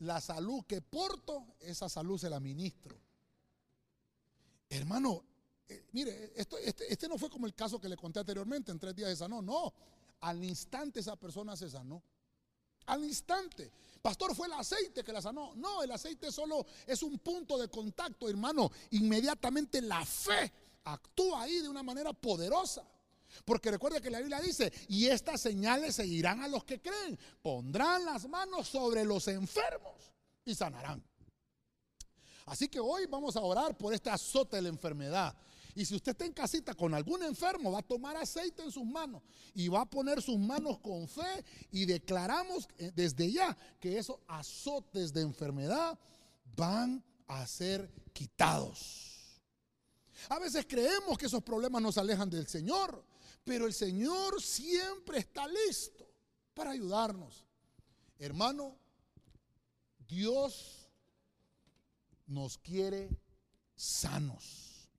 la 0.00 0.20
salud 0.20 0.64
que 0.64 0.80
porto, 0.80 1.54
esa 1.60 1.88
salud 1.88 2.18
se 2.18 2.30
la 2.30 2.40
ministro. 2.40 2.96
Hermano, 4.68 5.24
eh, 5.68 5.86
mire, 5.92 6.32
esto, 6.36 6.58
este, 6.58 6.92
este, 6.92 7.08
no 7.08 7.18
fue 7.18 7.30
como 7.30 7.46
el 7.46 7.54
caso 7.54 7.80
que 7.80 7.88
le 7.88 7.96
conté 7.96 8.20
anteriormente, 8.20 8.70
en 8.70 8.78
tres 8.78 8.94
días 8.94 9.10
se 9.10 9.16
sanó. 9.16 9.42
No, 9.42 9.72
al 10.20 10.42
instante 10.44 11.00
esa 11.00 11.16
persona 11.16 11.56
se 11.56 11.68
sanó. 11.68 12.02
Al 12.86 13.04
instante. 13.04 13.70
Pastor, 14.00 14.34
fue 14.34 14.46
el 14.46 14.54
aceite 14.54 15.04
que 15.04 15.12
la 15.12 15.20
sanó. 15.20 15.54
No, 15.56 15.82
el 15.82 15.90
aceite 15.90 16.32
solo 16.32 16.64
es 16.86 17.02
un 17.02 17.18
punto 17.18 17.58
de 17.58 17.68
contacto, 17.68 18.28
hermano. 18.28 18.70
Inmediatamente 18.92 19.82
la 19.82 20.04
fe 20.06 20.50
actúa 20.84 21.42
ahí 21.42 21.60
de 21.60 21.68
una 21.68 21.82
manera 21.82 22.12
poderosa. 22.12 22.86
Porque 23.44 23.70
recuerda 23.70 24.00
que 24.00 24.10
la 24.10 24.20
Biblia 24.20 24.40
dice, 24.40 24.72
y 24.88 25.06
estas 25.06 25.40
señales 25.40 25.96
seguirán 25.96 26.40
a 26.42 26.48
los 26.48 26.64
que 26.64 26.80
creen. 26.80 27.18
Pondrán 27.42 28.04
las 28.04 28.28
manos 28.28 28.68
sobre 28.68 29.04
los 29.04 29.28
enfermos 29.28 30.14
y 30.44 30.54
sanarán. 30.54 31.02
Así 32.46 32.68
que 32.68 32.80
hoy 32.80 33.06
vamos 33.06 33.36
a 33.36 33.40
orar 33.40 33.76
por 33.76 33.92
este 33.92 34.10
azote 34.10 34.56
de 34.56 34.62
la 34.62 34.68
enfermedad. 34.68 35.36
Y 35.74 35.84
si 35.84 35.94
usted 35.94 36.12
está 36.12 36.24
en 36.24 36.32
casita 36.32 36.74
con 36.74 36.94
algún 36.94 37.22
enfermo, 37.22 37.70
va 37.70 37.80
a 37.80 37.82
tomar 37.82 38.16
aceite 38.16 38.62
en 38.62 38.72
sus 38.72 38.84
manos 38.84 39.22
y 39.54 39.68
va 39.68 39.82
a 39.82 39.86
poner 39.88 40.20
sus 40.20 40.38
manos 40.38 40.78
con 40.78 41.06
fe 41.06 41.44
y 41.70 41.84
declaramos 41.84 42.68
eh, 42.78 42.90
desde 42.94 43.30
ya 43.30 43.56
que 43.78 43.98
esos 43.98 44.18
azotes 44.26 45.12
de 45.12 45.20
enfermedad 45.20 45.96
van 46.56 47.04
a 47.28 47.46
ser 47.46 47.92
quitados. 48.12 49.40
A 50.28 50.38
veces 50.38 50.66
creemos 50.68 51.16
que 51.16 51.26
esos 51.26 51.42
problemas 51.42 51.80
nos 51.80 51.96
alejan 51.96 52.28
del 52.28 52.48
Señor, 52.48 53.04
pero 53.48 53.64
el 53.64 53.72
Señor 53.72 54.42
siempre 54.42 55.20
está 55.20 55.48
listo 55.48 56.06
para 56.52 56.72
ayudarnos. 56.72 57.46
Hermano, 58.18 58.76
Dios 60.06 60.86
nos 62.26 62.58
quiere 62.58 63.08
sanos. 63.74 64.90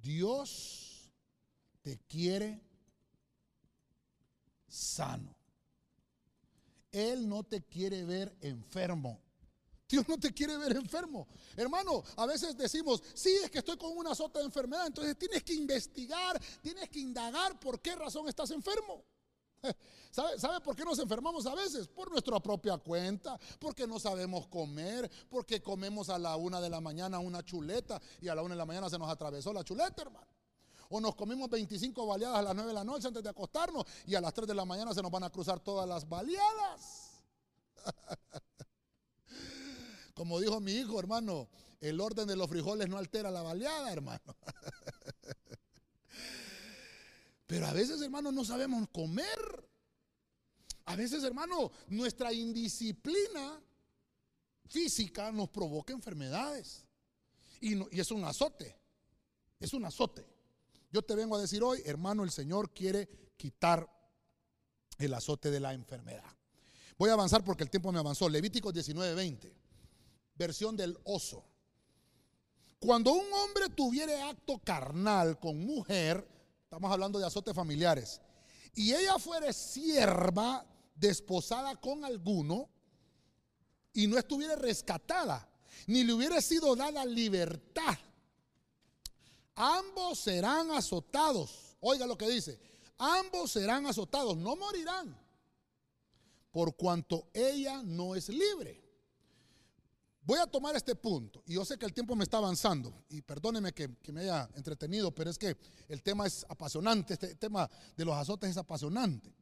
Dios 0.00 1.10
te 1.82 1.98
quiere 2.06 2.62
sano. 4.68 5.34
Él 6.92 7.28
no 7.28 7.42
te 7.42 7.64
quiere 7.64 8.04
ver 8.04 8.38
enfermo. 8.40 9.20
Dios 9.88 10.06
no 10.06 10.18
te 10.18 10.34
quiere 10.34 10.56
ver 10.58 10.76
enfermo. 10.76 11.26
Hermano, 11.56 12.04
a 12.16 12.26
veces 12.26 12.56
decimos, 12.56 13.02
sí, 13.14 13.34
es 13.42 13.50
que 13.50 13.58
estoy 13.58 13.78
con 13.78 13.96
una 13.96 14.14
sota 14.14 14.38
de 14.38 14.44
enfermedad. 14.44 14.86
Entonces 14.86 15.16
tienes 15.16 15.42
que 15.42 15.54
investigar, 15.54 16.38
tienes 16.60 16.90
que 16.90 17.00
indagar 17.00 17.58
por 17.58 17.80
qué 17.80 17.96
razón 17.96 18.28
estás 18.28 18.50
enfermo. 18.50 19.02
¿Sabe, 20.10 20.38
¿Sabe, 20.38 20.60
por 20.60 20.76
qué 20.76 20.84
nos 20.84 20.98
enfermamos 20.98 21.46
a 21.46 21.54
veces? 21.54 21.88
Por 21.88 22.10
nuestra 22.10 22.38
propia 22.38 22.76
cuenta, 22.76 23.38
porque 23.58 23.86
no 23.86 23.98
sabemos 23.98 24.46
comer, 24.48 25.10
porque 25.30 25.62
comemos 25.62 26.10
a 26.10 26.18
la 26.18 26.36
una 26.36 26.60
de 26.60 26.68
la 26.68 26.82
mañana 26.82 27.18
una 27.18 27.42
chuleta 27.42 28.00
y 28.20 28.28
a 28.28 28.34
la 28.34 28.42
una 28.42 28.54
de 28.54 28.58
la 28.58 28.66
mañana 28.66 28.90
se 28.90 28.98
nos 28.98 29.08
atravesó 29.08 29.54
la 29.54 29.64
chuleta, 29.64 30.02
hermano. 30.02 30.26
O 30.90 31.00
nos 31.00 31.14
comimos 31.14 31.48
25 31.48 32.06
baleadas 32.06 32.38
a 32.38 32.42
las 32.42 32.54
9 32.54 32.68
de 32.68 32.74
la 32.74 32.84
noche 32.84 33.08
antes 33.08 33.22
de 33.22 33.28
acostarnos 33.30 33.84
y 34.06 34.14
a 34.14 34.20
las 34.20 34.34
3 34.34 34.48
de 34.48 34.54
la 34.54 34.66
mañana 34.66 34.92
se 34.92 35.02
nos 35.02 35.10
van 35.10 35.24
a 35.24 35.30
cruzar 35.30 35.60
todas 35.60 35.88
las 35.88 36.06
baleadas. 36.06 37.22
Como 40.18 40.40
dijo 40.40 40.58
mi 40.58 40.72
hijo, 40.72 40.98
hermano, 40.98 41.48
el 41.80 42.00
orden 42.00 42.26
de 42.26 42.34
los 42.34 42.48
frijoles 42.48 42.88
no 42.88 42.98
altera 42.98 43.30
la 43.30 43.40
baleada, 43.40 43.92
hermano. 43.92 44.36
Pero 47.46 47.68
a 47.68 47.72
veces, 47.72 48.02
hermano, 48.02 48.32
no 48.32 48.44
sabemos 48.44 48.88
comer. 48.88 49.70
A 50.86 50.96
veces, 50.96 51.22
hermano, 51.22 51.70
nuestra 51.86 52.32
indisciplina 52.32 53.62
física 54.66 55.30
nos 55.30 55.50
provoca 55.50 55.92
enfermedades. 55.92 56.84
Y, 57.60 57.76
y, 57.76 58.00
es 58.00 58.10
un 58.10 58.24
azote. 58.24 58.76
Es 59.60 59.72
un 59.72 59.84
azote. 59.84 60.26
Yo 60.90 61.02
te 61.02 61.14
vengo 61.14 61.36
a 61.36 61.40
decir 61.40 61.62
hoy, 61.62 61.80
hermano, 61.86 62.24
el 62.24 62.32
Señor 62.32 62.74
quiere 62.74 63.08
quitar 63.36 63.88
el 64.98 65.14
azote 65.14 65.52
de 65.52 65.60
la 65.60 65.74
enfermedad. 65.74 66.36
Voy 66.98 67.10
a 67.10 67.12
avanzar 67.12 67.44
porque 67.44 67.62
el 67.62 67.70
tiempo 67.70 67.92
me 67.92 68.00
avanzó. 68.00 68.28
Levítico 68.28 68.72
19:20, 68.72 69.57
versión 70.38 70.76
del 70.76 70.96
oso. 71.04 71.44
Cuando 72.78 73.12
un 73.12 73.26
hombre 73.32 73.68
tuviere 73.70 74.22
acto 74.22 74.58
carnal 74.58 75.38
con 75.40 75.58
mujer, 75.58 76.26
estamos 76.62 76.90
hablando 76.92 77.18
de 77.18 77.26
azotes 77.26 77.54
familiares, 77.54 78.20
y 78.74 78.94
ella 78.94 79.18
fuere 79.18 79.52
sierva 79.52 80.64
desposada 80.94 81.74
con 81.76 82.04
alguno, 82.04 82.70
y 83.92 84.06
no 84.06 84.16
estuviera 84.16 84.54
rescatada, 84.54 85.48
ni 85.88 86.04
le 86.04 86.12
hubiera 86.12 86.40
sido 86.40 86.76
dada 86.76 87.04
libertad, 87.04 87.98
ambos 89.56 90.20
serán 90.20 90.70
azotados. 90.70 91.76
Oiga 91.80 92.06
lo 92.06 92.16
que 92.16 92.28
dice, 92.28 92.60
ambos 92.96 93.50
serán 93.50 93.86
azotados, 93.86 94.36
no 94.36 94.54
morirán, 94.54 95.18
por 96.52 96.76
cuanto 96.76 97.28
ella 97.34 97.82
no 97.82 98.14
es 98.14 98.28
libre. 98.28 98.87
Voy 100.28 100.38
a 100.40 100.46
tomar 100.46 100.76
este 100.76 100.94
punto, 100.94 101.42
y 101.46 101.54
yo 101.54 101.64
sé 101.64 101.78
que 101.78 101.86
el 101.86 101.94
tiempo 101.94 102.14
me 102.14 102.22
está 102.22 102.36
avanzando, 102.36 102.92
y 103.08 103.22
perdóneme 103.22 103.72
que, 103.72 103.88
me 104.12 104.20
haya 104.20 104.46
entretenido, 104.56 105.10
pero 105.10 105.30
es 105.30 105.38
que 105.38 105.56
el 105.88 106.02
tema 106.02 106.26
es 106.26 106.44
apasionante, 106.50 107.14
este 107.14 107.34
tema 107.36 107.66
de 107.96 108.04
los 108.04 108.14
azotes 108.14 108.50
es 108.50 108.58
apasionante. 108.58 109.32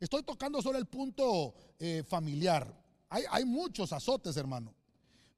Estoy 0.00 0.22
tocando 0.22 0.62
solo 0.62 0.78
el 0.78 0.86
punto 0.86 1.52
eh, 1.78 2.02
familiar. 2.08 2.74
Hay, 3.10 3.44
muchos 3.44 3.92
azotes, 3.92 4.34
hermano, 4.38 4.74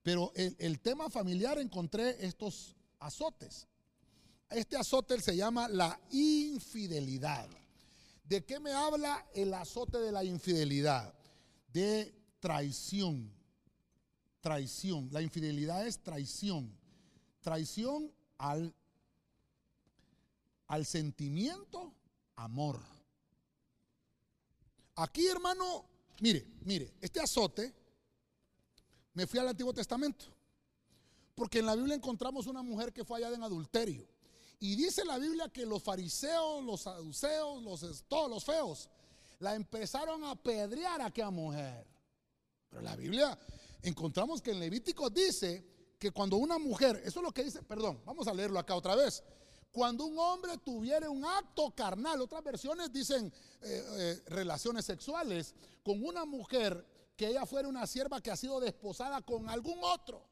pero 0.05 0.31
el, 0.37 0.55
el 0.61 0.79
tema 0.79 1.11
familiar 1.11 1.59
encontré 1.59 2.25
estos 2.25 2.77
azotes. 3.01 3.67
Este 4.51 4.77
azote 4.77 5.21
se 5.21 5.35
llama 5.35 5.69
la 5.69 5.99
infidelidad. 6.13 7.49
¿De 8.23 8.45
qué 8.45 8.61
me 8.61 8.71
habla 8.71 9.27
el 9.35 9.53
azote 9.53 9.99
de 9.99 10.13
la 10.13 10.23
infidelidad? 10.23 11.13
De 11.73 12.15
traición. 12.39 13.42
Traición. 14.43 15.09
La 15.13 15.23
infidelidad 15.23 15.87
es 15.87 16.03
traición. 16.03 16.71
Traición 17.41 18.13
al, 18.37 18.75
al 20.67 20.85
sentimiento, 20.85 21.95
amor. 22.37 22.79
Aquí, 24.97 25.27
hermano, 25.27 25.87
mire, 26.21 26.47
mire, 26.65 26.93
este 27.01 27.21
azote, 27.21 27.73
me 29.15 29.27
fui 29.27 29.39
al 29.39 29.49
Antiguo 29.49 29.73
Testamento. 29.73 30.27
Porque 31.37 31.61
en 31.61 31.67
la 31.67 31.77
Biblia 31.77 31.95
encontramos 31.95 32.47
una 32.47 32.63
mujer 32.63 32.93
que 32.93 33.05
fue 33.05 33.19
hallada 33.19 33.37
en 33.37 33.45
adulterio. 33.45 34.07
Y 34.59 34.75
dice 34.75 35.05
la 35.05 35.19
Biblia 35.19 35.49
que 35.49 35.65
los 35.65 35.83
fariseos, 35.83 36.65
los 36.65 36.83
saduceos, 36.83 37.63
los, 37.63 38.05
todos 38.09 38.29
los 38.29 38.45
feos, 38.45 38.91
la 39.39 39.55
empezaron 39.55 40.25
a 40.25 40.33
apedrear 40.33 41.01
a 41.01 41.07
aquella 41.07 41.31
mujer. 41.31 41.87
Pero 42.69 42.83
la 42.83 42.97
Biblia 42.97 43.39
encontramos 43.83 44.41
que 44.41 44.53
en 44.53 44.61
Levítico 44.61 45.11
dice 45.11 45.65
que 45.99 46.11
cuando 46.11 46.37
una 46.37 46.59
mujer, 46.59 47.01
eso 47.05 47.21
es 47.21 47.25
lo 47.25 47.33
que 47.33 47.45
dice, 47.45 47.63
perdón, 47.63 48.01
vamos 48.05 48.27
a 48.27 48.35
leerlo 48.35 48.59
acá 48.59 48.75
otra 48.75 48.97
vez. 48.97 49.23
Cuando 49.71 50.05
un 50.05 50.19
hombre 50.19 50.59
tuviera 50.59 51.09
un 51.09 51.25
acto 51.25 51.71
carnal, 51.75 52.21
otras 52.21 52.43
versiones 52.45 52.93
dicen 52.93 53.33
eh, 53.63 53.85
eh, 53.99 54.23
relaciones 54.27 54.85
sexuales 54.85 55.55
con 55.83 56.05
una 56.05 56.25
mujer 56.25 56.85
que 57.17 57.29
ella 57.29 57.47
fuera 57.47 57.69
una 57.69 57.87
sierva 57.87 58.21
que 58.21 58.31
ha 58.31 58.37
sido 58.37 58.61
desposada 58.61 59.23
con 59.23 59.49
algún 59.49 59.79
otro 59.83 60.29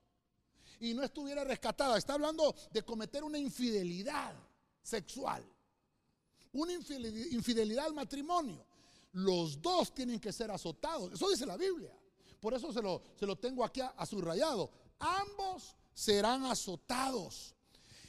y 0.80 0.92
no 0.94 1.02
estuviera 1.02 1.44
rescatada. 1.44 1.96
Está 1.96 2.14
hablando 2.14 2.54
de 2.72 2.82
cometer 2.82 3.22
una 3.22 3.38
infidelidad 3.38 4.34
sexual, 4.82 5.44
una 6.52 6.72
infidelidad 6.72 7.86
al 7.86 7.94
matrimonio. 7.94 8.66
Los 9.12 9.60
dos 9.60 9.94
tienen 9.94 10.20
que 10.20 10.32
ser 10.32 10.50
azotados. 10.50 11.12
Eso 11.12 11.28
dice 11.28 11.46
la 11.46 11.56
Biblia. 11.56 11.96
Por 12.40 12.54
eso 12.54 12.72
se 12.72 12.82
lo, 12.82 13.02
se 13.18 13.26
lo 13.26 13.36
tengo 13.36 13.64
aquí 13.64 13.80
a, 13.80 13.88
a 13.88 14.06
subrayado. 14.06 14.70
Ambos 14.98 15.76
serán 15.94 16.44
azotados. 16.44 17.54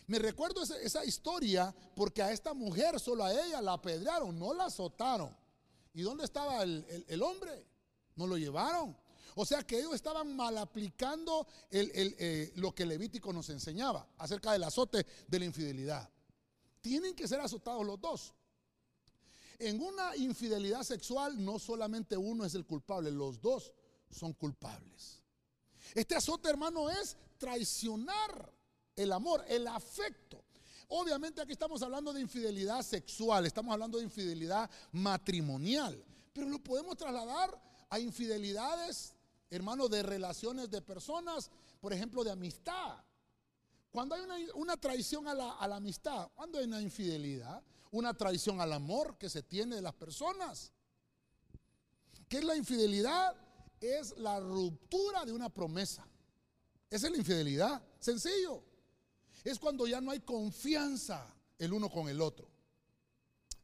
Me 0.07 0.19
recuerdo 0.19 0.63
esa, 0.63 1.05
historia 1.05 1.73
porque 1.95 2.21
a 2.21 2.32
esta 2.32 2.53
mujer, 2.53 2.99
solo 2.99 3.23
a 3.23 3.34
ella 3.34 3.61
la 3.61 3.73
apedrearon, 3.73 4.38
no 4.38 4.53
la 4.53 4.65
azotaron. 4.65 5.36
¿Y 5.93 6.01
dónde 6.01 6.25
estaba 6.25 6.63
el, 6.63 7.05
el 7.07 7.21
hombre? 7.21 7.65
No 8.15 8.27
lo 8.27 8.38
llevaron. 8.38 8.95
O 9.36 9.45
sea 9.45 9.63
que 9.63 9.79
ellos 9.79 9.93
estaban 9.93 10.36
mal 10.36 10.57
aplicando 10.57 11.47
eh, 11.69 12.51
lo 12.55 12.73
que 12.73 12.86
Levítico 12.86 13.32
nos 13.32 13.49
enseñaba 13.49 14.07
acerca 14.17 14.51
del 14.51 14.63
azote 14.63 15.05
de 15.27 15.39
la 15.39 15.45
infidelidad. 15.45 16.09
Tienen 16.82 17.15
que 17.15 17.27
ser 17.27 17.39
azotados 17.39 17.86
los 17.86 17.99
dos. 17.99 18.34
En 19.59 19.82
una 19.82 20.15
infidelidad 20.15 20.84
sexual 20.84 21.43
no 21.43 21.59
solamente 21.59 22.17
uno 22.17 22.45
es 22.45 22.55
el 22.55 22.65
culpable, 22.65 23.11
los 23.11 23.39
dos 23.39 23.71
son 24.12 24.34
culpables. 24.34 25.22
Este 25.93 26.16
azote, 26.16 26.49
hermano, 26.49 26.89
es 26.89 27.18
traicionar 27.38 28.53
el 28.95 29.12
amor, 29.12 29.43
el 29.47 29.68
afecto. 29.68 30.43
Obviamente 30.89 31.41
aquí 31.41 31.53
estamos 31.53 31.82
hablando 31.82 32.14
de 32.14 32.22
infidelidad 32.22 32.82
sexual, 32.84 33.45
estamos 33.45 33.74
hablando 33.74 33.97
de 33.97 34.03
infidelidad 34.03 34.70
matrimonial, 34.91 36.03
pero 36.34 36.49
lo 36.49 36.59
podemos 36.59 36.97
trasladar 36.97 37.59
a 37.89 37.99
infidelidades 37.99 39.16
hermano, 39.51 39.88
de 39.89 40.01
relaciones 40.01 40.70
de 40.70 40.82
personas, 40.82 41.51
por 41.80 41.93
ejemplo, 41.93 42.24
de 42.24 42.32
amistad. 42.32 43.03
Cuando 43.91 44.16
hay 44.16 44.49
una, 44.55 44.78
traición 44.78 45.28
a 45.28 45.34
la, 45.34 45.51
a 45.51 45.68
la, 45.68 45.76
amistad, 45.76 46.30
cuando 46.34 46.57
hay 46.57 46.66
una 46.66 46.82
infidelidad, 46.82 47.62
una 47.91 48.14
traición 48.14 48.62
al 48.62 48.72
amor 48.72 49.18
que 49.18 49.30
se 49.30 49.43
tiene 49.43 49.76
de 49.76 49.82
las 49.82 49.93
personas. 49.93 50.72
¿Qué 52.30 52.38
es 52.38 52.45
la 52.45 52.55
infidelidad? 52.55 53.36
Es 53.82 54.15
la 54.17 54.39
ruptura 54.39 55.25
de 55.25 55.34
una 55.34 55.49
promesa. 55.49 56.07
Esa 56.89 57.07
es 57.07 57.11
la 57.11 57.17
infidelidad. 57.17 57.84
Sencillo. 57.99 58.63
Es 59.43 59.59
cuando 59.59 59.88
ya 59.88 59.99
no 59.99 60.11
hay 60.11 60.19
confianza 60.21 61.36
el 61.57 61.73
uno 61.73 61.89
con 61.89 62.07
el 62.07 62.21
otro. 62.21 62.47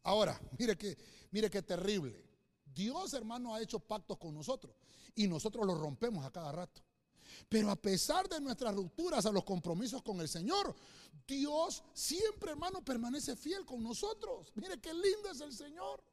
Ahora, 0.04 0.40
mire 0.58 0.78
que, 0.78 0.98
mire 1.32 1.50
qué 1.50 1.62
terrible. 1.62 2.26
Dios, 2.66 3.14
hermano, 3.14 3.56
ha 3.56 3.62
hecho 3.62 3.80
pactos 3.80 4.18
con 4.18 4.34
nosotros 4.34 4.76
y 5.16 5.28
nosotros 5.28 5.66
los 5.66 5.80
rompemos 5.80 6.26
a 6.26 6.32
cada 6.32 6.52
rato. 6.52 6.82
Pero 7.50 7.70
a 7.70 7.76
pesar 7.76 8.28
de 8.28 8.40
nuestras 8.40 8.74
rupturas 8.76 9.26
a 9.26 9.32
los 9.32 9.44
compromisos 9.44 10.02
con 10.02 10.20
el 10.22 10.28
Señor, 10.28 10.76
Dios 11.28 11.84
siempre, 11.94 12.52
hermano, 12.52 12.84
permanece 12.84 13.36
fiel 13.36 13.66
con 13.66 13.84
nosotros. 13.84 14.52
Mire 14.56 14.80
qué 14.80 14.94
lindo 14.94 15.30
es 15.32 15.42
el 15.42 15.54
Señor. 15.54 16.04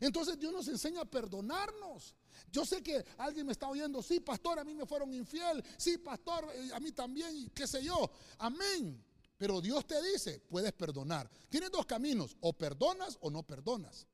Entonces 0.00 0.38
Dios 0.38 0.52
nos 0.52 0.68
enseña 0.68 1.02
a 1.02 1.04
perdonarnos. 1.04 2.14
Yo 2.50 2.64
sé 2.64 2.82
que 2.82 3.04
alguien 3.18 3.46
me 3.46 3.52
está 3.52 3.68
oyendo, 3.68 4.02
sí, 4.02 4.20
pastor, 4.20 4.58
a 4.58 4.64
mí 4.64 4.74
me 4.74 4.86
fueron 4.86 5.12
infiel, 5.12 5.62
sí, 5.76 5.98
pastor, 5.98 6.48
eh, 6.54 6.70
a 6.74 6.80
mí 6.80 6.92
también, 6.92 7.36
y 7.36 7.48
qué 7.50 7.66
sé 7.66 7.82
yo. 7.82 8.10
Amén. 8.38 9.02
Pero 9.36 9.60
Dios 9.60 9.86
te 9.86 10.02
dice, 10.02 10.40
puedes 10.48 10.72
perdonar. 10.72 11.30
Tienes 11.48 11.70
dos 11.70 11.86
caminos, 11.86 12.36
o 12.40 12.52
perdonas 12.52 13.18
o 13.20 13.30
no 13.30 13.42
perdonas. 13.42 14.06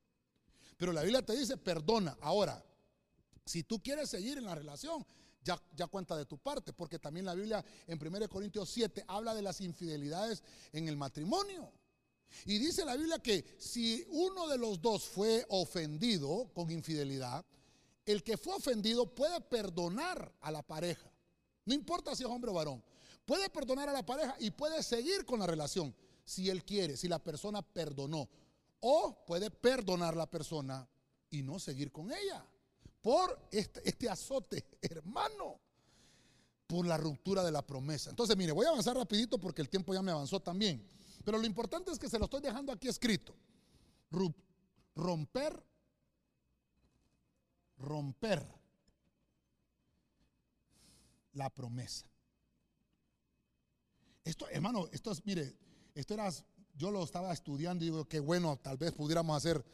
Pero 0.77 0.93
la 0.93 1.03
Biblia 1.03 1.25
te 1.25 1.37
dice, 1.37 1.57
perdona. 1.57 2.17
Ahora, 2.21 2.65
si 3.45 3.63
tú 3.63 3.81
quieres 3.81 4.11
seguir 4.11 4.39
en 4.39 4.45
la 4.45 4.55
relación, 4.55 5.07
ya, 5.45 5.61
ya, 5.77 5.87
cuenta 5.87 6.17
de 6.17 6.25
tu 6.25 6.39
parte, 6.39 6.73
porque 6.73 6.99
también 6.99 7.27
la 7.27 7.35
Biblia 7.35 7.65
en 7.87 7.99
1 8.01 8.29
Corintios 8.29 8.69
7 8.71 9.05
habla 9.09 9.35
de 9.35 9.43
las 9.43 9.61
infidelidades 9.61 10.43
en 10.73 10.89
el 10.89 10.97
matrimonio. 10.97 11.73
Y 12.47 12.59
dice 12.59 12.85
la 12.85 12.97
Biblia 12.97 13.19
que 13.19 13.45
si 13.59 14.05
uno 14.11 14.49
de 14.49 14.59
los 14.59 14.81
dos 14.81 15.05
fue 15.05 15.45
ofendido 15.49 16.51
con 16.55 16.71
infidelidad, 16.71 17.45
el 18.07 18.23
que 18.23 18.37
fue 18.37 18.55
ofendido 18.55 19.15
puede 19.15 19.41
perdonar 19.41 20.33
a 20.41 20.51
la 20.51 20.63
pareja. 20.63 21.11
No 21.65 21.75
importa 21.75 22.15
si 22.15 22.23
es 22.25 22.29
hombre 22.29 22.51
o 22.51 22.55
varón. 22.55 22.83
Puede 23.25 23.49
perdonar 23.49 23.89
a 23.89 23.93
la 23.93 24.05
pareja 24.05 24.35
y 24.41 24.51
puede 24.51 24.83
seguir 24.83 25.25
con 25.25 25.41
la 25.41 25.47
relación 25.47 25.95
si 26.25 26.51
él 26.51 26.65
quiere, 26.65 26.97
si 26.97 27.09
la 27.09 27.19
persona 27.19 27.63
perdonó. 27.63 28.29
O 28.81 29.25
puede 29.25 29.51
perdonar 29.51 30.15
a 30.15 30.19
la 30.19 30.31
persona 30.31 30.89
y 31.31 31.43
no 31.43 31.59
seguir 31.59 31.93
con 31.93 32.11
ella 32.11 32.45
por 33.03 33.49
este, 33.51 33.87
este, 33.89 34.09
azote, 34.09 34.65
hermano, 34.81 35.61
por 36.67 36.87
la 36.87 36.97
ruptura 36.97 37.45
de 37.45 37.51
la 37.51 37.67
promesa. 37.67 38.11
Entonces, 38.11 38.37
mire, 38.37 38.53
voy 38.53 38.65
a 38.65 38.71
avanzar 38.71 38.97
rapidito 38.97 39.39
porque 39.39 39.61
el 39.61 39.69
tiempo 39.69 39.93
ya 39.93 40.03
me 40.03 40.13
avanzó 40.13 40.41
también. 40.41 40.87
Pero 41.25 41.39
lo 41.39 41.47
importante 41.47 41.91
es 41.91 41.99
que 41.99 42.09
se 42.09 42.19
lo 42.19 42.25
estoy 42.25 42.41
dejando 42.41 42.73
aquí 42.73 42.89
escrito. 42.89 43.35
Romper, 44.95 45.63
romper 47.83 48.47
la 51.33 51.51
promesa. 51.51 52.07
Esto, 54.25 54.49
hermano, 54.49 54.89
esto 54.93 55.11
es, 55.11 55.25
mire, 55.27 55.57
esto 55.95 56.15
era, 56.15 56.31
yo 56.75 56.91
lo 56.91 57.03
estaba 57.03 57.33
estudiando 57.33 57.85
y 57.85 57.89
digo, 57.89 58.05
que 58.07 58.21
bueno, 58.21 58.57
tal 58.57 58.77
vez 58.77 58.93
pudiéramos 58.93 59.37
hacer 59.37 59.65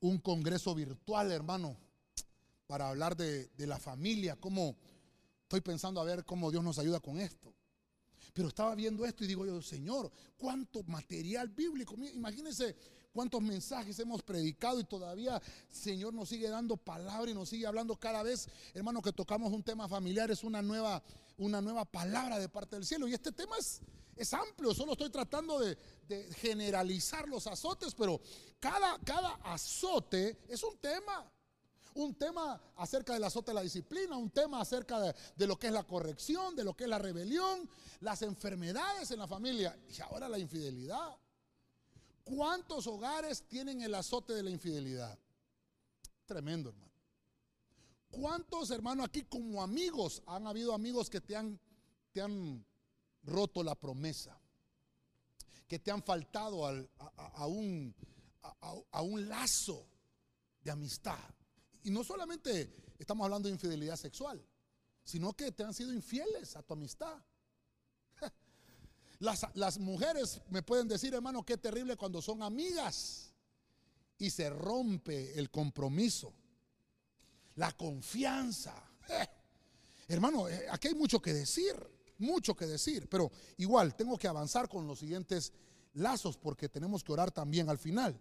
un 0.00 0.18
congreso 0.18 0.74
virtual, 0.74 1.30
hermano, 1.30 1.76
para 2.66 2.88
hablar 2.88 3.16
de, 3.16 3.46
de 3.48 3.66
la 3.66 3.78
familia, 3.78 4.36
cómo 4.36 4.76
estoy 5.42 5.60
pensando 5.60 6.00
a 6.00 6.04
ver 6.04 6.24
cómo 6.24 6.50
Dios 6.50 6.64
nos 6.64 6.78
ayuda 6.78 6.98
con 7.00 7.20
esto. 7.20 7.54
Pero 8.32 8.48
estaba 8.48 8.74
viendo 8.74 9.04
esto 9.04 9.24
y 9.24 9.26
digo 9.26 9.44
yo, 9.44 9.60
Señor, 9.60 10.10
cuánto 10.36 10.82
material 10.84 11.48
bíblico. 11.48 11.94
Imagínense 12.14 12.74
cuántos 13.12 13.42
mensajes 13.42 13.98
hemos 13.98 14.22
predicado 14.22 14.80
y 14.80 14.84
todavía 14.84 15.40
Señor 15.70 16.14
nos 16.14 16.28
sigue 16.28 16.48
dando 16.48 16.76
palabra 16.76 17.30
y 17.30 17.34
nos 17.34 17.48
sigue 17.48 17.66
hablando 17.66 17.96
cada 17.96 18.22
vez, 18.22 18.48
hermano, 18.74 19.02
que 19.02 19.12
tocamos 19.12 19.52
un 19.52 19.62
tema 19.62 19.88
familiar, 19.88 20.30
es 20.30 20.44
una 20.44 20.62
nueva, 20.62 21.02
una 21.38 21.60
nueva 21.60 21.84
palabra 21.84 22.38
de 22.38 22.48
parte 22.48 22.76
del 22.76 22.86
cielo. 22.86 23.06
Y 23.08 23.14
este 23.14 23.32
tema 23.32 23.56
es, 23.58 23.80
es 24.16 24.32
amplio, 24.32 24.74
solo 24.74 24.92
estoy 24.92 25.10
tratando 25.10 25.58
de, 25.58 25.76
generalizar 26.36 27.26
los 27.26 27.46
azotes, 27.46 27.94
pero 27.94 28.20
cada, 28.60 28.98
cada 28.98 29.32
azote 29.44 30.36
es 30.48 30.62
un 30.62 30.76
tema 30.76 31.32
un 31.94 32.14
tema 32.14 32.60
acerca 32.76 33.12
del 33.12 33.24
azote 33.24 33.50
de 33.50 33.54
la 33.54 33.62
disciplina, 33.62 34.16
un 34.16 34.30
tema 34.30 34.60
acerca 34.60 34.98
de, 35.00 35.46
lo 35.46 35.58
que 35.58 35.66
es 35.66 35.72
la 35.72 35.84
corrección, 35.84 36.56
de 36.56 36.64
lo 36.64 36.74
que 36.74 36.84
es 36.84 36.90
la 36.90 36.98
rebelión, 36.98 37.68
las 38.00 38.22
enfermedades 38.22 39.10
en 39.10 39.18
la 39.18 39.28
familia 39.28 39.78
y 39.88 40.00
ahora 40.00 40.28
la 40.28 40.38
infidelidad. 40.38 41.16
¿Cuántos 42.24 42.86
hogares 42.86 43.46
tienen 43.48 43.82
el 43.82 43.94
azote 43.94 44.32
de 44.32 44.42
la 44.42 44.50
infidelidad? 44.50 45.18
Tremendo, 46.24 46.70
hermano. 46.70 46.92
¿Cuántos 48.10 48.70
hermanos 48.70 49.06
aquí 49.06 49.22
como 49.24 49.62
amigos 49.62 50.22
han 50.26 50.46
habido 50.46 50.74
amigos 50.74 51.08
que 51.08 51.20
te 51.20 51.34
han, 51.34 51.58
te 52.12 52.20
han 52.20 52.64
roto 53.22 53.62
la 53.62 53.74
promesa? 53.74 54.38
Que 55.66 55.78
te 55.78 55.90
han 55.90 56.02
faltado 56.02 56.66
a, 56.66 57.46
un, 57.46 57.94
a 58.90 59.02
un 59.02 59.28
lazo 59.28 59.88
de 60.62 60.70
amistad. 60.70 61.18
Y 61.82 61.90
no 61.90 62.04
solamente 62.04 62.94
estamos 62.98 63.24
hablando 63.24 63.48
de 63.48 63.54
infidelidad 63.54 63.96
sexual, 63.96 64.44
sino 65.04 65.32
que 65.32 65.50
te 65.52 65.64
han 65.64 65.74
sido 65.74 65.92
infieles 65.92 66.54
a 66.56 66.62
tu 66.62 66.74
amistad. 66.74 67.20
Las, 69.22 69.46
las, 69.54 69.78
mujeres 69.78 70.40
me 70.50 70.64
pueden 70.64 70.88
decir, 70.88 71.14
hermano, 71.14 71.44
qué 71.44 71.56
terrible 71.56 71.96
cuando 71.96 72.20
son 72.20 72.42
amigas 72.42 73.32
y 74.18 74.30
se 74.30 74.50
rompe 74.50 75.38
el 75.38 75.48
compromiso, 75.48 76.34
la 77.54 77.70
confianza. 77.70 78.74
hermano, 80.08 80.48
eh, 80.48 80.66
aquí 80.68 80.88
hay 80.88 80.96
mucho 80.96 81.22
que 81.22 81.32
decir, 81.32 81.72
mucho 82.18 82.56
que 82.56 82.66
decir, 82.66 83.08
pero 83.08 83.30
igual 83.58 83.94
tengo 83.94 84.18
que 84.18 84.26
avanzar 84.26 84.68
con 84.68 84.88
los 84.88 84.98
siguientes 84.98 85.52
lazos 85.94 86.36
porque 86.36 86.68
tenemos 86.68 87.04
que 87.04 87.12
orar 87.12 87.30
también 87.30 87.70
al 87.70 87.78
final. 87.78 88.20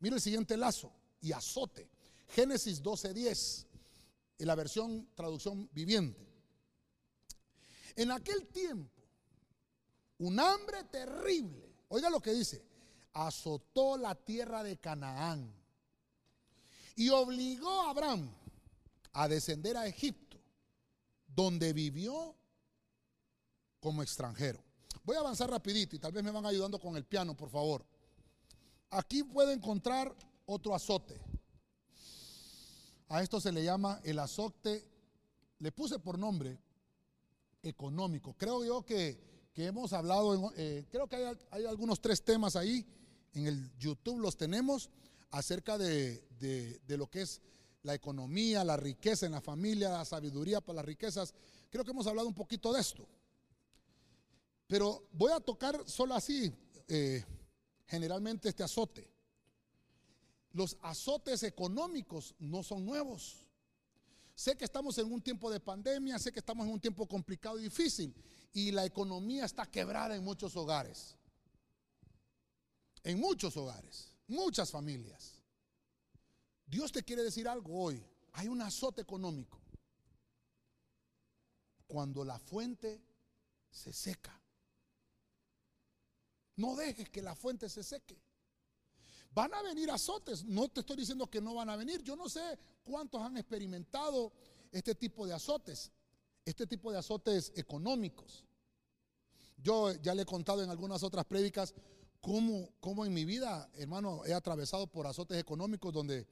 Mira 0.00 0.16
el 0.16 0.22
siguiente 0.22 0.56
lazo 0.56 0.90
y 1.20 1.32
azote. 1.32 1.90
Génesis 2.28 2.82
12:10, 2.82 3.66
en 4.38 4.46
la 4.46 4.54
versión 4.54 5.10
traducción 5.14 5.68
viviente. 5.74 6.26
En 7.96 8.12
aquel 8.12 8.46
tiempo, 8.46 8.97
un 10.18 10.38
hambre 10.40 10.84
terrible, 10.84 11.74
oiga 11.88 12.10
lo 12.10 12.20
que 12.20 12.32
dice, 12.32 12.64
azotó 13.12 13.96
la 13.96 14.14
tierra 14.14 14.62
de 14.62 14.76
Canaán 14.78 15.52
y 16.96 17.08
obligó 17.10 17.82
a 17.82 17.90
Abraham 17.90 18.30
a 19.12 19.28
descender 19.28 19.76
a 19.76 19.86
Egipto, 19.86 20.38
donde 21.26 21.72
vivió 21.72 22.34
como 23.80 24.02
extranjero. 24.02 24.62
Voy 25.04 25.16
a 25.16 25.20
avanzar 25.20 25.48
rapidito 25.50 25.96
y 25.96 25.98
tal 25.98 26.12
vez 26.12 26.22
me 26.22 26.30
van 26.30 26.46
ayudando 26.46 26.78
con 26.78 26.96
el 26.96 27.04
piano, 27.04 27.36
por 27.36 27.50
favor. 27.50 27.86
Aquí 28.90 29.22
puede 29.22 29.52
encontrar 29.52 30.14
otro 30.46 30.74
azote. 30.74 31.20
A 33.08 33.22
esto 33.22 33.40
se 33.40 33.52
le 33.52 33.64
llama 33.64 34.00
el 34.04 34.18
azote, 34.18 34.86
le 35.58 35.72
puse 35.72 35.98
por 35.98 36.18
nombre 36.18 36.58
económico. 37.62 38.34
Creo 38.36 38.64
yo 38.64 38.84
que, 38.84 39.27
hemos 39.66 39.92
hablado, 39.92 40.52
eh, 40.56 40.86
creo 40.90 41.08
que 41.08 41.16
hay, 41.50 41.64
algunos 41.64 42.00
tres 42.00 42.22
temas 42.22 42.56
ahí, 42.56 42.86
en 43.34 43.46
el 43.46 43.70
YouTube 43.78 44.20
los 44.20 44.36
tenemos, 44.36 44.90
acerca 45.30 45.76
de, 45.78 46.22
de 46.38 46.96
lo 46.96 47.08
que 47.08 47.22
es 47.22 47.42
la 47.82 47.94
economía, 47.94 48.64
la 48.64 48.76
riqueza 48.76 49.26
en 49.26 49.32
la 49.32 49.40
familia, 49.40 49.90
la 49.90 50.04
sabiduría 50.04 50.60
para 50.60 50.76
las 50.76 50.84
riquezas. 50.84 51.34
Creo 51.70 51.84
que 51.84 51.90
hemos 51.90 52.06
hablado 52.06 52.28
un 52.28 52.34
poquito 52.34 52.72
de 52.72 52.80
esto. 52.80 53.06
Pero 54.66 55.08
voy 55.12 55.32
a 55.32 55.40
tocar 55.40 55.82
solo 55.86 56.14
así, 56.14 56.52
eh, 56.88 57.24
generalmente 57.86 58.48
este 58.48 58.62
azote. 58.62 59.10
Los 60.52 60.76
azotes 60.82 61.42
económicos 61.42 62.34
no 62.38 62.62
son 62.62 62.84
nuevos. 62.84 63.46
Sé 64.34 64.56
que 64.56 64.64
estamos 64.64 64.96
en 64.98 65.10
un 65.10 65.20
tiempo 65.20 65.50
de 65.50 65.58
pandemia, 65.58 66.18
sé 66.18 66.30
que 66.32 66.38
estamos 66.38 66.66
en 66.66 66.72
un 66.72 66.80
tiempo 66.80 67.06
complicado 67.06 67.58
y 67.58 67.64
difícil 67.64 68.14
y 68.52 68.72
la 68.72 68.84
economía 68.84 69.44
está 69.44 69.66
quebrada 69.66 70.16
en 70.16 70.24
muchos 70.24 70.56
hogares. 70.56 71.16
En 73.04 73.18
muchos 73.20 73.56
hogares, 73.56 74.12
muchas 74.26 74.70
familias. 74.70 75.42
Dios 76.66 76.92
te 76.92 77.02
quiere 77.02 77.22
decir 77.22 77.48
algo 77.48 77.82
hoy. 77.82 78.04
Hay 78.32 78.48
un 78.48 78.60
azote 78.60 79.00
económico. 79.02 79.58
Cuando 81.86 82.24
la 82.24 82.38
fuente 82.38 83.00
se 83.70 83.92
seca. 83.92 84.38
No 86.56 86.76
dejes 86.76 87.08
que 87.08 87.22
la 87.22 87.34
fuente 87.34 87.68
se 87.68 87.82
seque. 87.82 88.20
Van 89.30 89.54
a 89.54 89.62
venir 89.62 89.90
azotes, 89.90 90.44
no 90.44 90.68
te 90.68 90.80
estoy 90.80 90.96
diciendo 90.96 91.28
que 91.28 91.40
no 91.40 91.54
van 91.54 91.70
a 91.70 91.76
venir. 91.76 92.02
Yo 92.02 92.16
no 92.16 92.28
sé 92.28 92.58
cuántos 92.82 93.22
han 93.22 93.36
experimentado 93.36 94.32
este 94.72 94.94
tipo 94.94 95.26
de 95.26 95.34
azotes, 95.34 95.92
este 96.48 96.66
tipo 96.66 96.90
de 96.90 96.98
azotes 96.98 97.52
económicos. 97.56 98.44
Yo 99.58 99.92
ya 99.94 100.14
le 100.14 100.22
he 100.22 100.26
contado 100.26 100.62
en 100.62 100.70
algunas 100.70 101.02
otras 101.02 101.24
prédicas 101.26 101.74
cómo, 102.20 102.70
cómo 102.80 103.04
en 103.04 103.12
mi 103.12 103.24
vida, 103.24 103.70
hermano, 103.74 104.24
he 104.24 104.32
atravesado 104.32 104.86
por 104.86 105.06
azotes 105.06 105.38
económicos 105.38 105.92
donde 105.92 106.26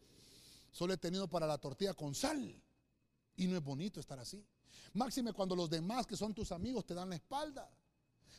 solo 0.71 0.95
he 0.95 0.97
tenido 0.97 1.29
para 1.29 1.47
la 1.47 1.59
tortilla 1.59 1.93
con 1.95 2.15
sal. 2.15 2.63
Y 3.37 3.47
no 3.47 3.57
es 3.57 3.63
bonito 3.63 4.01
estar 4.01 4.19
así. 4.19 4.43
Máxime 4.95 5.33
cuando 5.33 5.55
los 5.55 5.69
demás 5.69 6.07
que 6.07 6.17
son 6.17 6.33
tus 6.33 6.51
amigos 6.53 6.87
te 6.87 6.95
dan 6.95 7.11
la 7.11 7.17
espalda. 7.17 7.71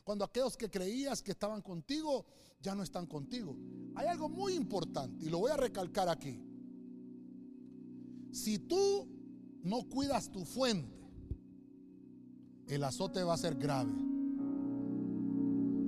Cuando 0.03 0.25
aquellos 0.25 0.57
que 0.57 0.71
creías 0.71 1.21
que 1.21 1.31
estaban 1.31 1.61
contigo 1.61 2.25
ya 2.59 2.73
no 2.73 2.81
están 2.81 3.05
contigo. 3.05 3.55
Hay 3.95 4.07
algo 4.07 4.29
muy 4.29 4.53
importante 4.53 5.25
y 5.25 5.29
lo 5.29 5.39
voy 5.39 5.51
a 5.51 5.57
recalcar 5.57 6.09
aquí. 6.09 6.41
Si 8.31 8.57
tú 8.59 9.07
no 9.63 9.87
cuidas 9.89 10.31
tu 10.31 10.45
fuente, 10.45 10.97
el 12.67 12.83
azote 12.83 13.23
va 13.23 13.33
a 13.33 13.37
ser 13.37 13.55
grave. 13.55 13.93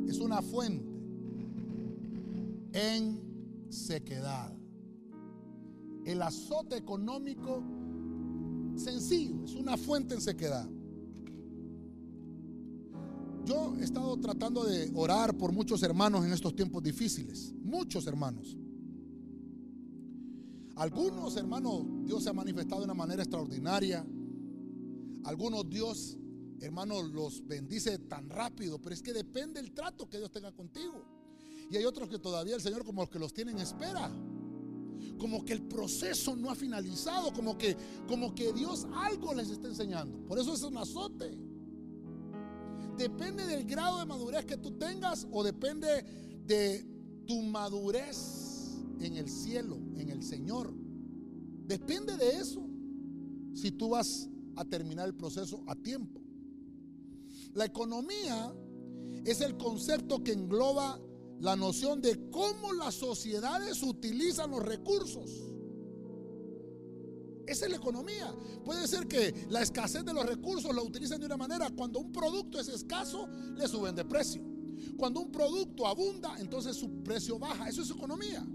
Es 0.08 0.20
una 0.20 0.42
fuente 0.42 0.90
en 2.74 3.20
sequedad. 3.70 4.54
El 6.06 6.22
azote 6.22 6.78
económico 6.78 7.62
sencillo, 8.76 9.44
es 9.44 9.56
una 9.56 9.78
fuente 9.78 10.16
en 10.16 10.22
sequedad. 10.22 10.68
Yo 13.46 13.76
he 13.80 13.84
estado 13.84 14.18
tratando 14.18 14.64
de 14.64 14.92
orar 14.96 15.38
por 15.38 15.52
muchos 15.52 15.82
hermanos 15.84 16.26
en 16.26 16.32
estos 16.32 16.56
tiempos 16.56 16.84
difíciles, 16.84 17.54
muchos 17.64 18.06
hermanos. 18.08 18.58
Algunos 20.76 21.36
hermanos 21.36 21.84
Dios 22.06 22.24
se 22.24 22.30
ha 22.30 22.34
manifestado 22.34 22.82
de 22.82 22.86
una 22.86 22.94
manera 22.94 23.24
extraordinaria. 23.24 24.06
Algunos 25.26 25.70
Dios, 25.70 26.18
hermanos, 26.62 27.10
los 27.12 27.46
bendice 27.46 27.98
tan 28.00 28.30
rápido, 28.30 28.80
pero 28.80 28.94
es 28.94 29.02
que 29.02 29.14
depende 29.14 29.60
el 29.60 29.72
trato 29.72 30.10
que 30.10 30.18
Dios 30.18 30.32
tenga 30.32 30.52
contigo. 30.52 31.06
Y 31.70 31.78
hay 31.78 31.86
otros 31.86 32.10
que 32.10 32.20
todavía 32.20 32.56
el 32.56 32.62
Señor 32.62 32.84
como 32.84 33.02
los 33.02 33.10
que 33.10 33.20
los 33.20 33.34
tienen 33.34 33.60
espera. 33.60 34.12
Como 35.18 35.46
que 35.46 35.54
el 35.54 35.62
proceso 35.64 36.36
no 36.36 36.50
ha 36.50 36.56
finalizado, 36.56 37.32
como 37.34 37.58
que 37.58 37.76
como 38.08 38.34
que 38.34 38.54
Dios 38.54 38.88
algo 38.94 39.34
les 39.34 39.50
está 39.50 39.68
enseñando. 39.68 40.26
Por 40.26 40.40
eso 40.40 40.54
es 40.54 40.64
un 40.64 40.78
azote. 40.78 41.38
Depende 42.98 43.46
del 43.46 43.66
grado 43.66 44.00
de 44.00 44.06
madurez 44.06 44.46
que 44.46 44.58
tú 44.58 44.72
tengas 44.72 45.28
o 45.32 45.44
depende 45.44 46.04
de 46.46 46.86
tu 47.26 47.42
madurez 47.44 48.78
en 49.00 49.16
el 49.16 49.30
cielo, 49.30 49.78
en 49.96 50.10
el 50.10 50.24
Señor. 50.24 50.74
Depende 51.66 52.18
de 52.18 52.38
eso. 52.38 52.66
Si 53.54 53.72
tú 53.72 53.90
vas 53.90 54.28
a 54.56 54.66
terminar 54.66 55.08
el 55.08 55.16
proceso 55.16 55.64
a 55.68 55.76
tiempo. 55.76 56.19
La 57.54 57.66
economía 57.66 58.54
es 59.26 59.42
el 59.42 59.58
concepto 59.58 60.24
que 60.24 60.34
engloba 60.34 61.00
la 61.40 61.56
noción 61.56 62.02
de 62.02 62.30
cómo 62.30 62.74
las 62.74 62.96
sociedades 62.96 63.82
utilizan 63.82 64.52
los 64.52 64.64
recursos. 64.64 65.50
Esa 67.48 67.66
es 67.66 67.72
la 67.72 67.78
economía. 67.78 68.32
Puede 68.64 68.88
ser 68.88 69.08
que 69.08 69.48
la 69.50 69.62
escasez 69.62 70.06
de 70.06 70.14
los 70.14 70.26
recursos 70.26 70.74
la 70.76 70.84
utilicen 70.84 71.20
de 71.20 71.26
una 71.26 71.38
manera. 71.38 71.70
Cuando 71.72 72.00
un 72.00 72.12
producto 72.12 72.60
es 72.60 72.68
escaso, 72.68 73.28
le 73.56 73.68
suben 73.68 73.96
de 73.96 74.06
precio. 74.06 74.44
Cuando 74.98 75.22
un 75.22 75.32
producto 75.32 75.88
abunda, 75.88 76.40
entonces 76.40 76.76
su 76.76 77.02
precio 77.02 77.40
baja. 77.40 77.68
Eso 77.68 77.82
es 77.82 77.90
economía. 77.90 78.46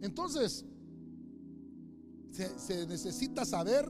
Entonces, 0.00 0.64
se, 2.30 2.58
se 2.58 2.86
necesita 2.86 3.44
saber 3.44 3.88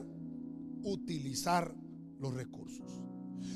utilizar 0.83 1.75
los 2.21 2.35
recursos. 2.35 2.87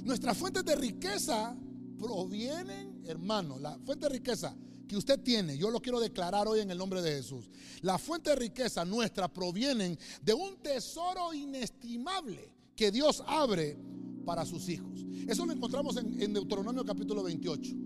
Nuestras 0.04 0.36
fuentes 0.36 0.64
de 0.64 0.74
riqueza 0.74 1.56
provienen, 1.98 3.02
hermano, 3.06 3.58
la 3.58 3.78
fuente 3.78 4.06
de 4.06 4.14
riqueza 4.14 4.56
que 4.88 4.96
usted 4.96 5.20
tiene, 5.20 5.56
yo 5.56 5.70
lo 5.70 5.80
quiero 5.80 6.00
declarar 6.00 6.46
hoy 6.46 6.60
en 6.60 6.70
el 6.70 6.78
nombre 6.78 7.00
de 7.00 7.12
Jesús. 7.12 7.50
La 7.82 7.98
fuente 7.98 8.30
de 8.30 8.36
riqueza 8.36 8.84
nuestra 8.84 9.32
provienen 9.32 9.98
de 10.22 10.34
un 10.34 10.56
tesoro 10.56 11.32
inestimable 11.32 12.52
que 12.76 12.90
Dios 12.90 13.22
abre 13.26 13.78
para 14.24 14.44
sus 14.44 14.68
hijos. 14.68 15.04
Eso 15.26 15.46
lo 15.46 15.52
encontramos 15.52 15.96
en, 15.96 16.32
Deuteronomio 16.32 16.84
capítulo 16.84 17.22
28. 17.22 17.76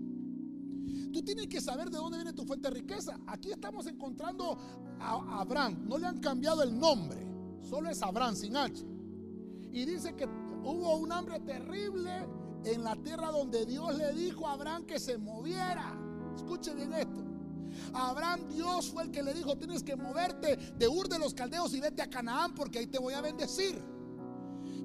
Tú 1.11 1.23
tienes 1.23 1.47
que 1.47 1.61
saber 1.61 1.89
de 1.89 1.97
dónde 1.97 2.17
viene 2.17 2.33
tu 2.33 2.45
fuente 2.45 2.69
de 2.69 2.75
riqueza. 2.75 3.19
Aquí 3.27 3.51
estamos 3.51 3.87
encontrando 3.87 4.57
a 4.99 5.39
Abraham. 5.41 5.85
No 5.87 5.97
le 5.97 6.07
han 6.07 6.19
cambiado 6.19 6.63
el 6.63 6.77
nombre. 6.77 7.25
Solo 7.61 7.89
es 7.89 8.01
Abraham 8.01 8.35
sin 8.35 8.55
H. 8.55 8.85
Y 9.71 9.85
dice 9.85 10.15
que 10.15 10.27
hubo 10.63 10.97
un 10.97 11.11
hambre 11.11 11.39
terrible 11.39 12.11
en 12.63 12.83
la 12.83 12.95
tierra 12.95 13.31
donde 13.31 13.65
Dios 13.65 13.95
le 13.97 14.13
dijo 14.13 14.47
a 14.47 14.53
Abraham 14.53 14.85
que 14.85 14.99
se 14.99 15.17
moviera. 15.17 15.97
Escuche 16.35 16.73
bien 16.73 16.93
esto. 16.93 17.23
Abraham, 17.93 18.47
Dios 18.49 18.89
fue 18.89 19.03
el 19.03 19.11
que 19.11 19.23
le 19.23 19.33
dijo: 19.33 19.57
Tienes 19.57 19.83
que 19.83 19.95
moverte 19.95 20.55
de 20.55 20.87
Ur 20.87 21.07
de 21.07 21.19
los 21.19 21.33
Caldeos 21.33 21.73
y 21.73 21.79
vete 21.79 22.01
a 22.01 22.09
Canaán 22.09 22.53
porque 22.55 22.79
ahí 22.79 22.87
te 22.87 22.99
voy 22.99 23.13
a 23.13 23.21
bendecir. 23.21 23.81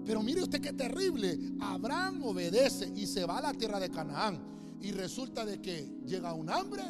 Pero 0.04 0.22
mire 0.22 0.42
usted 0.42 0.60
qué 0.60 0.72
terrible. 0.72 1.38
Abraham 1.60 2.22
obedece 2.24 2.92
y 2.94 3.06
se 3.06 3.24
va 3.24 3.38
a 3.38 3.42
la 3.42 3.54
tierra 3.54 3.80
de 3.80 3.90
Canaán. 3.90 4.52
Y 4.80 4.92
resulta 4.92 5.46
de 5.46 5.62
que 5.62 5.98
llega 6.04 6.34
un 6.34 6.50
hambre. 6.50 6.82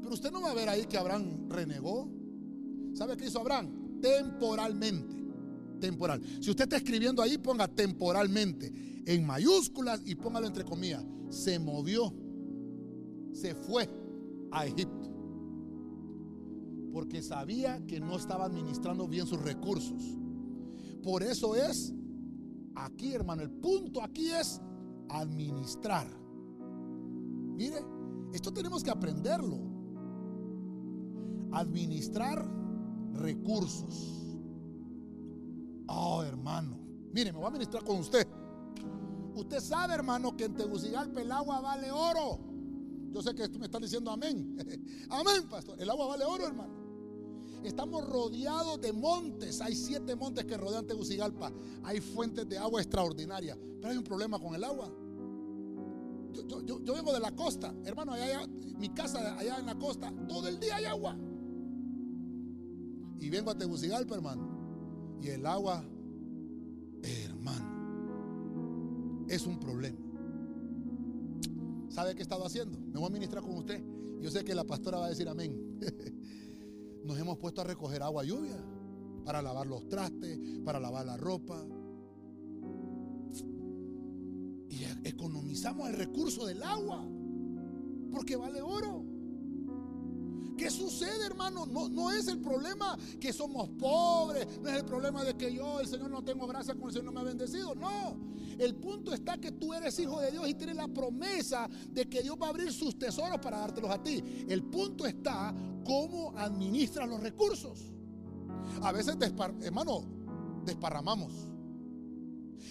Pero 0.00 0.14
usted 0.14 0.30
no 0.30 0.40
va 0.40 0.52
a 0.52 0.54
ver 0.54 0.68
ahí 0.68 0.86
que 0.86 0.96
Abraham 0.96 1.48
renegó. 1.48 2.08
¿Sabe 2.94 3.16
qué 3.16 3.26
hizo 3.26 3.40
Abraham? 3.40 4.00
Temporalmente. 4.00 5.21
Temporal. 5.82 6.22
Si 6.40 6.48
usted 6.48 6.62
está 6.64 6.76
escribiendo 6.76 7.20
ahí, 7.20 7.38
ponga 7.38 7.66
temporalmente 7.66 8.72
en 9.04 9.26
mayúsculas 9.26 10.00
y 10.06 10.14
póngalo 10.14 10.46
entre 10.46 10.64
comillas. 10.64 11.04
Se 11.28 11.58
movió. 11.58 12.14
Se 13.32 13.56
fue 13.56 13.90
a 14.52 14.64
Egipto. 14.64 15.10
Porque 16.92 17.20
sabía 17.20 17.84
que 17.84 17.98
no 17.98 18.16
estaba 18.16 18.44
administrando 18.44 19.08
bien 19.08 19.26
sus 19.26 19.42
recursos. 19.42 20.16
Por 21.02 21.24
eso 21.24 21.56
es, 21.56 21.92
aquí 22.76 23.12
hermano, 23.12 23.42
el 23.42 23.50
punto 23.50 24.02
aquí 24.02 24.30
es 24.30 24.60
administrar. 25.08 26.06
Mire, 27.56 27.84
esto 28.32 28.52
tenemos 28.52 28.84
que 28.84 28.90
aprenderlo. 28.90 29.58
Administrar 31.50 32.48
recursos. 33.14 34.21
Oh, 35.88 36.22
hermano. 36.22 36.78
Mire, 37.12 37.32
me 37.32 37.38
voy 37.38 37.44
a 37.44 37.48
administrar 37.48 37.84
con 37.84 37.98
usted. 37.98 38.26
Usted 39.34 39.60
sabe, 39.60 39.94
hermano, 39.94 40.36
que 40.36 40.44
en 40.44 40.54
Tegucigalpa 40.54 41.20
el 41.20 41.32
agua 41.32 41.60
vale 41.60 41.90
oro. 41.90 42.38
Yo 43.10 43.22
sé 43.22 43.34
que 43.34 43.48
me 43.58 43.66
están 43.66 43.82
diciendo 43.82 44.10
amén. 44.10 44.56
amén, 45.10 45.48
pastor. 45.48 45.80
El 45.80 45.88
agua 45.90 46.06
vale 46.06 46.24
oro, 46.24 46.46
hermano. 46.46 46.82
Estamos 47.62 48.08
rodeados 48.08 48.80
de 48.80 48.92
montes. 48.92 49.60
Hay 49.60 49.74
siete 49.74 50.16
montes 50.16 50.44
que 50.44 50.56
rodean 50.56 50.86
Tegucigalpa. 50.86 51.52
Hay 51.84 52.00
fuentes 52.00 52.48
de 52.48 52.58
agua 52.58 52.80
extraordinarias. 52.80 53.58
Pero 53.80 53.90
hay 53.90 53.96
un 53.96 54.04
problema 54.04 54.38
con 54.38 54.54
el 54.54 54.64
agua. 54.64 54.90
Yo, 56.64 56.94
vengo 56.94 57.12
de 57.12 57.20
la 57.20 57.32
costa, 57.32 57.74
hermano. 57.84 58.14
mi 58.78 58.88
casa 58.88 59.38
allá 59.38 59.58
en 59.58 59.66
la 59.66 59.78
costa, 59.78 60.12
todo 60.28 60.48
el 60.48 60.58
día 60.58 60.76
hay 60.76 60.86
agua. 60.86 61.16
Y 63.20 63.28
vengo 63.28 63.50
a 63.50 63.54
Tegucigalpa, 63.56 64.14
hermano. 64.14 64.51
Y 65.22 65.28
el 65.28 65.46
agua, 65.46 65.84
hermano, 67.02 67.72
es 69.28 69.46
un 69.46 69.60
problema. 69.60 69.98
¿Sabe 71.88 72.14
qué 72.14 72.20
he 72.20 72.22
estado 72.22 72.44
haciendo? 72.44 72.78
Me 72.78 72.98
voy 72.98 73.06
a 73.06 73.10
ministrar 73.10 73.42
con 73.42 73.56
usted. 73.56 73.80
Yo 74.20 74.30
sé 74.30 74.44
que 74.44 74.54
la 74.54 74.64
pastora 74.64 74.98
va 74.98 75.06
a 75.06 75.10
decir 75.10 75.28
amén. 75.28 75.78
nos 77.04 77.18
hemos 77.18 77.38
puesto 77.38 77.60
a 77.60 77.64
recoger 77.64 78.02
agua 78.02 78.24
lluvia 78.24 78.56
para 79.24 79.42
lavar 79.42 79.66
los 79.66 79.88
trastes, 79.88 80.38
para 80.64 80.80
lavar 80.80 81.06
la 81.06 81.16
ropa. 81.16 81.64
Y 84.68 84.84
economizamos 85.04 85.88
el 85.88 85.96
recurso 85.96 86.46
del 86.46 86.62
agua, 86.62 87.06
porque 88.10 88.36
vale 88.36 88.60
oro. 88.60 89.11
¿Qué 90.56 90.70
sucede, 90.70 91.26
hermano? 91.26 91.66
No, 91.66 91.88
no 91.88 92.10
es 92.10 92.28
el 92.28 92.38
problema 92.40 92.98
que 93.20 93.32
somos 93.32 93.68
pobres, 93.70 94.46
no 94.60 94.68
es 94.68 94.76
el 94.76 94.84
problema 94.84 95.24
de 95.24 95.34
que 95.34 95.52
yo, 95.52 95.80
el 95.80 95.86
Señor, 95.86 96.10
no 96.10 96.22
tengo 96.22 96.46
gracia 96.46 96.74
con 96.74 96.84
el 96.84 96.92
Señor 96.92 97.06
no 97.06 97.12
me 97.12 97.20
ha 97.20 97.24
bendecido. 97.24 97.74
No, 97.74 98.16
el 98.58 98.74
punto 98.74 99.12
está 99.12 99.38
que 99.38 99.52
tú 99.52 99.72
eres 99.72 99.98
hijo 99.98 100.20
de 100.20 100.30
Dios 100.30 100.48
y 100.48 100.54
tienes 100.54 100.76
la 100.76 100.88
promesa 100.88 101.68
de 101.90 102.08
que 102.08 102.22
Dios 102.22 102.36
va 102.40 102.46
a 102.46 102.50
abrir 102.50 102.72
sus 102.72 102.98
tesoros 102.98 103.38
para 103.38 103.58
dártelos 103.58 103.90
a 103.90 104.02
ti. 104.02 104.22
El 104.48 104.62
punto 104.64 105.06
está 105.06 105.54
cómo 105.84 106.32
administras 106.36 107.08
los 107.08 107.20
recursos. 107.20 107.92
A 108.82 108.92
veces, 108.92 109.16
hermano, 109.62 110.04
desparramamos. 110.64 111.32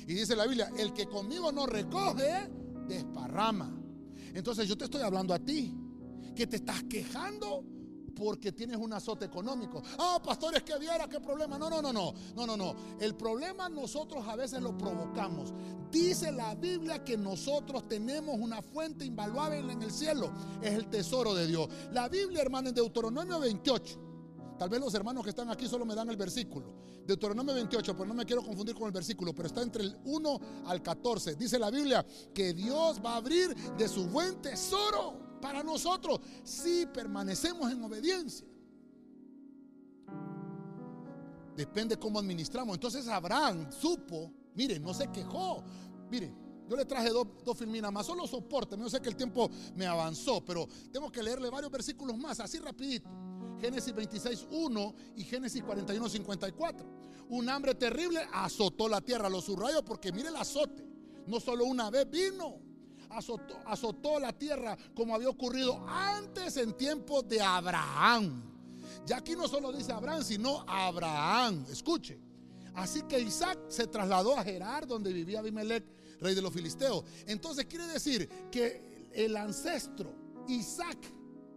Y 0.07 0.13
dice 0.13 0.35
la 0.35 0.45
Biblia, 0.45 0.71
el 0.77 0.93
que 0.93 1.05
conmigo 1.05 1.51
no 1.51 1.65
recoge, 1.65 2.49
desparrama. 2.87 3.77
Entonces 4.33 4.67
yo 4.67 4.77
te 4.77 4.85
estoy 4.85 5.01
hablando 5.01 5.33
a 5.33 5.39
ti, 5.39 5.73
que 6.35 6.47
te 6.47 6.57
estás 6.57 6.83
quejando 6.83 7.63
porque 8.21 8.51
tienes 8.51 8.77
un 8.77 8.93
azote 8.93 9.25
económico. 9.25 9.81
Ah, 9.97 10.21
pastores, 10.23 10.63
que 10.63 10.77
viera 10.77 11.07
qué 11.07 11.19
problema. 11.19 11.57
No, 11.57 11.69
no, 11.69 11.81
no, 11.81 11.91
no, 11.91 12.13
no, 12.35 12.45
no, 12.45 12.57
no. 12.57 12.75
El 12.99 13.15
problema 13.15 13.67
nosotros 13.69 14.27
a 14.27 14.35
veces 14.35 14.61
lo 14.61 14.77
provocamos. 14.77 15.53
Dice 15.89 16.31
la 16.31 16.53
Biblia 16.55 17.03
que 17.03 17.17
nosotros 17.17 17.87
tenemos 17.87 18.37
una 18.39 18.61
fuente 18.61 19.05
invaluable 19.05 19.59
en 19.59 19.81
el 19.81 19.91
cielo. 19.91 20.31
Es 20.61 20.73
el 20.73 20.87
tesoro 20.87 21.33
de 21.33 21.47
Dios. 21.47 21.67
La 21.91 22.09
Biblia, 22.09 22.41
hermano, 22.41 22.69
en 22.69 22.75
Deuteronomio 22.75 23.39
28. 23.39 23.99
Tal 24.57 24.69
vez 24.69 24.79
los 24.79 24.93
hermanos 24.93 25.23
que 25.23 25.31
están 25.31 25.49
aquí 25.49 25.67
solo 25.67 25.85
me 25.85 25.95
dan 25.95 26.09
el 26.09 26.17
versículo. 26.17 26.75
Deuteronomio 27.07 27.55
28, 27.55 27.93
pero 27.93 28.05
no 28.05 28.13
me 28.13 28.25
quiero 28.25 28.43
confundir 28.43 28.75
con 28.75 28.85
el 28.85 28.91
versículo, 28.91 29.33
pero 29.33 29.47
está 29.47 29.63
entre 29.63 29.83
el 29.83 29.97
1 30.05 30.39
al 30.67 30.83
14. 30.83 31.35
Dice 31.35 31.57
la 31.57 31.71
Biblia 31.71 32.05
que 32.31 32.53
Dios 32.53 33.01
va 33.03 33.13
a 33.13 33.17
abrir 33.17 33.55
de 33.75 33.87
su 33.87 34.05
buen 34.05 34.39
tesoro 34.39 35.30
para 35.41 35.63
nosotros 35.63 36.19
si 36.43 36.85
permanecemos 36.85 37.71
en 37.71 37.83
obediencia. 37.83 38.47
Depende 41.55 41.97
cómo 41.97 42.19
administramos. 42.19 42.75
Entonces 42.75 43.07
Abraham 43.07 43.71
supo, 43.71 44.31
mire, 44.55 44.79
no 44.79 44.93
se 44.93 45.07
quejó. 45.11 45.63
Mire, 46.09 46.33
yo 46.69 46.75
le 46.77 46.85
traje 46.85 47.09
dos, 47.09 47.27
dos 47.43 47.57
filminas 47.57 47.91
más, 47.91 48.05
solo 48.05 48.25
soporte. 48.25 48.77
No 48.77 48.89
sé 48.89 49.01
que 49.01 49.09
el 49.09 49.15
tiempo 49.15 49.49
me 49.75 49.85
avanzó, 49.85 50.43
pero 50.45 50.67
tengo 50.91 51.11
que 51.11 51.21
leerle 51.21 51.49
varios 51.49 51.71
versículos 51.71 52.17
más, 52.17 52.39
así 52.39 52.59
rapidito. 52.59 53.09
Génesis 53.59 53.93
26, 53.93 54.47
1 54.49 54.95
y 55.17 55.23
Génesis 55.23 55.61
41, 55.61 56.09
54. 56.09 56.87
Un 57.29 57.49
hambre 57.49 57.75
terrible 57.75 58.21
azotó 58.33 58.87
la 58.87 59.01
tierra, 59.01 59.29
lo 59.29 59.41
subrayo 59.41 59.83
porque 59.83 60.11
mire 60.11 60.29
el 60.29 60.35
azote. 60.35 60.87
No 61.27 61.39
solo 61.39 61.65
una 61.65 61.89
vez 61.89 62.09
vino, 62.09 62.59
azotó, 63.15 64.19
la 64.19 64.33
tierra 64.33 64.77
como 64.95 65.15
había 65.15 65.29
ocurrido 65.29 65.83
antes 65.87 66.57
en 66.57 66.73
tiempos 66.73 67.27
de 67.27 67.41
Abraham. 67.41 68.43
Ya 69.05 69.17
aquí 69.17 69.35
no 69.35 69.47
solo 69.47 69.71
dice 69.71 69.91
Abraham, 69.91 70.23
sino 70.23 70.63
Abraham. 70.67 71.65
Escuche. 71.69 72.19
Así 72.75 73.01
que 73.03 73.19
Isaac 73.19 73.59
se 73.67 73.87
trasladó 73.87 74.37
a 74.37 74.43
Gerar, 74.43 74.87
donde 74.87 75.11
vivía 75.11 75.39
Abimelech, 75.39 75.83
rey 76.19 76.35
de 76.35 76.41
los 76.41 76.53
filisteos. 76.53 77.03
Entonces 77.25 77.65
quiere 77.65 77.87
decir 77.87 78.27
que 78.51 79.09
el 79.13 79.35
ancestro, 79.35 80.15
Isaac, 80.47 80.97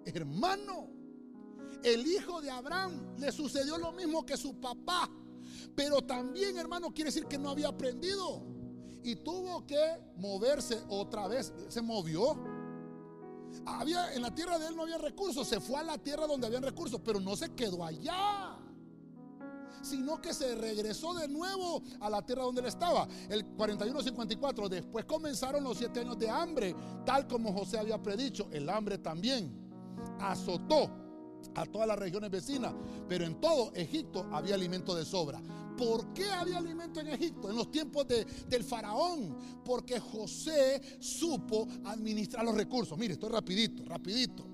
hermano, 0.05 0.89
el 1.83 2.07
hijo 2.07 2.41
de 2.41 2.51
Abraham, 2.51 3.17
le 3.19 3.31
sucedió 3.31 3.79
lo 3.79 3.93
mismo 3.93 4.25
que 4.25 4.37
su 4.37 4.59
papá. 4.59 5.09
Pero 5.77 6.03
también, 6.03 6.57
hermano, 6.57 6.93
quiere 6.93 7.09
decir 7.09 7.27
que 7.27 7.39
no 7.39 7.51
había 7.51 7.69
aprendido 7.69 8.43
y 9.05 9.17
tuvo 9.17 9.67
que 9.67 10.01
moverse 10.17 10.83
otra 10.89 11.29
vez. 11.29 11.53
Se 11.69 11.83
movió. 11.83 12.37
Había, 13.67 14.13
en 14.15 14.23
la 14.23 14.35
tierra 14.35 14.59
de 14.59 14.67
él 14.67 14.75
no 14.75 14.83
había 14.83 14.99
recursos. 14.99 15.47
Se 15.47 15.61
fue 15.61 15.79
a 15.79 15.83
la 15.85 15.99
tierra 15.99 16.27
donde 16.27 16.47
habían 16.47 16.63
recursos, 16.63 17.01
pero 17.05 17.21
no 17.21 17.37
se 17.37 17.55
quedó 17.55 17.85
allá. 17.85 18.59
sino 19.83 20.19
que 20.19 20.33
se 20.33 20.55
regresó 20.55 21.13
de 21.13 21.29
nuevo 21.29 21.83
a 22.01 22.09
la 22.09 22.25
tierra 22.25 22.45
donde 22.45 22.63
él 22.63 22.67
estaba. 22.67 23.07
El 23.29 23.55
41-54, 23.55 24.69
después 24.69 25.05
comenzaron 25.05 25.63
los 25.63 25.77
siete 25.77 26.01
años 26.01 26.19
de 26.19 26.31
hambre, 26.31 26.75
tal 27.05 27.27
como 27.27 27.53
José 27.53 27.79
había 27.79 28.03
predicho. 28.03 28.49
El 28.51 28.71
hambre 28.71 28.97
también 28.97 29.53
azotó 30.19 30.91
a 31.55 31.67
todas 31.67 31.87
las 31.87 31.99
regiones 31.99 32.31
vecinas, 32.31 32.73
pero 33.07 33.27
en 33.27 33.39
todo 33.39 33.73
Egipto 33.75 34.27
había 34.33 34.55
alimento 34.55 34.95
de 34.95 35.05
sobra. 35.05 35.43
¿Por 35.77 36.13
qué 36.13 36.31
había 36.31 36.59
alimento 36.59 37.01
en 37.01 37.09
Egipto? 37.09 37.51
En 37.51 37.57
los 37.57 37.71
tiempos 37.71 38.07
del 38.07 38.65
faraón. 38.65 39.37
Porque 39.65 39.99
José 39.99 40.81
supo 41.01 41.67
administrar 41.85 42.45
los 42.45 42.55
recursos. 42.55 42.97
Mire, 42.99 43.15
estoy 43.15 43.31
rapidito, 43.31 43.85
rapidito. 43.85 44.45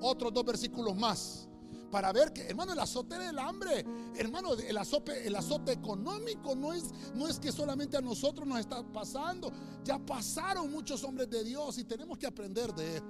Otros 0.00 0.32
dos 0.32 0.44
versículos 0.44 0.96
más. 0.96 1.46
Para 1.90 2.12
ver 2.12 2.32
que, 2.32 2.42
hermano, 2.42 2.72
el 2.72 2.78
azote 2.78 3.18
del 3.18 3.36
hambre, 3.38 3.84
hermano, 4.14 4.54
el 4.54 4.76
azote, 4.78 5.26
el 5.26 5.34
azote 5.34 5.72
económico 5.72 6.54
no 6.54 6.72
es, 6.72 6.84
no 7.14 7.26
es 7.26 7.40
que 7.40 7.50
solamente 7.50 7.96
a 7.96 8.00
nosotros 8.00 8.46
nos 8.46 8.60
está 8.60 8.82
pasando. 8.92 9.52
Ya 9.84 9.98
pasaron 9.98 10.70
muchos 10.70 11.02
hombres 11.02 11.28
de 11.28 11.42
Dios 11.42 11.78
y 11.78 11.84
tenemos 11.84 12.16
que 12.16 12.28
aprender 12.28 12.72
de 12.74 12.96
esto. 12.96 13.08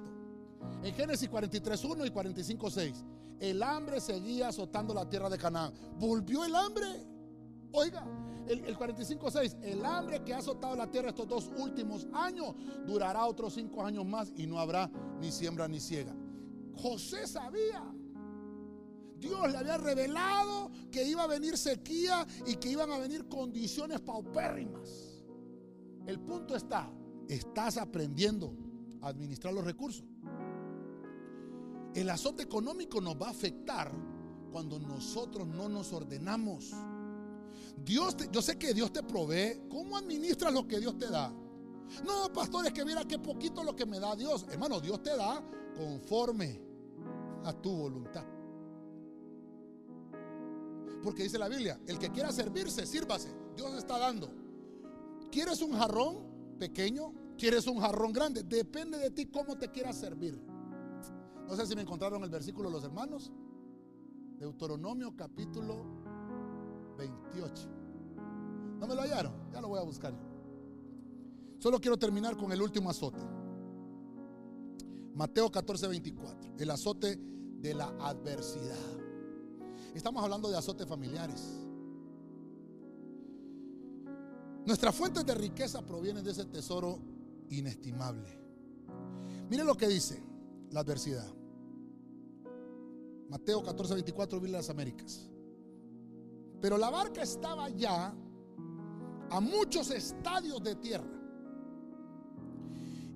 En 0.83 0.95
Génesis 0.95 1.31
43.1 1.31 2.07
y 2.07 2.11
45.6, 2.11 2.95
el 3.41 3.63
hambre 3.63 4.01
seguía 4.01 4.49
azotando 4.49 4.95
la 4.95 5.09
tierra 5.09 5.29
de 5.29 5.37
Canaán. 5.37 5.75
¿Volvió 5.99 6.45
el 6.45 6.55
hambre? 6.55 6.87
Oiga, 7.73 8.07
el, 8.47 8.65
el 8.65 8.77
45.6, 8.77 9.59
el 9.63 9.85
hambre 9.85 10.23
que 10.25 10.35
ha 10.35 10.39
azotado 10.39 10.75
la 10.75 10.91
tierra 10.91 11.11
estos 11.11 11.29
dos 11.29 11.51
últimos 11.57 12.07
años 12.13 12.55
durará 12.87 13.27
otros 13.27 13.55
cinco 13.55 13.85
años 13.85 14.05
más 14.05 14.33
y 14.37 14.47
no 14.47 14.59
habrá 14.59 14.91
ni 15.21 15.31
siembra 15.31 15.69
ni 15.69 15.81
ciega. 15.81 16.15
José 16.75 17.27
sabía. 17.27 17.85
Dios 19.19 19.53
le 19.53 19.59
había 19.59 19.77
revelado 19.77 20.71
que 20.91 21.07
iba 21.07 21.25
a 21.25 21.27
venir 21.27 21.59
sequía 21.59 22.27
y 22.47 22.57
que 22.57 22.71
iban 22.71 22.91
a 22.91 22.99
venir 22.99 23.29
condiciones 23.29 24.01
paupérrimas. 24.01 25.23
El 26.07 26.19
punto 26.21 26.57
está, 26.57 26.91
estás 27.29 27.77
aprendiendo 27.77 28.55
a 29.03 29.09
administrar 29.09 29.53
los 29.53 29.65
recursos. 29.65 30.07
El 31.95 32.09
azote 32.09 32.43
económico 32.43 33.01
nos 33.01 33.21
va 33.21 33.29
a 33.29 33.31
afectar 33.31 33.93
cuando 34.51 34.79
nosotros 34.79 35.47
no 35.47 35.69
nos 35.69 35.93
ordenamos. 35.93 36.73
Dios, 37.85 38.17
yo 38.31 38.43
sé 38.43 38.59
que 38.59 38.75
Dios 38.75 38.93
te 38.93 39.03
provee. 39.03 39.63
¿Cómo 39.69 39.97
administras 39.97 40.53
lo 40.53 40.67
que 40.67 40.79
Dios 40.79 40.99
te 40.99 41.09
da? 41.09 41.33
No, 42.05 42.33
pastores, 42.33 42.73
que 42.73 42.85
mira 42.85 43.05
qué 43.05 43.19
poquito 43.19 43.65
lo 43.65 43.75
que 43.75 43.87
me 43.87 43.99
da 43.99 44.15
Dios. 44.15 44.47
Hermano, 44.51 44.81
Dios 44.81 45.03
te 45.03 45.17
da 45.17 45.43
conforme 45.77 46.61
a 47.45 47.53
tu 47.53 47.71
voluntad. 47.71 48.25
Porque 51.03 51.23
dice 51.23 51.39
la 51.39 51.49
Biblia, 51.49 51.81
el 51.87 51.99
que 51.99 52.11
quiera 52.11 52.31
servirse, 52.31 52.87
sírvase. 52.87 53.35
Dios 53.57 53.75
está 53.75 53.99
dando. 53.99 54.31
¿Quieres 55.31 55.63
un 55.63 55.73
jarrón 55.73 56.57
pequeño? 56.59 57.13
¿Quieres 57.39 57.67
un 57.67 57.81
jarrón 57.81 58.13
grande? 58.13 58.43
Depende 58.43 58.99
de 58.99 59.11
ti 59.11 59.27
cómo 59.27 59.57
te 59.57 59.71
quieras 59.71 59.97
servir. 59.97 60.39
No 61.49 61.57
sé 61.57 61.67
si 61.67 61.75
me 61.75 61.83
encontraron 61.83 62.23
el 62.23 62.31
versículo 62.31 62.69
los 62.69 62.85
hermanos. 62.85 63.33
Deuteronomio 64.39 65.17
capítulo 65.17 66.00
28. 67.01 67.69
¿No 68.79 68.87
me 68.87 68.95
lo 68.95 69.03
hallaron? 69.03 69.33
Ya 69.53 69.61
lo 69.61 69.69
voy 69.69 69.79
a 69.79 69.83
buscar. 69.83 70.15
Solo 71.59 71.81
quiero 71.81 71.99
terminar 71.99 72.37
con 72.37 72.53
el 72.53 72.63
último 72.63 72.89
azote. 72.91 73.21
Mateo 75.15 75.51
14, 75.51 75.89
24. 75.89 76.55
El 76.59 76.71
azote 76.71 77.17
de 77.17 77.75
la 77.75 77.89
adversidad. 78.01 78.77
Estamos 79.95 80.23
hablando 80.23 80.51
de 80.51 80.57
azotes 80.57 80.87
familiares. 80.87 81.61
Nuestras 84.65 84.95
fuentes 84.95 85.27
de 85.27 85.35
riqueza 85.35 85.83
provienen 85.83 86.25
de 86.25 86.31
ese 86.31 86.45
tesoro 86.45 86.99
inestimable. 87.51 88.39
Miren 89.49 89.67
lo 89.67 89.77
que 89.77 89.89
dice 89.89 90.23
la 90.71 90.81
adversidad. 90.81 91.27
Mateo 93.29 93.63
14, 93.63 93.95
24, 93.95 94.41
Biblia 94.41 94.59
de 94.59 94.63
las 94.63 94.71
Américas. 94.71 95.30
Pero 96.61 96.77
la 96.77 96.91
barca 96.91 97.23
estaba 97.23 97.69
ya 97.71 98.15
a 99.31 99.41
muchos 99.41 99.91
estadios 99.91 100.63
de 100.63 100.75
tierra 100.77 101.21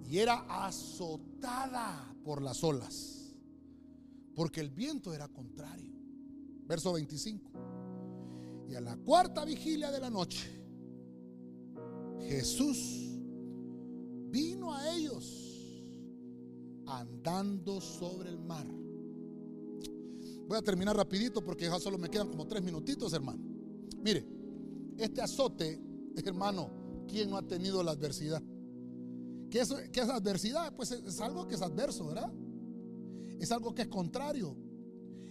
y 0.08 0.18
era 0.18 0.44
azotada 0.48 2.14
por 2.24 2.40
las 2.40 2.62
olas, 2.62 3.34
porque 4.34 4.60
el 4.60 4.70
viento 4.70 5.12
era 5.12 5.28
contrario. 5.28 5.92
Verso 6.66 6.92
25. 6.94 7.50
Y 8.68 8.74
a 8.74 8.80
la 8.80 8.96
cuarta 8.96 9.44
vigilia 9.44 9.90
de 9.90 10.00
la 10.00 10.08
noche, 10.08 10.48
Jesús 12.20 13.18
vino 14.30 14.72
a 14.72 14.90
ellos 14.94 15.44
andando 16.86 17.80
sobre 17.80 18.30
el 18.30 18.38
mar. 18.38 18.66
Voy 20.46 20.58
a 20.58 20.62
terminar 20.62 20.96
rapidito 20.96 21.42
porque 21.42 21.64
ya 21.64 21.78
solo 21.80 21.98
me 21.98 22.10
quedan 22.10 22.28
como 22.28 22.46
tres 22.46 22.62
minutitos, 22.62 23.12
hermano. 23.12 23.42
Mire, 24.02 24.26
este 24.98 25.22
azote, 25.22 25.80
hermano, 26.24 26.70
¿quién 27.08 27.30
no 27.30 27.38
ha 27.38 27.42
tenido 27.42 27.82
la 27.82 27.92
adversidad? 27.92 28.42
¿Qué 29.50 29.60
es, 29.60 29.72
qué 29.90 30.00
es 30.00 30.08
adversidad? 30.08 30.74
Pues 30.74 30.90
es, 30.90 31.20
algo 31.20 31.48
que 31.48 31.54
es 31.54 31.62
adverso, 31.62 32.06
¿verdad? 32.06 32.30
Es 33.40 33.52
algo 33.52 33.74
que 33.74 33.82
es 33.82 33.88
contrario. 33.88 34.54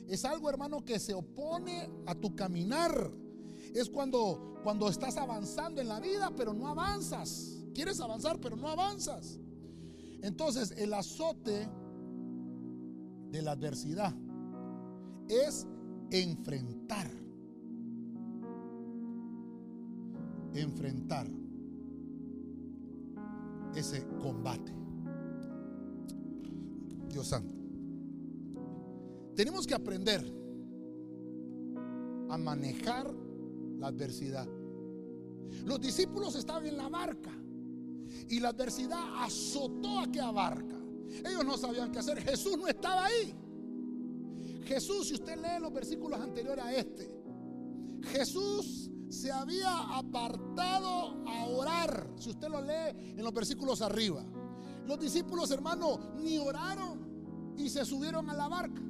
Es 0.07 0.25
algo, 0.25 0.49
hermano, 0.49 0.83
que 0.83 0.99
se 0.99 1.13
opone 1.13 1.89
a 2.07 2.15
tu 2.15 2.35
caminar. 2.35 3.11
Es 3.73 3.89
cuando, 3.89 4.59
cuando 4.63 4.89
estás 4.89 5.17
avanzando 5.17 5.79
en 5.79 5.87
la 5.87 5.99
vida, 5.99 6.31
pero 6.35 6.53
no 6.53 6.67
avanzas. 6.67 7.63
Quieres 7.73 7.99
avanzar, 7.99 8.39
pero 8.39 8.55
no 8.55 8.67
avanzas. 8.67 9.39
Entonces, 10.21 10.71
el 10.71 10.93
azote 10.93 11.69
de 13.29 13.41
la 13.41 13.51
adversidad 13.51 14.15
es 15.29 15.67
enfrentar. 16.11 17.09
Enfrentar 20.53 21.27
ese 23.75 24.05
combate. 24.21 24.71
Dios 27.09 27.27
santo. 27.27 27.55
Tenemos 29.35 29.65
que 29.65 29.73
aprender 29.73 30.23
a 32.29 32.37
manejar 32.37 33.13
la 33.79 33.87
adversidad. 33.87 34.47
Los 35.65 35.81
discípulos 35.81 36.35
estaban 36.35 36.65
en 36.67 36.77
la 36.77 36.89
barca 36.89 37.31
y 38.29 38.39
la 38.39 38.49
adversidad 38.49 39.23
azotó 39.23 39.99
a 39.99 40.03
aquella 40.03 40.31
barca. 40.31 40.77
Ellos 41.25 41.45
no 41.45 41.57
sabían 41.57 41.91
qué 41.91 41.99
hacer. 41.99 42.21
Jesús 42.21 42.57
no 42.57 42.67
estaba 42.67 43.05
ahí. 43.05 43.35
Jesús, 44.65 45.07
si 45.07 45.15
usted 45.15 45.35
lee 45.37 45.61
los 45.61 45.73
versículos 45.73 46.19
anteriores 46.19 46.63
a 46.63 46.73
este, 46.73 47.09
Jesús 48.11 48.89
se 49.09 49.31
había 49.31 49.97
apartado 49.97 51.23
a 51.27 51.45
orar. 51.45 52.09
Si 52.17 52.29
usted 52.29 52.49
lo 52.49 52.61
lee 52.61 53.15
en 53.15 53.23
los 53.23 53.33
versículos 53.33 53.81
arriba. 53.81 54.23
Los 54.87 54.99
discípulos, 54.99 55.51
hermano, 55.51 55.99
ni 56.17 56.37
oraron 56.37 57.53
y 57.57 57.69
se 57.69 57.85
subieron 57.85 58.29
a 58.29 58.33
la 58.33 58.47
barca. 58.47 58.81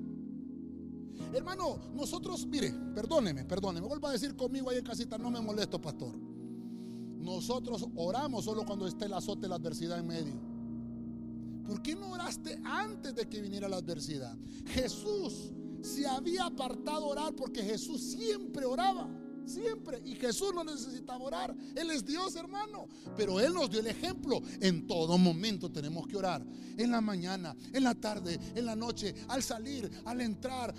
Hermano, 1.33 1.79
nosotros, 1.93 2.45
mire, 2.47 2.73
perdóneme, 2.93 3.45
perdóneme, 3.45 3.87
vuelva 3.87 4.09
a 4.09 4.11
decir 4.13 4.35
conmigo 4.35 4.69
ahí 4.69 4.77
en 4.77 4.83
casita, 4.83 5.17
no 5.17 5.29
me 5.29 5.41
molesto, 5.41 5.81
pastor. 5.81 6.15
Nosotros 7.19 7.87
oramos 7.95 8.45
solo 8.45 8.65
cuando 8.65 8.87
esté 8.87 9.05
el 9.05 9.13
azote, 9.13 9.47
la 9.47 9.55
adversidad 9.55 9.99
en 9.99 10.07
medio. 10.07 10.33
¿Por 11.65 11.81
qué 11.81 11.95
no 11.95 12.11
oraste 12.11 12.59
antes 12.63 13.15
de 13.15 13.27
que 13.27 13.41
viniera 13.41 13.69
la 13.69 13.77
adversidad? 13.77 14.37
Jesús 14.67 15.51
se 15.83 16.07
había 16.07 16.45
apartado 16.45 17.05
a 17.05 17.07
orar 17.07 17.35
porque 17.35 17.61
Jesús 17.61 18.01
siempre 18.01 18.65
oraba. 18.65 19.09
Siempre. 19.45 20.01
Y 20.05 20.15
Jesús 20.15 20.53
no 20.55 20.63
necesitaba 20.63 21.23
orar. 21.23 21.55
Él 21.75 21.91
es 21.91 22.05
Dios, 22.05 22.35
hermano. 22.37 22.87
Pero 23.17 23.41
Él 23.41 23.53
nos 23.53 23.69
dio 23.69 23.81
el 23.81 23.87
ejemplo. 23.87 24.41
En 24.61 24.87
todo 24.87 25.17
momento 25.17 25.69
tenemos 25.69 26.07
que 26.07 26.15
orar. 26.15 26.45
En 26.77 26.91
la 26.91 27.01
mañana, 27.01 27.55
en 27.73 27.83
la 27.83 27.93
tarde, 27.93 28.39
en 28.55 28.65
la 28.65 28.75
noche, 28.75 29.13
al 29.27 29.43
salir, 29.43 29.91
al 30.05 30.21
entrar, 30.21 30.73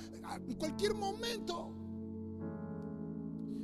en 0.49 0.55
cualquier 0.55 0.95
momento. 0.95 1.75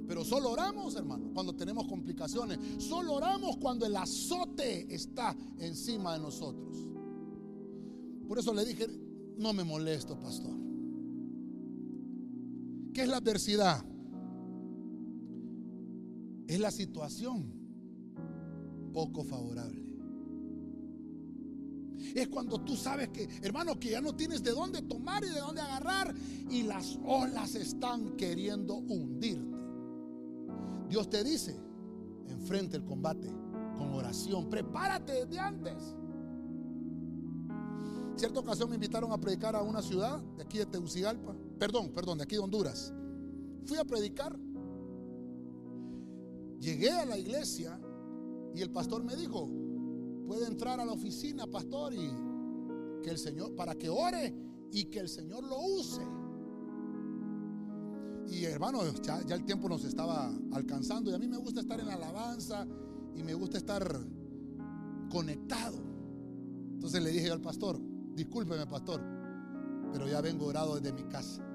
Pero 0.06 0.24
solo 0.24 0.50
oramos, 0.50 0.94
hermano, 0.96 1.30
cuando 1.32 1.54
tenemos 1.54 1.86
complicaciones. 1.86 2.58
Solo 2.78 3.14
oramos 3.14 3.56
cuando 3.56 3.86
el 3.86 3.96
azote 3.96 4.94
está 4.94 5.34
encima 5.58 6.12
de 6.12 6.18
nosotros. 6.18 6.76
Por 8.28 8.38
eso 8.38 8.52
le 8.52 8.66
dije, 8.66 8.86
no 9.38 9.54
me 9.54 9.64
molesto, 9.64 10.20
pastor. 10.20 10.69
¿Qué 12.92 13.02
es 13.02 13.08
la 13.08 13.18
adversidad? 13.18 13.84
Es 16.46 16.58
la 16.58 16.70
situación 16.70 17.52
poco 18.92 19.24
favorable. 19.24 19.90
Es 22.14 22.28
cuando 22.28 22.58
tú 22.60 22.76
sabes 22.76 23.10
que, 23.10 23.28
hermano, 23.42 23.78
que 23.78 23.90
ya 23.90 24.00
no 24.00 24.14
tienes 24.16 24.42
de 24.42 24.50
dónde 24.52 24.82
tomar 24.82 25.22
y 25.24 25.28
de 25.28 25.40
dónde 25.40 25.60
agarrar 25.60 26.14
y 26.50 26.62
las 26.62 26.98
olas 27.04 27.54
están 27.54 28.16
queriendo 28.16 28.76
hundirte. 28.76 29.58
Dios 30.88 31.08
te 31.08 31.22
dice, 31.22 31.56
enfrente 32.26 32.76
el 32.76 32.84
combate 32.84 33.28
con 33.76 33.92
oración, 33.92 34.50
prepárate 34.50 35.24
desde 35.24 35.38
antes. 35.38 35.94
Cierta 38.16 38.40
ocasión 38.40 38.68
me 38.68 38.74
invitaron 38.74 39.12
a 39.12 39.18
predicar 39.18 39.56
a 39.56 39.62
una 39.62 39.80
ciudad 39.80 40.20
de 40.36 40.42
aquí 40.42 40.58
de 40.58 40.66
Tegucigalpa, 40.66 41.34
perdón, 41.58 41.90
perdón, 41.92 42.18
de 42.18 42.24
aquí 42.24 42.36
de 42.36 42.42
Honduras. 42.42 42.92
Fui 43.64 43.78
a 43.78 43.84
predicar. 43.84 44.38
Llegué 46.60 46.90
a 46.90 47.06
la 47.06 47.16
iglesia 47.16 47.80
y 48.54 48.60
el 48.60 48.70
pastor 48.70 49.02
me 49.02 49.16
dijo, 49.16 49.48
puede 50.26 50.46
entrar 50.46 50.78
a 50.80 50.84
la 50.84 50.92
oficina, 50.92 51.46
pastor, 51.46 51.94
y 51.94 52.10
que 53.02 53.10
el 53.10 53.18
Señor, 53.18 53.54
para 53.54 53.74
que 53.74 53.88
ore 53.88 54.34
y 54.70 54.84
que 54.84 54.98
el 54.98 55.08
Señor 55.08 55.44
lo 55.44 55.58
use. 55.58 56.02
Y 58.28 58.44
hermano, 58.44 58.80
ya, 59.02 59.20
el 59.28 59.44
tiempo 59.44 59.68
nos 59.68 59.84
estaba 59.84 60.32
alcanzando 60.52 61.10
y 61.10 61.14
a 61.14 61.18
mí 61.18 61.26
me 61.26 61.36
gusta 61.36 61.60
estar 61.60 61.80
en 61.80 61.88
alabanza 61.88 62.66
y 63.16 63.22
me 63.22 63.34
gusta 63.34 63.58
estar 63.58 63.84
conectado. 65.10 65.78
Entonces 66.74 67.02
le 67.02 67.10
dije 67.10 67.30
al 67.30 67.40
pastor, 67.40 67.80
discúlpeme 68.14 68.66
pastor, 68.66 69.00
pero 69.92 70.08
ya 70.08 70.20
vengo 70.20 70.46
orado 70.46 70.76
desde 70.76 70.92
mi 70.92 71.04
casa. 71.04 71.46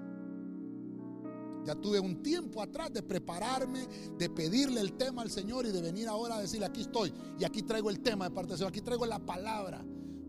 Ya 1.65 1.73
tuve 1.73 1.99
un 1.99 2.21
tiempo 2.21 2.61
atrás 2.61 2.93
de 2.93 3.01
prepararme, 3.01 3.87
de 4.17 4.29
pedirle 4.29 4.81
el 4.81 4.93
tema 4.93 5.23
al 5.23 5.31
Señor 5.31 5.65
y 5.65 5.71
de 5.71 5.81
venir 5.81 6.07
ahora 6.07 6.35
a 6.35 6.41
decirle, 6.41 6.67
aquí 6.67 6.81
estoy 6.81 7.11
y 7.39 7.43
aquí 7.43 7.63
traigo 7.63 7.89
el 7.89 8.01
tema 8.01 8.29
de 8.29 8.35
parte 8.35 8.49
del 8.49 8.57
Señor, 8.59 8.69
aquí 8.69 8.81
traigo 8.81 9.05
la 9.07 9.25
palabra, 9.25 9.83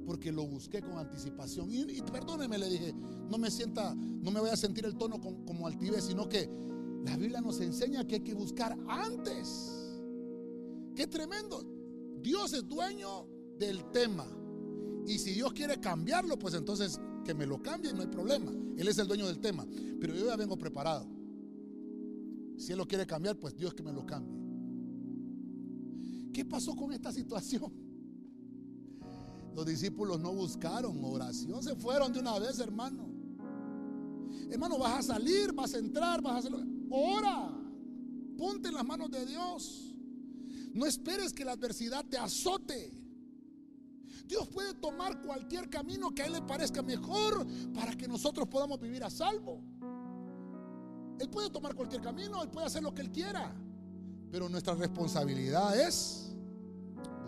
porque 0.07 0.33
lo 0.33 0.47
busqué 0.47 0.81
con 0.81 0.97
anticipación. 0.97 1.69
Y, 1.71 2.01
perdóneme, 2.03 2.57
le 2.57 2.71
dije, 2.71 2.95
no 3.29 3.37
me 3.37 3.51
sienta, 3.51 3.95
no 3.95 4.31
me 4.31 4.41
voy 4.41 4.51
a 4.51 4.57
sentir 4.57 4.87
el 4.87 4.97
tono 4.97 5.21
como 5.21 5.67
altivez, 5.67 6.05
sino 6.05 6.27
que 6.27 6.49
la 7.05 7.17
Biblia 7.17 7.41
nos 7.41 7.61
enseña 7.61 8.07
que 8.07 8.17
hay 8.17 8.21
que 8.23 8.35
buscar 8.35 8.77
antes. 8.89 10.01
Qué 10.95 11.07
tremendo. 11.07 11.63
Dios 12.21 12.53
es 12.55 12.67
dueño 12.67 13.29
del 13.59 13.91
tema. 13.93 14.27
Y 15.07 15.19
si 15.19 15.33
Dios 15.33 15.53
quiere 15.53 15.79
cambiarlo, 15.81 16.39
pues 16.39 16.55
entonces 16.55 17.01
que 17.25 17.35
me 17.35 17.47
lo 17.47 17.63
cambie, 17.63 17.93
no 17.93 18.03
hay 18.03 18.09
problema. 18.09 18.53
Él 18.77 18.89
es 18.89 18.99
el 18.99 19.07
dueño 19.07 19.27
del 19.27 19.41
tema. 19.41 19.67
Pero 20.01 20.15
yo 20.15 20.27
ya 20.27 20.37
vengo 20.37 20.57
preparado. 20.57 21.07
Si 22.57 22.73
Él 22.73 22.79
lo 22.79 22.87
quiere 22.87 23.07
cambiar, 23.07 23.37
pues 23.37 23.57
Dios 23.57 23.75
que 23.75 23.83
me 23.83 23.93
lo 23.93 24.05
cambie. 24.07 24.37
¿Qué 26.33 26.45
pasó 26.45 26.75
con 26.75 26.93
esta 26.93 27.13
situación? 27.13 27.73
Los 29.55 29.65
discípulos 29.65 30.21
no 30.21 30.35
buscaron 30.35 31.03
oración, 31.03 31.63
se 31.63 31.75
fueron 31.77 32.13
de 32.13 32.19
una 32.19 32.39
vez, 32.39 32.59
hermano. 32.59 33.09
Hermano, 34.51 34.79
vas 34.79 34.99
a 34.99 35.15
salir, 35.15 35.53
vas 35.53 35.73
a 35.75 35.79
entrar, 35.79 36.21
vas 36.21 36.35
a 36.35 36.39
hacerlo. 36.39 36.59
Ora, 36.91 37.51
ponte 38.37 38.69
en 38.69 38.75
las 38.75 38.85
manos 38.85 39.11
de 39.11 39.25
Dios. 39.25 39.95
No 40.75 40.85
esperes 40.85 41.33
que 41.33 41.45
la 41.45 41.53
adversidad 41.53 42.05
te 42.05 42.19
azote. 42.19 42.93
Dios 44.27 44.49
puede 44.49 44.75
tomar 44.75 45.21
cualquier 45.23 45.71
camino 45.71 46.15
que 46.15 46.23
a 46.23 46.27
Él 46.27 46.33
le 46.33 46.43
parezca 46.43 46.83
mejor 46.83 47.47
para 47.73 47.95
que 47.97 48.09
nosotros 48.09 48.49
podamos 48.49 48.81
vivir 48.81 49.05
a 49.05 49.11
salvo. 49.11 49.61
Él 51.19 51.29
puede 51.31 51.51
tomar 51.51 51.75
cualquier 51.75 52.03
camino, 52.03 52.43
Él 52.43 52.51
puede 52.51 52.67
hacer 52.67 52.83
lo 52.83 52.95
que 52.95 53.03
Él 53.03 53.11
quiera. 53.11 53.55
Pero 54.31 54.49
nuestra 54.49 54.75
responsabilidad 54.75 55.79
es 55.81 56.35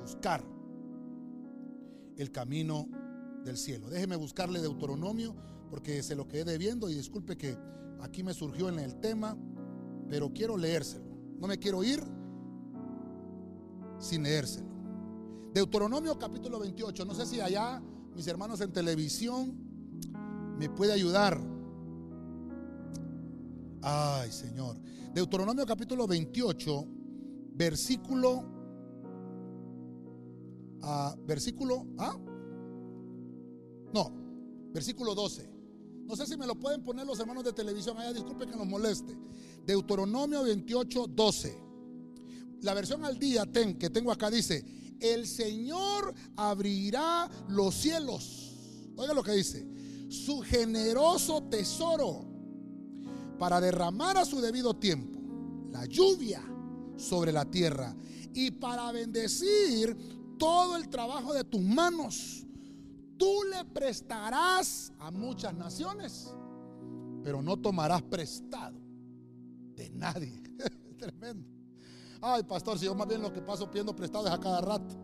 buscar 0.02 0.44
el 2.16 2.32
camino 2.32 2.88
del 3.44 3.56
cielo. 3.56 3.88
Déjeme 3.88 4.16
buscarle 4.16 4.60
Deuteronomio 4.60 5.34
porque 5.70 6.02
se 6.02 6.16
lo 6.16 6.26
quedé 6.26 6.44
debiendo 6.44 6.90
y 6.90 6.94
disculpe 6.94 7.36
que 7.36 7.56
aquí 8.00 8.22
me 8.22 8.34
surgió 8.34 8.68
en 8.68 8.78
el 8.78 8.96
tema, 8.96 9.36
pero 10.08 10.32
quiero 10.32 10.56
leérselo. 10.56 11.06
No 11.38 11.46
me 11.46 11.58
quiero 11.58 11.84
ir 11.84 12.02
sin 13.98 14.24
leérselo. 14.24 14.77
Deuteronomio 15.58 16.16
capítulo 16.16 16.60
28. 16.60 17.04
No 17.04 17.14
sé 17.14 17.26
si 17.26 17.40
allá 17.40 17.82
mis 18.14 18.28
hermanos 18.28 18.60
en 18.60 18.72
televisión 18.72 19.56
me 20.56 20.70
puede 20.70 20.92
ayudar. 20.92 21.36
Ay, 23.82 24.30
Señor. 24.30 24.78
Deuteronomio 25.12 25.66
capítulo 25.66 26.06
28, 26.06 26.86
versículo 27.54 28.44
a 30.80 31.16
versículo 31.26 31.88
¿ah? 31.98 32.16
No, 33.92 34.12
versículo 34.72 35.16
12. 35.16 35.50
No 36.04 36.14
sé 36.14 36.26
si 36.26 36.36
me 36.36 36.46
lo 36.46 36.54
pueden 36.54 36.84
poner 36.84 37.04
los 37.04 37.18
hermanos 37.18 37.42
de 37.42 37.52
televisión 37.52 37.98
allá, 37.98 38.12
disculpe 38.12 38.46
que 38.46 38.54
nos 38.54 38.68
moleste. 38.68 39.18
Deuteronomio 39.66 40.44
28, 40.44 41.08
12. 41.08 41.62
La 42.60 42.74
versión 42.74 43.04
al 43.04 43.18
día 43.18 43.44
que 43.76 43.90
tengo 43.90 44.12
acá 44.12 44.30
dice, 44.30 44.77
el 45.00 45.26
Señor 45.26 46.14
abrirá 46.36 47.28
los 47.48 47.74
cielos. 47.74 48.54
Oiga 48.96 49.14
lo 49.14 49.22
que 49.22 49.32
dice. 49.32 49.66
Su 50.08 50.40
generoso 50.40 51.42
tesoro 51.44 52.26
para 53.38 53.60
derramar 53.60 54.16
a 54.16 54.24
su 54.24 54.40
debido 54.40 54.74
tiempo 54.74 55.18
la 55.70 55.84
lluvia 55.86 56.42
sobre 56.96 57.30
la 57.32 57.44
tierra 57.44 57.94
y 58.34 58.50
para 58.50 58.90
bendecir 58.92 59.96
todo 60.38 60.76
el 60.76 60.88
trabajo 60.88 61.34
de 61.34 61.44
tus 61.44 61.60
manos. 61.60 62.46
Tú 63.16 63.42
le 63.50 63.64
prestarás 63.64 64.92
a 64.98 65.10
muchas 65.10 65.54
naciones, 65.54 66.32
pero 67.22 67.42
no 67.42 67.56
tomarás 67.56 68.02
prestado 68.02 68.80
de 69.74 69.90
nadie. 69.90 70.40
Tremendo. 70.98 71.57
Ay, 72.20 72.42
pastor, 72.42 72.78
si 72.78 72.86
yo 72.86 72.94
más 72.94 73.06
bien 73.06 73.22
lo 73.22 73.32
que 73.32 73.40
paso 73.40 73.70
pidiendo 73.70 73.94
prestado 73.94 74.26
es 74.26 74.32
a 74.32 74.40
cada 74.40 74.60
rato. 74.60 74.94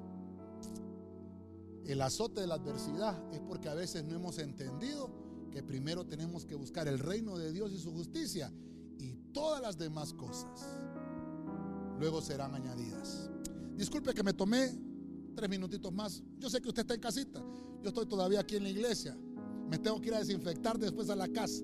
El 1.84 2.00
azote 2.00 2.40
de 2.40 2.46
la 2.46 2.54
adversidad 2.54 3.16
es 3.32 3.40
porque 3.40 3.68
a 3.68 3.74
veces 3.74 4.04
no 4.04 4.14
hemos 4.14 4.38
entendido 4.38 5.10
que 5.50 5.62
primero 5.62 6.04
tenemos 6.04 6.44
que 6.44 6.54
buscar 6.54 6.88
el 6.88 6.98
reino 6.98 7.36
de 7.36 7.52
Dios 7.52 7.72
y 7.72 7.78
su 7.78 7.92
justicia 7.92 8.52
y 8.98 9.14
todas 9.32 9.60
las 9.60 9.78
demás 9.78 10.12
cosas 10.14 10.64
luego 11.98 12.20
serán 12.20 12.54
añadidas. 12.54 13.30
Disculpe 13.76 14.14
que 14.14 14.22
me 14.22 14.32
tomé 14.32 14.72
tres 15.34 15.48
minutitos 15.48 15.92
más. 15.92 16.22
Yo 16.38 16.48
sé 16.48 16.60
que 16.60 16.68
usted 16.68 16.82
está 16.82 16.94
en 16.94 17.00
casita. 17.00 17.40
Yo 17.82 17.88
estoy 17.88 18.06
todavía 18.06 18.40
aquí 18.40 18.56
en 18.56 18.64
la 18.64 18.70
iglesia. 18.70 19.16
Me 19.68 19.78
tengo 19.78 20.00
que 20.00 20.08
ir 20.08 20.14
a 20.14 20.18
desinfectar 20.18 20.78
después 20.78 21.10
a 21.10 21.16
la 21.16 21.28
casa. 21.28 21.62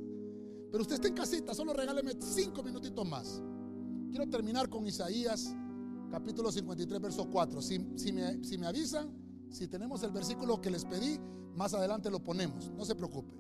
Pero 0.71 0.83
usted 0.83 0.97
está 0.97 1.09
en 1.09 1.15
casita, 1.15 1.55
solo 1.55 1.73
regáleme 1.73 2.13
cinco 2.21 2.63
minutitos 2.63 3.07
más. 3.07 3.43
Quiero 4.11 4.29
terminar 4.29 4.69
con 4.69 4.87
Isaías 4.87 5.55
capítulo 6.11 6.51
53, 6.51 7.01
verso 7.01 7.31
4. 7.31 7.63
Si, 7.63 7.79
me, 7.79 8.67
avisan, 8.67 9.09
si 9.51 9.69
tenemos 9.69 10.03
el 10.03 10.11
versículo 10.11 10.61
que 10.61 10.69
les 10.69 10.85
pedí, 10.85 11.19
más 11.55 11.75
adelante 11.75 12.11
lo 12.11 12.19
ponemos, 12.19 12.71
no 12.71 12.85
se 12.85 12.97
preocupe. 12.97 13.33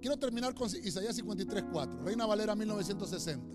Quiero 0.00 0.16
terminar 0.16 0.54
con 0.54 0.68
Isaías 0.68 1.14
53, 1.14 1.64
4, 1.70 2.02
Reina 2.02 2.26
Valera 2.26 2.56
1960. 2.56 3.46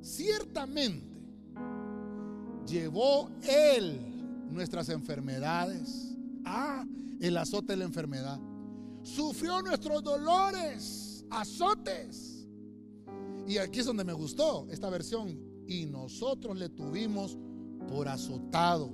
Ciertamente 0.00 1.06
llevó 2.66 3.30
Él 3.42 4.46
nuestras 4.50 4.88
enfermedades, 4.88 6.16
ah, 6.46 6.86
el 7.20 7.36
azote 7.36 7.74
de 7.74 7.76
la 7.76 7.84
enfermedad. 7.84 8.40
Sufrió 9.02 9.60
nuestros 9.60 10.02
dolores, 10.02 11.26
azotes. 11.28 12.46
Y 13.46 13.58
aquí 13.58 13.80
es 13.80 13.86
donde 13.86 14.04
me 14.04 14.12
gustó 14.12 14.66
esta 14.70 14.88
versión 14.90 15.47
y 15.68 15.84
nosotros 15.84 16.58
le 16.58 16.70
tuvimos 16.70 17.36
por 17.88 18.08
azotado, 18.08 18.90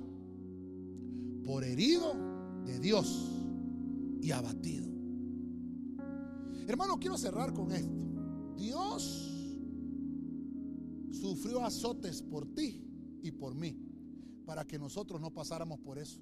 por 1.45 1.63
herido 1.63 2.13
de 2.65 2.79
Dios 2.79 3.31
y 4.21 4.31
abatido. 4.31 4.85
Hermano, 6.67 6.99
quiero 6.99 7.17
cerrar 7.17 7.53
con 7.53 7.71
esto. 7.71 7.95
Dios 8.57 9.31
sufrió 11.11 11.63
azotes 11.63 12.21
por 12.21 12.45
ti 12.53 12.83
y 13.23 13.31
por 13.31 13.55
mí, 13.55 13.77
para 14.45 14.65
que 14.65 14.77
nosotros 14.77 15.21
no 15.21 15.31
pasáramos 15.31 15.79
por 15.79 15.97
eso. 15.97 16.19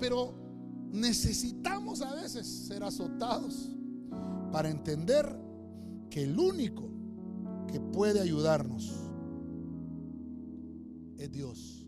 Pero 0.00 0.34
necesitamos 0.92 2.00
a 2.00 2.14
veces 2.14 2.46
ser 2.46 2.82
azotados 2.84 3.70
para 4.50 4.70
entender 4.70 5.28
que 6.08 6.22
el 6.24 6.38
único 6.38 6.88
que 7.70 7.80
puede 7.80 8.20
ayudarnos 8.20 9.03
Dios. 11.28 11.86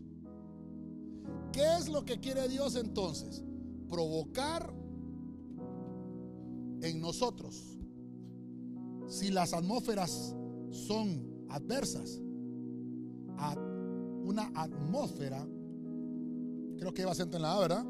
¿Qué 1.51 1.63
es 1.79 1.89
lo 1.89 2.05
que 2.05 2.19
quiere 2.19 2.47
Dios 2.47 2.75
entonces? 2.75 3.43
Provocar 3.89 4.73
en 6.81 7.01
nosotros, 7.01 7.77
si 9.07 9.31
las 9.31 9.53
atmósferas 9.53 10.35
son 10.69 11.45
adversas, 11.49 12.21
a 13.37 13.55
una 14.23 14.51
atmósfera, 14.55 15.47
creo 16.77 16.93
que 16.93 17.05
va 17.05 17.11
a 17.11 17.15
en 17.37 17.41
la 17.41 17.59
¿verdad? 17.59 17.85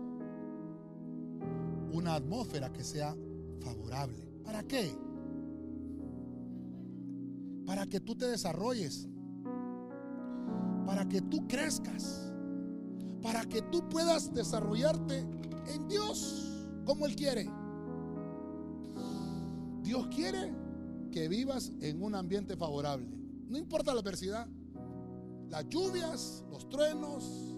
Una 1.92 2.16
atmósfera 2.16 2.72
que 2.72 2.84
sea 2.84 3.16
favorable. 3.62 4.28
¿Para 4.44 4.64
qué? 4.64 4.92
Para 7.66 7.88
que 7.88 8.00
tú 8.00 8.16
te 8.16 8.28
desarrolles 8.28 9.10
para 10.88 11.08
que 11.08 11.22
tú 11.22 11.46
crezcas, 11.50 12.32
para 13.22 13.44
que 13.44 13.62
tú 13.62 13.88
puedas 13.90 14.34
desarrollarte 14.34 15.20
en 15.20 15.88
Dios 15.90 16.66
como 16.86 17.06
Él 17.06 17.16
quiere. 17.16 17.50
Dios 19.84 20.08
quiere 20.08 20.56
que 21.12 21.28
vivas 21.28 21.74
en 21.82 22.02
un 22.02 22.16
ambiente 22.16 22.56
favorable. 22.56 23.06
No 23.50 23.58
importa 23.58 23.94
la 23.94 24.00
adversidad, 24.00 24.48
las 25.50 25.68
lluvias, 25.68 26.46
los 26.50 26.70
truenos, 26.70 27.54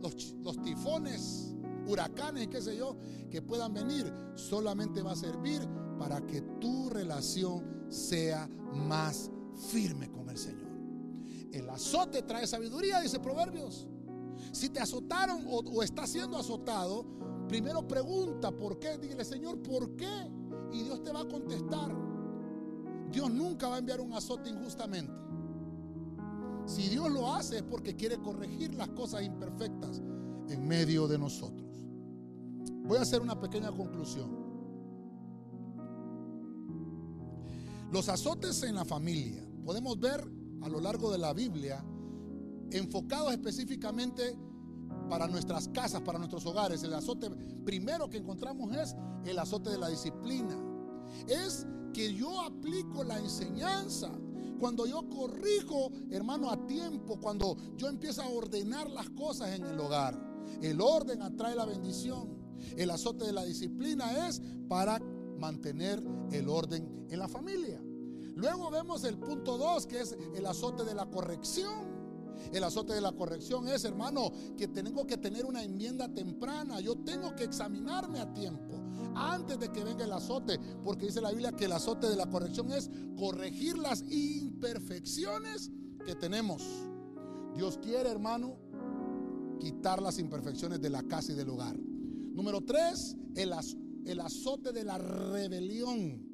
los, 0.00 0.62
tifones, 0.62 1.54
huracanes, 1.86 2.48
qué 2.48 2.62
sé 2.62 2.78
yo, 2.78 2.96
que 3.30 3.42
puedan 3.42 3.74
venir, 3.74 4.10
solamente 4.36 5.02
va 5.02 5.12
a 5.12 5.16
servir 5.16 5.60
para 5.98 6.26
que 6.26 6.40
tu 6.60 6.88
relación 6.88 7.62
sea 7.90 8.48
más 8.88 9.30
firme 9.70 10.10
con 10.10 10.30
el 10.30 10.38
Señor. 10.38 10.71
El 11.52 11.68
azote 11.68 12.22
trae 12.22 12.46
sabiduría, 12.46 13.00
dice 13.00 13.20
Proverbios. 13.20 13.86
Si 14.52 14.70
te 14.70 14.80
azotaron 14.80 15.44
o, 15.46 15.58
o 15.58 15.82
estás 15.82 16.10
siendo 16.10 16.36
azotado, 16.38 17.04
primero 17.46 17.86
pregunta 17.86 18.50
por 18.50 18.78
qué. 18.78 18.98
Dile, 18.98 19.24
Señor, 19.24 19.62
¿por 19.62 19.94
qué? 19.94 20.30
Y 20.72 20.82
Dios 20.82 21.02
te 21.02 21.12
va 21.12 21.20
a 21.20 21.28
contestar. 21.28 21.94
Dios 23.10 23.30
nunca 23.30 23.68
va 23.68 23.76
a 23.76 23.78
enviar 23.78 24.00
un 24.00 24.14
azote 24.14 24.48
injustamente. 24.48 25.12
Si 26.64 26.88
Dios 26.88 27.10
lo 27.10 27.32
hace 27.34 27.58
es 27.58 27.62
porque 27.62 27.94
quiere 27.94 28.16
corregir 28.18 28.74
las 28.74 28.88
cosas 28.90 29.22
imperfectas 29.22 30.00
en 30.48 30.66
medio 30.66 31.06
de 31.06 31.18
nosotros. 31.18 31.84
Voy 32.84 32.98
a 32.98 33.02
hacer 33.02 33.20
una 33.20 33.38
pequeña 33.38 33.70
conclusión. 33.70 34.30
Los 37.90 38.08
azotes 38.08 38.62
en 38.62 38.74
la 38.74 38.86
familia 38.86 39.44
podemos 39.64 39.98
ver 40.00 40.26
a 40.62 40.68
lo 40.68 40.80
largo 40.80 41.10
de 41.10 41.18
la 41.18 41.32
Biblia 41.32 41.84
enfocados 42.70 43.32
específicamente 43.32 44.36
para 45.08 45.26
nuestras 45.26 45.68
casas, 45.68 46.00
para 46.02 46.18
nuestros 46.18 46.44
hogares. 46.46 46.82
El 46.82 46.94
azote 46.94 47.30
primero 47.64 48.08
que 48.08 48.18
encontramos 48.18 48.74
es 48.74 48.96
el 49.24 49.38
azote 49.38 49.70
de 49.70 49.78
la 49.78 49.88
disciplina. 49.88 50.56
Es 51.26 51.66
que 51.92 52.14
yo 52.14 52.40
aplico 52.40 53.04
la 53.04 53.18
enseñanza. 53.18 54.10
Cuando 54.58 54.86
yo 54.86 55.08
corrijo, 55.10 55.90
hermano, 56.10 56.50
a 56.50 56.66
tiempo, 56.66 57.18
cuando 57.20 57.56
yo 57.76 57.88
empiezo 57.88 58.22
a 58.22 58.28
ordenar 58.28 58.88
las 58.90 59.10
cosas 59.10 59.54
en 59.54 59.66
el 59.66 59.78
hogar. 59.78 60.18
El 60.62 60.80
orden 60.80 61.22
atrae 61.22 61.54
la 61.56 61.66
bendición. 61.66 62.38
El 62.76 62.90
azote 62.90 63.24
de 63.24 63.32
la 63.32 63.44
disciplina 63.44 64.28
es 64.28 64.40
para 64.68 65.00
mantener 65.38 66.02
el 66.30 66.48
orden 66.48 67.06
en 67.10 67.18
la 67.18 67.28
familia. 67.28 67.81
Luego 68.34 68.70
vemos 68.70 69.04
el 69.04 69.18
punto 69.18 69.58
2, 69.58 69.86
que 69.86 70.00
es 70.00 70.16
el 70.34 70.46
azote 70.46 70.84
de 70.84 70.94
la 70.94 71.06
corrección. 71.06 71.92
El 72.52 72.64
azote 72.64 72.94
de 72.94 73.00
la 73.00 73.12
corrección 73.12 73.68
es, 73.68 73.84
hermano, 73.84 74.32
que 74.56 74.68
tengo 74.68 75.06
que 75.06 75.16
tener 75.16 75.44
una 75.44 75.62
enmienda 75.62 76.08
temprana. 76.08 76.80
Yo 76.80 76.96
tengo 76.96 77.34
que 77.36 77.44
examinarme 77.44 78.20
a 78.20 78.32
tiempo 78.32 78.82
antes 79.14 79.58
de 79.58 79.70
que 79.70 79.84
venga 79.84 80.04
el 80.04 80.12
azote, 80.12 80.58
porque 80.82 81.06
dice 81.06 81.20
la 81.20 81.30
Biblia 81.30 81.52
que 81.52 81.66
el 81.66 81.72
azote 81.72 82.08
de 82.08 82.16
la 82.16 82.28
corrección 82.28 82.72
es 82.72 82.90
corregir 83.16 83.78
las 83.78 84.02
imperfecciones 84.10 85.70
que 86.04 86.14
tenemos. 86.14 86.62
Dios 87.54 87.78
quiere, 87.78 88.10
hermano, 88.10 88.56
quitar 89.60 90.02
las 90.02 90.18
imperfecciones 90.18 90.80
de 90.80 90.90
la 90.90 91.02
casa 91.02 91.32
y 91.32 91.34
del 91.34 91.50
hogar. 91.50 91.76
Número 91.78 92.62
tres, 92.62 93.16
el, 93.34 93.52
el 94.06 94.20
azote 94.20 94.72
de 94.72 94.84
la 94.84 94.98
rebelión. 94.98 96.31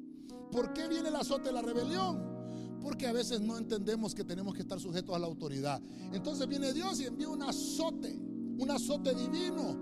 ¿Por 0.51 0.73
qué 0.73 0.87
viene 0.87 1.09
el 1.09 1.15
azote 1.15 1.49
de 1.49 1.53
la 1.53 1.61
rebelión? 1.61 2.79
Porque 2.81 3.07
a 3.07 3.13
veces 3.13 3.41
no 3.41 3.57
entendemos 3.57 4.15
que 4.15 4.23
tenemos 4.23 4.53
que 4.53 4.61
estar 4.61 4.79
sujetos 4.79 5.15
a 5.15 5.19
la 5.19 5.27
autoridad. 5.27 5.81
Entonces 6.13 6.47
viene 6.47 6.73
Dios 6.73 6.99
y 7.01 7.05
envía 7.05 7.29
un 7.29 7.43
azote, 7.43 8.17
un 8.57 8.71
azote 8.71 9.13
divino, 9.13 9.77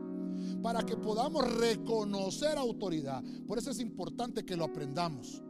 para 0.62 0.84
que 0.84 0.98
podamos 0.98 1.48
reconocer 1.58 2.58
autoridad. 2.58 3.24
Por 3.46 3.58
eso 3.58 3.72
es 3.72 3.80
importante 3.80 4.44
que 4.44 4.58
lo 4.58 4.66
aprendamos. 4.66 5.42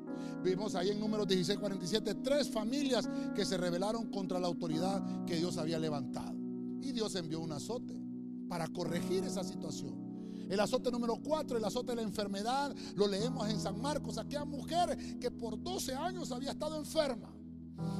Vimos 0.43 0.75
ahí 0.75 0.89
en 0.89 0.99
números 0.99 1.27
16, 1.27 1.59
47, 1.59 2.15
tres 2.15 2.49
familias 2.49 3.09
que 3.35 3.45
se 3.45 3.57
rebelaron 3.57 4.11
contra 4.11 4.39
la 4.39 4.47
autoridad 4.47 5.25
que 5.25 5.37
Dios 5.37 5.57
había 5.57 5.79
levantado. 5.79 6.35
Y 6.81 6.91
Dios 6.91 7.15
envió 7.15 7.39
un 7.39 7.51
azote 7.51 7.99
para 8.47 8.67
corregir 8.67 9.23
esa 9.23 9.43
situación. 9.43 10.06
El 10.49 10.59
azote 10.59 10.91
número 10.91 11.17
4, 11.21 11.57
el 11.57 11.65
azote 11.65 11.91
de 11.91 11.97
la 11.97 12.01
enfermedad, 12.03 12.75
lo 12.95 13.07
leemos 13.07 13.49
en 13.49 13.59
San 13.59 13.81
Marcos, 13.81 14.17
aquella 14.17 14.45
mujer 14.45 15.17
que 15.19 15.29
por 15.29 15.61
12 15.61 15.93
años 15.93 16.31
había 16.31 16.51
estado 16.51 16.77
enferma. 16.77 17.33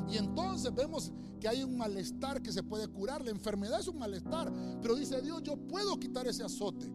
Y 0.10 0.18
entonces 0.18 0.74
vemos 0.74 1.12
que 1.39 1.48
hay 1.48 1.64
un 1.64 1.78
malestar 1.78 2.41
que 2.41 2.52
se 2.52 2.64
puede 2.64 2.88
curar. 2.88 3.24
La 3.24 3.32
enfermedad 3.32 3.80
es 3.80 3.88
un 3.88 3.98
malestar. 3.98 4.52
Pero 4.82 4.95
dice 4.95 5.22
Dios, 5.22 5.43
yo 5.43 5.56
puedo 5.56 6.00
quitar 6.00 6.28
ese 6.28 6.43
azote. 6.43 6.91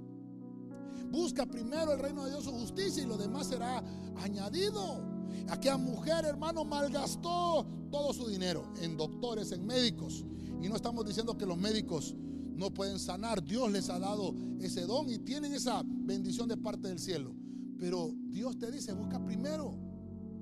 Busca 1.11 1.45
primero 1.47 1.93
el 1.93 1.99
reino 1.99 2.25
de 2.25 2.31
Dios, 2.31 2.45
su 2.45 2.53
justicia 2.53 3.03
y 3.03 3.07
lo 3.07 3.19
demás 3.19 3.49
será 3.49 3.85
añadido. 4.17 5.01
Aquella 5.49 5.77
mujer, 5.77 6.25
hermano, 6.25 6.65
malgastó 6.65 7.67
todo 7.91 8.13
su 8.13 8.29
dinero 8.29 8.73
en 8.81 8.97
doctores, 8.97 9.53
en 9.53 9.67
médicos. 9.67 10.25
Y 10.63 10.69
no 10.69 10.77
estamos 10.77 11.05
diciendo 11.05 11.37
que 11.37 11.45
los 11.45 11.59
médicos 11.59 12.15
no 12.55 12.73
pueden 12.73 12.99
sanar. 12.99 13.43
Dios 13.43 13.71
les 13.71 13.89
ha 13.89 13.99
dado 13.99 14.35
ese 14.61 14.83
don 14.83 15.09
y 15.09 15.19
tienen 15.19 15.53
esa 15.53 15.83
bendición 15.85 16.49
de 16.49 16.57
parte 16.57 16.89
del 16.89 16.99
cielo. 16.99 17.35
Pero 17.79 18.13
Dios 18.29 18.59
te 18.59 18.71
dice, 18.71 18.93
busca 18.93 19.19
primero. 19.25 19.75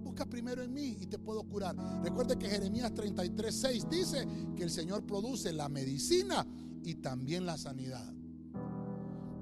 Busca 0.02 0.26
primero 0.26 0.62
en 0.62 0.72
mí 0.72 0.96
y 1.00 1.06
te 1.06 1.18
puedo 1.18 1.42
curar. 1.44 1.76
Recuerde 2.02 2.36
que 2.36 2.48
Jeremías 2.48 2.92
33, 2.92 3.54
6 3.54 3.86
dice 3.90 4.28
que 4.56 4.62
el 4.62 4.70
Señor 4.70 5.04
produce 5.04 5.52
la 5.52 5.68
medicina 5.68 6.46
y 6.82 6.96
también 6.96 7.46
la 7.46 7.56
sanidad. 7.56 8.12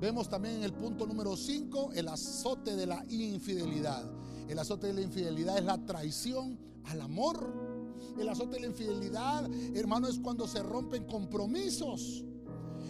Vemos 0.01 0.29
también 0.29 0.57
en 0.57 0.63
el 0.63 0.75
punto 0.75 1.07
número 1.07 1.37
5 1.37 1.93
el 1.95 2.09
azote 2.09 2.77
de 2.77 2.87
la 2.87 3.05
infidelidad. 3.09 4.05
El 4.49 4.59
azote 4.59 4.89
de 4.89 4.93
la 4.93 5.01
infidelidad 5.01 5.59
es 5.59 5.65
la 5.65 5.85
traición 5.85 6.59
al 6.85 7.01
amor. 7.01 7.53
El 8.19 8.29
azote 8.29 8.57
de 8.57 8.61
la 8.61 8.67
infidelidad, 8.69 9.51
hermano, 9.75 10.07
es 10.07 10.19
cuando 10.19 10.47
se 10.47 10.63
rompen 10.63 11.05
compromisos 11.05 12.25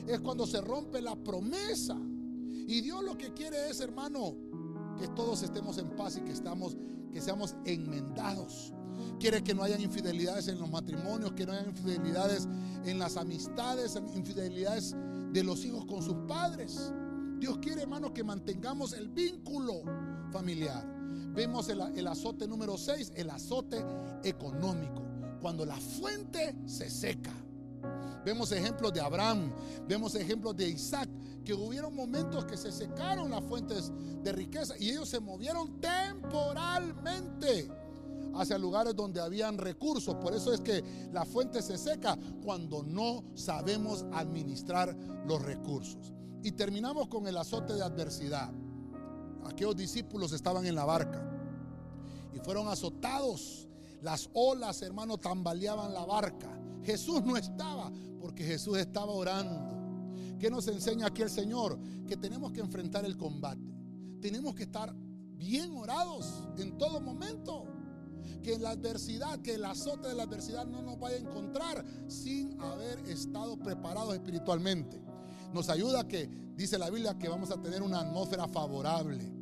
es 0.09 0.20
cuando 0.20 0.46
se 0.46 0.61
rompe 0.61 1.00
la 1.00 1.16
promesa. 1.16 1.96
Y 2.66 2.80
Dios 2.80 3.02
lo 3.02 3.16
que 3.16 3.32
quiere 3.32 3.70
es, 3.70 3.80
hermano, 3.80 4.34
que 4.98 5.09
todos 5.09 5.42
estemos 5.42 5.78
en 5.78 5.90
paz 5.90 6.16
y 6.16 6.20
que, 6.20 6.32
estamos, 6.32 6.76
que 7.12 7.20
seamos 7.20 7.54
enmendados. 7.64 8.72
Quiere 9.20 9.42
que 9.42 9.54
no 9.54 9.62
haya 9.62 9.78
infidelidades 9.78 10.48
en 10.48 10.59
los 10.59 10.70
matrimonios, 10.70 11.32
que 11.32 11.46
no 11.46 11.52
haya 11.52 11.66
infidelidades 11.66 12.48
en 12.84 12.98
las 12.98 13.16
amistades, 13.16 13.98
infidelidades 14.14 14.96
de 15.32 15.44
los 15.44 15.64
hijos 15.64 15.84
con 15.84 16.02
sus 16.02 16.16
padres. 16.26 16.92
Dios 17.38 17.59
quiere, 17.59 17.82
hermano, 17.82 18.12
que 18.12 18.24
mantengamos 18.24 18.92
el 18.92 19.09
vínculo 19.09 19.82
familiar. 20.32 20.86
Vemos 21.34 21.68
el, 21.68 21.80
el 21.96 22.06
azote 22.06 22.48
número 22.48 22.76
6, 22.76 23.12
el 23.14 23.30
azote 23.30 23.84
económico. 24.24 25.02
Cuando 25.40 25.64
la 25.64 25.76
fuente 25.76 26.56
se 26.66 26.90
seca. 26.90 27.32
Vemos 28.24 28.52
ejemplos 28.52 28.92
de 28.92 29.00
Abraham, 29.00 29.52
vemos 29.86 30.14
ejemplos 30.14 30.56
de 30.56 30.68
Isaac, 30.68 31.08
que 31.44 31.54
hubieron 31.54 31.94
momentos 31.94 32.44
que 32.44 32.56
se 32.56 32.70
secaron 32.70 33.30
las 33.30 33.42
fuentes 33.44 33.90
de 34.22 34.32
riqueza 34.32 34.74
y 34.78 34.90
ellos 34.90 35.08
se 35.08 35.20
movieron 35.20 35.80
temporalmente 35.80 37.70
hacia 38.34 38.58
lugares 38.58 38.94
donde 38.94 39.20
habían 39.20 39.58
recursos. 39.58 40.14
Por 40.16 40.34
eso 40.34 40.52
es 40.52 40.60
que 40.60 40.84
la 41.12 41.24
fuente 41.24 41.62
se 41.62 41.78
seca 41.78 42.18
cuando 42.42 42.82
no 42.82 43.24
sabemos 43.34 44.04
administrar 44.12 44.95
los 45.26 45.42
recursos. 45.42 46.12
Y 46.42 46.53
terminamos 46.53 47.08
con 47.08 47.26
el 47.26 47.36
azote 47.36 47.74
de 47.74 47.82
adversidad. 47.82 48.53
Aquellos 49.45 49.76
discípulos 49.76 50.32
estaban 50.32 50.66
en 50.66 50.74
la 50.74 50.84
barca 50.84 51.24
y 52.34 52.38
fueron 52.38 52.68
azotados. 52.68 53.68
Las 54.03 54.30
olas, 54.34 54.82
hermano, 54.82 55.18
tambaleaban 55.18 55.92
la 55.92 56.04
barca. 56.04 56.58
Jesús 56.83 57.22
no 57.25 57.37
estaba 57.37 57.92
porque 58.21 58.45
Jesús 58.45 58.79
estaba 58.79 59.13
orando. 59.13 59.79
¿Qué 60.38 60.50
nos 60.50 60.68
enseña 60.68 61.07
aquí 61.07 61.22
el 61.22 61.30
Señor? 61.30 61.79
Que 62.07 62.17
tenemos 62.17 62.53
que 62.53 62.61
enfrentar 62.61 63.05
el 63.05 63.17
combate. 63.17 63.75
Tenemos 64.21 64.55
que 64.55 64.64
estar 64.64 64.95
bien 65.37 65.72
orados 65.76 66.45
en 66.59 66.79
todo 66.79 67.00
momento. 67.00 67.67
Que 68.42 68.59
la 68.59 68.71
adversidad, 68.71 69.41
que 69.41 69.55
el 69.55 69.64
azote 69.64 70.09
de 70.09 70.14
la 70.14 70.25
adversidad 70.25 70.67
no 70.67 70.83
nos 70.83 70.99
vaya 70.99 71.17
a 71.17 71.21
encontrar 71.21 71.84
sin 72.07 72.61
haber 72.61 72.99
estado 73.09 73.59
preparados 73.59 74.14
espiritualmente. 74.14 75.03
Nos 75.53 75.68
ayuda 75.71 76.07
que, 76.07 76.29
dice 76.55 76.79
la 76.79 76.91
Biblia, 76.91 77.18
que 77.18 77.29
vamos 77.29 77.50
a 77.50 77.61
tener 77.61 77.83
una 77.83 78.00
atmósfera 78.00 78.46
favorable 78.46 79.33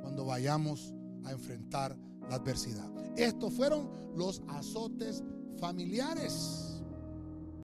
cuando 0.00 0.24
vayamos 0.24 0.94
a 1.24 1.32
enfrentar 1.32 1.96
la 2.28 2.36
adversidad. 2.36 2.88
Estos 3.16 3.52
fueron 3.52 3.90
los 4.14 4.42
azotes 4.48 5.24
familiares. 5.60 6.69